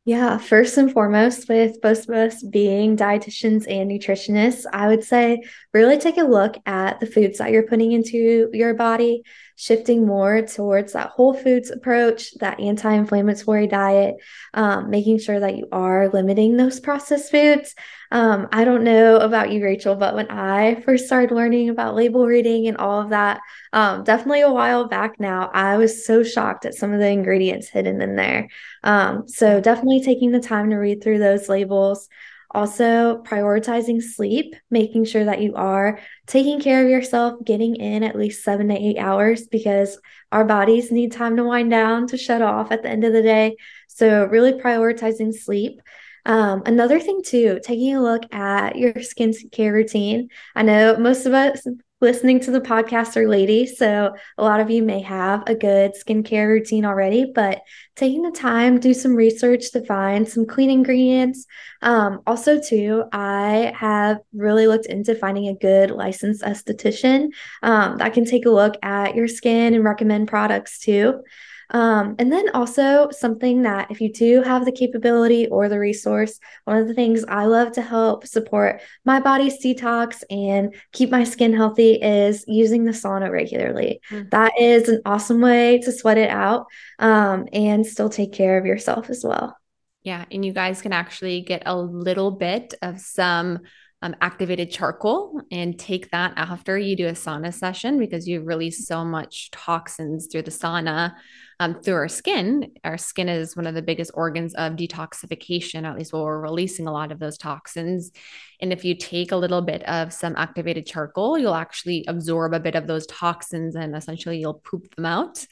Yeah, 0.08 0.38
first 0.38 0.78
and 0.78 0.92
foremost, 0.92 1.50
with 1.50 1.82
both 1.82 2.08
of 2.08 2.16
us 2.16 2.44
being 2.44 2.96
dietitians 2.96 3.66
and 3.68 3.90
nutritionists, 3.90 4.66
I 4.72 4.88
would 4.88 5.04
say 5.04 5.42
really 5.74 5.98
take 5.98 6.18
a 6.18 6.24
look 6.24 6.58
at 6.68 7.00
the 7.00 7.08
foods 7.08 7.40
that 7.40 7.52
you're 7.52 7.68
putting 7.68 7.92
into 7.92 8.50
your 8.54 8.76
body, 8.76 9.24
shifting 9.56 10.06
more 10.06 10.42
towards 10.42 10.94
that 10.94 11.10
whole 11.10 11.34
foods 11.34 11.72
approach, 11.72 12.34
that 12.36 12.60
anti 12.60 12.92
inflammatory 12.92 13.68
diet, 13.68 14.16
um, 14.54 14.90
making 14.90 15.20
sure 15.20 15.40
that 15.40 15.58
you 15.58 15.68
are 15.72 16.10
limiting 16.10 16.58
those 16.58 16.80
processed 16.80 17.32
foods. 17.32 17.74
Um, 18.12 18.48
I 18.52 18.66
don't 18.66 18.84
know 18.84 19.18
about 19.18 19.52
you, 19.52 19.64
Rachel, 19.64 19.96
but 19.96 20.16
when 20.16 20.30
I 20.30 20.82
first 20.82 21.06
started 21.06 21.34
learning 21.34 21.70
about 21.70 21.96
label 21.96 22.26
reading 22.26 22.68
and 22.68 22.78
all 22.78 23.02
of 23.02 23.10
that, 23.10 23.42
um, 23.74 24.04
definitely 24.04 24.42
a 24.42 24.52
while 24.52 24.88
back 24.88 25.20
now, 25.20 25.50
I 25.54 25.78
was 25.78 26.06
so 26.06 26.24
shocked 26.24 26.66
at 26.66 26.76
some 26.76 26.94
of 26.94 27.00
the 27.00 27.08
ingredients 27.08 27.68
hidden 27.68 28.02
in 28.02 28.16
there. 28.16 28.50
Um, 28.84 29.28
so 29.28 29.60
definitely 29.60 30.04
taking 30.04 30.32
the 30.32 30.40
time 30.40 30.70
to 30.70 30.76
read 30.76 31.04
through 31.04 31.20
those 31.20 31.50
labels. 31.50 32.08
Also, 32.56 33.22
prioritizing 33.24 34.02
sleep, 34.02 34.56
making 34.72 35.04
sure 35.04 35.26
that 35.26 35.42
you 35.42 35.54
are 35.56 36.00
taking 36.26 36.62
care 36.62 36.82
of 36.82 36.90
yourself, 36.90 37.44
getting 37.44 37.76
in 37.76 38.02
at 38.02 38.16
least 38.16 38.46
seven 38.46 38.70
to 38.70 38.74
eight 38.74 38.98
hours 38.98 39.46
because 39.46 40.00
our 40.32 40.46
bodies 40.46 40.90
need 40.90 41.12
time 41.12 41.36
to 41.36 41.44
wind 41.44 41.70
down, 41.70 42.08
to 42.08 42.18
shut 42.18 42.42
off 42.42 42.72
at 42.72 42.82
the 42.82 42.90
end 42.90 43.04
of 43.04 43.12
the 43.12 43.22
day. 43.22 43.58
So, 43.90 44.24
really 44.24 44.54
prioritizing 44.54 45.34
sleep. 45.34 45.82
Um, 46.26 46.64
another 46.66 47.02
thing, 47.02 47.24
too, 47.24 47.60
taking 47.62 47.94
a 47.94 48.02
look 48.02 48.24
at 48.34 48.78
your 48.78 48.94
skincare 48.94 49.74
routine. 49.74 50.30
I 50.56 50.64
know 50.64 50.96
most 50.96 51.26
of 51.26 51.34
us 51.34 51.68
listening 52.02 52.40
to 52.42 52.52
the 52.52 52.60
podcast 52.60 53.16
are 53.16 53.28
ladies, 53.28 53.78
so 53.78 54.14
a 54.38 54.44
lot 54.44 54.60
of 54.60 54.70
you 54.70 54.84
may 54.84 55.02
have 55.02 55.44
a 55.48 55.56
good 55.56 55.94
skincare 55.94 56.48
routine 56.48 56.86
already, 56.86 57.32
but 57.34 57.62
taking 57.96 58.22
the 58.22 58.32
time, 58.32 58.80
do 58.80 58.94
some 58.94 59.16
research 59.16 59.72
to 59.72 59.86
find 59.86 60.28
some 60.28 60.46
clean 60.46 60.70
ingredients. 60.70 61.46
Um, 61.82 62.22
also, 62.28 62.60
too, 62.62 63.06
I 63.14 63.74
have 63.76 64.20
really 64.34 64.68
looked 64.68 64.88
into 64.88 65.16
finding 65.16 65.48
a 65.48 65.56
good 65.56 65.90
licensed 65.90 66.44
esthetician 66.44 67.30
um, 67.64 67.98
that 67.98 68.14
can 68.14 68.26
take 68.26 68.46
a 68.46 68.52
look 68.52 68.76
at 68.84 69.16
your 69.16 69.28
skin 69.28 69.74
and 69.74 69.84
recommend 69.84 70.28
products 70.28 70.80
too. 70.80 71.22
Um, 71.72 72.16
and 72.20 72.32
then 72.32 72.50
also 72.54 73.10
something 73.12 73.64
that 73.64 73.92
if 73.92 74.02
you 74.02 74.12
do 74.12 74.42
have 74.42 74.66
the 74.66 74.72
capability 74.72 75.48
or 75.48 75.70
the 75.70 75.80
resource, 75.80 76.40
one 76.66 76.78
of 76.78 76.88
the 76.88 76.94
things 76.94 77.26
I 77.28 77.46
love 77.46 77.72
to 77.74 77.82
help 77.82 78.28
support 78.28 78.82
my 79.04 79.20
body's 79.20 79.64
detox 79.64 80.24
and 80.30 80.76
keep 80.92 81.10
my 81.10 81.24
skin 81.24 81.54
healthy 81.54 81.94
is 81.94 82.46
using 82.48 82.86
the 82.86 82.92
sauna 82.92 83.32
regularly. 83.32 84.02
Mm-hmm. 84.12 84.30
That 84.30 84.54
is 84.60 84.90
an 84.90 85.02
awesome 85.06 85.42
way 85.42 85.80
to 85.80 85.92
sweat 85.92 86.18
it 86.18 86.30
out 86.30 86.68
um, 87.00 87.48
and 87.52 87.86
still 87.86 88.10
take 88.10 88.34
care 88.34 88.58
of 88.58 88.66
yourself 88.66 89.10
as 89.10 89.24
well. 89.24 89.58
Yeah. 90.04 90.26
And 90.32 90.46
you 90.46 90.54
guys 90.54 90.84
can 90.84 90.94
actually 90.94 91.42
get 91.42 91.64
a 91.66 91.76
little 91.76 92.32
bit 92.32 92.76
of 92.84 93.00
some 93.00 93.60
um, 94.04 94.16
activated 94.22 94.70
charcoal 94.70 95.42
and 95.52 95.80
take 95.80 96.12
that 96.12 96.34
after 96.36 96.78
you 96.78 96.96
do 96.96 97.08
a 97.08 97.14
sauna 97.14 97.52
session 97.52 97.98
because 97.98 98.28
you 98.28 98.42
release 98.42 98.86
so 98.86 99.04
much 99.04 99.50
toxins 99.50 100.28
through 100.32 100.44
the 100.44 100.52
sauna 100.52 101.14
um, 101.60 101.82
through 101.82 101.96
our 101.96 102.08
skin. 102.08 102.72
Our 102.84 102.98
skin 102.98 103.30
is 103.30 103.56
one 103.56 103.68
of 103.68 103.76
the 103.76 103.82
biggest 103.82 104.12
organs 104.14 104.54
of 104.56 104.74
detoxification, 104.74 105.84
at 105.84 105.98
least 105.98 106.12
where 106.12 106.24
we're 106.24 106.40
releasing 106.40 106.88
a 106.88 106.92
lot 106.92 107.12
of 107.12 107.20
those 107.20 107.38
toxins. 107.38 108.12
And 108.62 108.74
if 108.74 108.84
you 108.84 108.96
take 108.96 109.32
a 109.32 109.38
little 109.38 109.62
bit 109.62 109.84
of 109.84 110.12
some 110.12 110.36
activated 110.36 110.86
charcoal, 110.86 111.38
you'll 111.38 111.56
actually 111.56 112.06
absorb 112.08 112.54
a 112.54 112.60
bit 112.60 112.76
of 112.76 112.88
those 112.88 113.06
toxins 113.08 113.76
and 113.76 113.96
essentially 113.96 114.40
you'll 114.40 114.56
poop 114.56 114.94
them 114.96 115.06
out. 115.06 115.46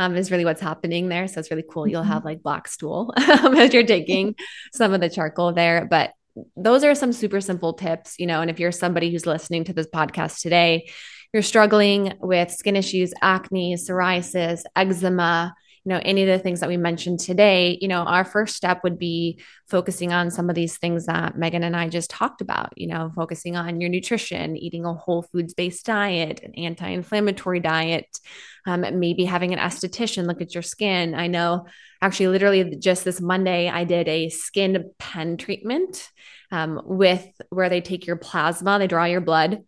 Um, 0.00 0.14
is 0.14 0.30
really 0.30 0.44
what's 0.44 0.60
happening 0.60 1.08
there. 1.08 1.26
So 1.26 1.40
it's 1.40 1.50
really 1.50 1.64
cool. 1.68 1.88
You'll 1.88 2.04
have 2.04 2.18
mm-hmm. 2.18 2.28
like 2.28 2.42
black 2.42 2.68
stool 2.68 3.12
as 3.16 3.74
you're 3.74 3.82
taking 3.82 4.36
some 4.72 4.94
of 4.94 5.00
the 5.00 5.10
charcoal 5.10 5.52
there. 5.52 5.88
But 5.90 6.12
those 6.56 6.84
are 6.84 6.94
some 6.94 7.12
super 7.12 7.40
simple 7.40 7.72
tips, 7.72 8.14
you 8.16 8.26
know. 8.26 8.40
And 8.40 8.48
if 8.48 8.60
you're 8.60 8.70
somebody 8.70 9.10
who's 9.10 9.26
listening 9.26 9.64
to 9.64 9.72
this 9.72 9.88
podcast 9.88 10.40
today 10.40 10.88
you're 11.32 11.42
struggling 11.42 12.14
with 12.20 12.50
skin 12.50 12.76
issues, 12.76 13.12
acne, 13.20 13.74
psoriasis, 13.74 14.62
eczema, 14.74 15.54
you 15.84 15.94
know, 15.94 16.00
any 16.04 16.22
of 16.22 16.28
the 16.28 16.38
things 16.38 16.60
that 16.60 16.68
we 16.68 16.76
mentioned 16.76 17.18
today, 17.20 17.78
you 17.80 17.88
know, 17.88 18.02
our 18.02 18.24
first 18.24 18.56
step 18.56 18.82
would 18.84 18.98
be 18.98 19.40
focusing 19.68 20.12
on 20.12 20.30
some 20.30 20.50
of 20.50 20.54
these 20.54 20.76
things 20.76 21.06
that 21.06 21.38
Megan 21.38 21.62
and 21.64 21.74
I 21.74 21.88
just 21.88 22.10
talked 22.10 22.40
about, 22.40 22.74
you 22.76 22.88
know, 22.88 23.10
focusing 23.14 23.56
on 23.56 23.80
your 23.80 23.88
nutrition, 23.88 24.56
eating 24.56 24.84
a 24.84 24.92
whole 24.92 25.22
foods 25.22 25.54
based 25.54 25.86
diet, 25.86 26.42
an 26.42 26.54
anti 26.56 26.88
inflammatory 26.88 27.60
diet, 27.60 28.06
um, 28.66 28.84
maybe 28.98 29.24
having 29.24 29.54
an 29.54 29.58
esthetician 29.58 30.26
look 30.26 30.42
at 30.42 30.52
your 30.52 30.62
skin. 30.62 31.14
I 31.14 31.26
know 31.26 31.66
actually, 32.02 32.28
literally 32.28 32.76
just 32.76 33.04
this 33.04 33.20
Monday, 33.20 33.68
I 33.68 33.84
did 33.84 34.08
a 34.08 34.28
skin 34.28 34.90
pen 34.98 35.36
treatment 35.36 36.06
um, 36.50 36.82
with 36.84 37.26
where 37.50 37.68
they 37.68 37.80
take 37.80 38.06
your 38.06 38.16
plasma, 38.16 38.78
they 38.78 38.86
draw 38.86 39.04
your 39.04 39.20
blood 39.20 39.62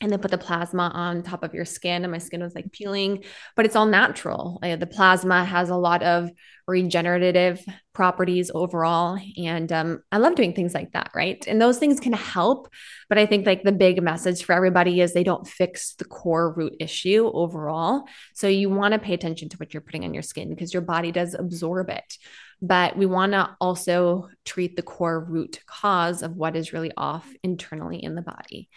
and 0.00 0.12
then 0.12 0.18
put 0.18 0.30
the 0.30 0.38
plasma 0.38 0.90
on 0.94 1.22
top 1.22 1.42
of 1.42 1.54
your 1.54 1.64
skin 1.64 2.04
and 2.04 2.12
my 2.12 2.18
skin 2.18 2.42
was 2.42 2.54
like 2.54 2.70
peeling 2.72 3.24
but 3.54 3.64
it's 3.64 3.76
all 3.76 3.86
natural. 3.86 4.58
The 4.62 4.86
plasma 4.86 5.44
has 5.44 5.70
a 5.70 5.76
lot 5.76 6.02
of 6.02 6.30
regenerative 6.66 7.64
properties 7.94 8.50
overall 8.52 9.18
and 9.36 9.70
um, 9.70 10.02
i 10.10 10.18
love 10.18 10.34
doing 10.34 10.52
things 10.52 10.74
like 10.74 10.92
that 10.92 11.10
right? 11.14 11.46
And 11.46 11.62
those 11.62 11.78
things 11.78 12.00
can 12.00 12.12
help 12.12 12.68
but 13.08 13.18
i 13.18 13.24
think 13.26 13.46
like 13.46 13.62
the 13.62 13.72
big 13.72 14.02
message 14.02 14.44
for 14.44 14.52
everybody 14.52 15.00
is 15.00 15.12
they 15.12 15.24
don't 15.24 15.46
fix 15.46 15.94
the 15.94 16.04
core 16.04 16.52
root 16.52 16.74
issue 16.80 17.30
overall. 17.32 18.04
So 18.34 18.48
you 18.48 18.68
want 18.68 18.92
to 18.92 18.98
pay 18.98 19.14
attention 19.14 19.48
to 19.50 19.56
what 19.56 19.72
you're 19.72 19.80
putting 19.80 20.04
on 20.04 20.14
your 20.14 20.22
skin 20.22 20.50
because 20.50 20.72
your 20.74 20.82
body 20.82 21.12
does 21.12 21.34
absorb 21.34 21.88
it. 21.90 22.18
But 22.60 22.96
we 22.96 23.06
want 23.06 23.32
to 23.32 23.54
also 23.60 24.28
treat 24.44 24.76
the 24.76 24.82
core 24.82 25.22
root 25.22 25.60
cause 25.66 26.22
of 26.22 26.36
what 26.36 26.56
is 26.56 26.72
really 26.72 26.92
off 26.96 27.30
internally 27.42 28.02
in 28.02 28.14
the 28.14 28.22
body. 28.22 28.68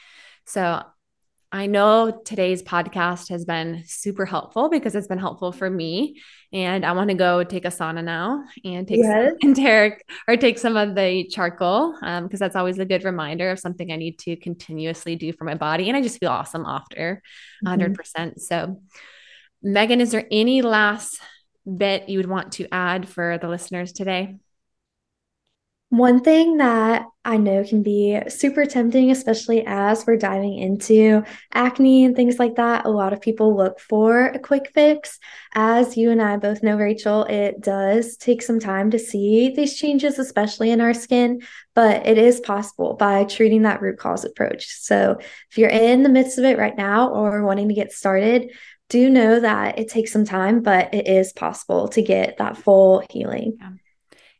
So 0.45 0.83
I 1.51 1.65
know 1.65 2.21
today's 2.25 2.61
podcast 2.61 3.29
has 3.29 3.43
been 3.43 3.83
super 3.87 4.25
helpful 4.25 4.69
because 4.69 4.93
it's 4.93 5.07
been 5.07 5.17
helpful 5.17 5.51
for 5.51 5.67
me. 5.67 6.21
And 6.53 6.85
I 6.85 6.91
want 6.91 7.09
to 7.09 7.15
go 7.15 7.43
take 7.43 7.65
a 7.65 7.69
sauna 7.69 8.03
now 8.03 8.43
and 8.63 8.87
take 8.87 8.99
yes. 8.99 9.31
some 9.41 9.49
enteric 9.49 10.05
or 10.27 10.37
take 10.37 10.59
some 10.59 10.77
of 10.77 10.93
the 10.93 11.27
charcoal 11.27 11.93
because 11.93 12.21
um, 12.21 12.29
that's 12.29 12.55
always 12.55 12.77
a 12.77 12.85
good 12.85 13.03
reminder 13.03 13.49
of 13.49 13.59
something 13.59 13.91
I 13.91 13.95
need 13.95 14.19
to 14.19 14.35
continuously 14.35 15.15
do 15.15 15.33
for 15.33 15.43
my 15.43 15.55
body. 15.55 15.87
And 15.87 15.97
I 15.97 16.01
just 16.01 16.19
feel 16.19 16.29
awesome 16.29 16.65
after 16.67 17.23
mm-hmm. 17.65 17.93
100%. 17.93 18.39
So, 18.39 18.83
Megan, 19.63 20.01
is 20.01 20.11
there 20.11 20.27
any 20.29 20.61
last 20.61 21.19
bit 21.65 22.09
you 22.09 22.19
would 22.19 22.29
want 22.29 22.53
to 22.53 22.67
add 22.71 23.09
for 23.09 23.39
the 23.39 23.47
listeners 23.47 23.91
today? 23.91 24.35
One 25.89 26.21
thing 26.21 26.57
that 26.57 27.07
I 27.25 27.37
know 27.37 27.63
can 27.63 27.81
be 27.81 28.19
super 28.27 28.65
tempting, 28.67 29.09
especially 29.09 29.65
as 29.65 30.05
we're 30.05 30.17
diving 30.17 30.59
into 30.59 31.23
acne 31.51 32.05
and 32.05 32.15
things 32.15 32.37
like 32.37 32.55
that. 32.55 32.85
A 32.85 32.89
lot 32.89 33.11
of 33.11 33.21
people 33.21 33.57
look 33.57 33.79
for 33.79 34.25
a 34.27 34.37
quick 34.37 34.69
fix. 34.71 35.17
As 35.55 35.97
you 35.97 36.11
and 36.11 36.21
I 36.21 36.37
both 36.37 36.61
know, 36.61 36.77
Rachel, 36.77 37.23
it 37.23 37.61
does 37.61 38.17
take 38.17 38.43
some 38.43 38.59
time 38.59 38.91
to 38.91 38.99
see 38.99 39.49
these 39.49 39.77
changes, 39.77 40.19
especially 40.19 40.69
in 40.69 40.79
our 40.79 40.93
skin, 40.93 41.41
but 41.73 42.05
it 42.05 42.19
is 42.19 42.39
possible 42.39 42.93
by 42.93 43.23
treating 43.23 43.63
that 43.63 43.81
root 43.81 43.97
cause 43.97 44.23
approach. 44.23 44.67
So 44.67 45.17
if 45.49 45.57
you're 45.57 45.69
in 45.69 46.03
the 46.03 46.09
midst 46.09 46.37
of 46.37 46.45
it 46.45 46.59
right 46.59 46.77
now 46.77 47.09
or 47.09 47.43
wanting 47.43 47.67
to 47.67 47.73
get 47.73 47.91
started, 47.91 48.51
do 48.89 49.09
know 49.09 49.39
that 49.39 49.79
it 49.79 49.89
takes 49.89 50.11
some 50.11 50.25
time, 50.25 50.61
but 50.61 50.93
it 50.93 51.07
is 51.07 51.33
possible 51.33 51.87
to 51.89 52.01
get 52.03 52.37
that 52.37 52.57
full 52.57 53.03
healing. 53.09 53.57
Yeah. 53.59 53.69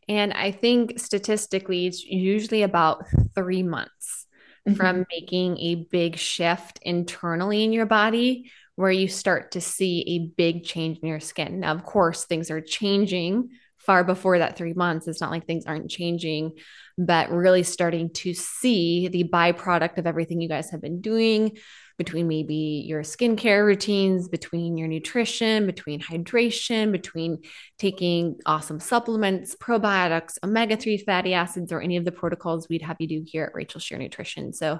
And 0.09 0.33
I 0.33 0.51
think 0.51 0.99
statistically, 0.99 1.85
it's 1.85 2.03
usually 2.03 2.63
about 2.63 3.05
three 3.35 3.63
months 3.63 4.25
mm-hmm. 4.67 4.75
from 4.75 5.05
making 5.11 5.57
a 5.59 5.87
big 5.91 6.17
shift 6.17 6.79
internally 6.81 7.63
in 7.63 7.71
your 7.71 7.85
body 7.85 8.51
where 8.75 8.91
you 8.91 9.07
start 9.07 9.51
to 9.51 9.61
see 9.61 10.03
a 10.07 10.33
big 10.35 10.63
change 10.63 10.97
in 10.99 11.09
your 11.09 11.19
skin. 11.19 11.59
Now, 11.59 11.73
of 11.73 11.83
course, 11.83 12.25
things 12.25 12.49
are 12.49 12.61
changing 12.61 13.49
far 13.77 14.03
before 14.03 14.39
that 14.39 14.57
three 14.57 14.73
months. 14.73 15.07
It's 15.07 15.21
not 15.21 15.31
like 15.31 15.45
things 15.45 15.65
aren't 15.65 15.91
changing, 15.91 16.53
but 16.97 17.29
really 17.29 17.63
starting 17.63 18.09
to 18.11 18.33
see 18.33 19.09
the 19.09 19.25
byproduct 19.25 19.97
of 19.97 20.07
everything 20.07 20.41
you 20.41 20.49
guys 20.49 20.71
have 20.71 20.81
been 20.81 21.01
doing 21.01 21.57
between 21.99 22.29
maybe 22.29 22.85
your 22.87 23.03
skincare 23.03 23.65
routines, 23.65 24.29
between 24.29 24.77
your 24.77 24.87
nutrition, 24.87 25.65
between 25.65 25.99
hydration, 25.99 26.93
between 26.93 27.43
taking 27.77 28.39
awesome 28.45 28.79
supplements, 28.79 29.53
probiotics, 29.55 30.37
omega 30.41 30.77
3 30.77 30.97
fatty 30.99 31.33
acids, 31.33 31.73
or 31.73 31.81
any 31.81 31.97
of 31.97 32.05
the 32.05 32.11
protocols 32.11 32.69
we'd 32.69 32.81
have 32.81 32.95
you 32.99 33.07
do 33.07 33.23
here 33.27 33.43
at 33.43 33.53
Rachel 33.53 33.81
Scheer 33.81 33.99
Nutrition. 33.99 34.53
So, 34.53 34.79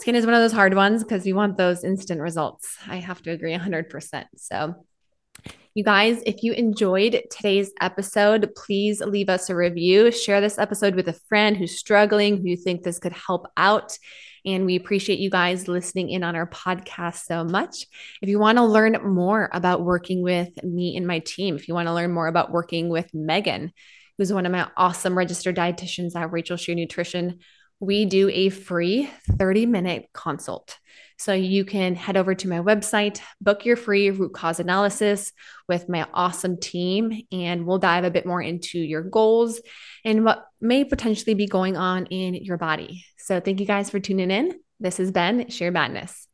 skin 0.00 0.14
is 0.14 0.24
one 0.24 0.34
of 0.34 0.40
those 0.40 0.52
hard 0.52 0.74
ones 0.74 1.04
because 1.04 1.26
you 1.26 1.34
want 1.34 1.58
those 1.58 1.84
instant 1.84 2.22
results. 2.22 2.76
I 2.88 2.96
have 2.96 3.20
to 3.22 3.30
agree 3.32 3.54
100%. 3.54 4.24
So, 4.36 4.86
you 5.74 5.84
guys, 5.84 6.22
if 6.24 6.42
you 6.42 6.54
enjoyed 6.54 7.22
today's 7.30 7.70
episode, 7.82 8.50
please 8.56 9.02
leave 9.02 9.28
us 9.28 9.50
a 9.50 9.54
review. 9.54 10.10
Share 10.10 10.40
this 10.40 10.58
episode 10.58 10.94
with 10.94 11.06
a 11.08 11.20
friend 11.28 11.54
who's 11.54 11.78
struggling, 11.78 12.38
who 12.38 12.48
you 12.48 12.56
think 12.56 12.82
this 12.82 12.98
could 12.98 13.12
help 13.12 13.46
out. 13.58 13.98
And 14.46 14.64
we 14.64 14.76
appreciate 14.76 15.18
you 15.18 15.28
guys 15.28 15.66
listening 15.66 16.08
in 16.08 16.22
on 16.22 16.36
our 16.36 16.46
podcast 16.46 17.24
so 17.24 17.44
much. 17.44 17.86
If 18.22 18.28
you 18.28 18.38
want 18.38 18.58
to 18.58 18.64
learn 18.64 18.96
more 19.02 19.50
about 19.52 19.82
working 19.84 20.22
with 20.22 20.62
me 20.62 20.96
and 20.96 21.06
my 21.06 21.18
team, 21.18 21.56
if 21.56 21.66
you 21.66 21.74
want 21.74 21.88
to 21.88 21.94
learn 21.94 22.12
more 22.12 22.28
about 22.28 22.52
working 22.52 22.88
with 22.88 23.12
Megan, 23.12 23.72
who's 24.16 24.32
one 24.32 24.46
of 24.46 24.52
my 24.52 24.68
awesome 24.76 25.18
registered 25.18 25.56
dietitians 25.56 26.14
at 26.14 26.32
Rachel 26.32 26.56
Scheer 26.56 26.76
Nutrition, 26.76 27.40
we 27.80 28.06
do 28.06 28.30
a 28.30 28.48
free 28.48 29.10
30 29.38 29.66
minute 29.66 30.06
consult. 30.12 30.78
So 31.18 31.32
you 31.32 31.64
can 31.64 31.94
head 31.94 32.16
over 32.16 32.34
to 32.34 32.48
my 32.48 32.60
website, 32.60 33.20
book 33.40 33.64
your 33.64 33.76
free 33.76 34.10
root 34.10 34.34
cause 34.34 34.60
analysis 34.60 35.32
with 35.66 35.88
my 35.88 36.06
awesome 36.12 36.58
team, 36.60 37.22
and 37.32 37.66
we'll 37.66 37.78
dive 37.78 38.04
a 38.04 38.10
bit 38.10 38.26
more 38.26 38.42
into 38.42 38.78
your 38.78 39.02
goals 39.02 39.60
and 40.04 40.24
what 40.24 40.44
may 40.60 40.84
potentially 40.84 41.34
be 41.34 41.46
going 41.46 41.76
on 41.76 42.06
in 42.06 42.34
your 42.34 42.58
body. 42.58 43.04
So 43.26 43.40
thank 43.40 43.58
you 43.58 43.66
guys 43.66 43.90
for 43.90 43.98
tuning 43.98 44.30
in. 44.30 44.52
This 44.78 44.98
has 44.98 45.10
been 45.10 45.50
Scheer 45.50 45.72
Madness. 45.72 46.28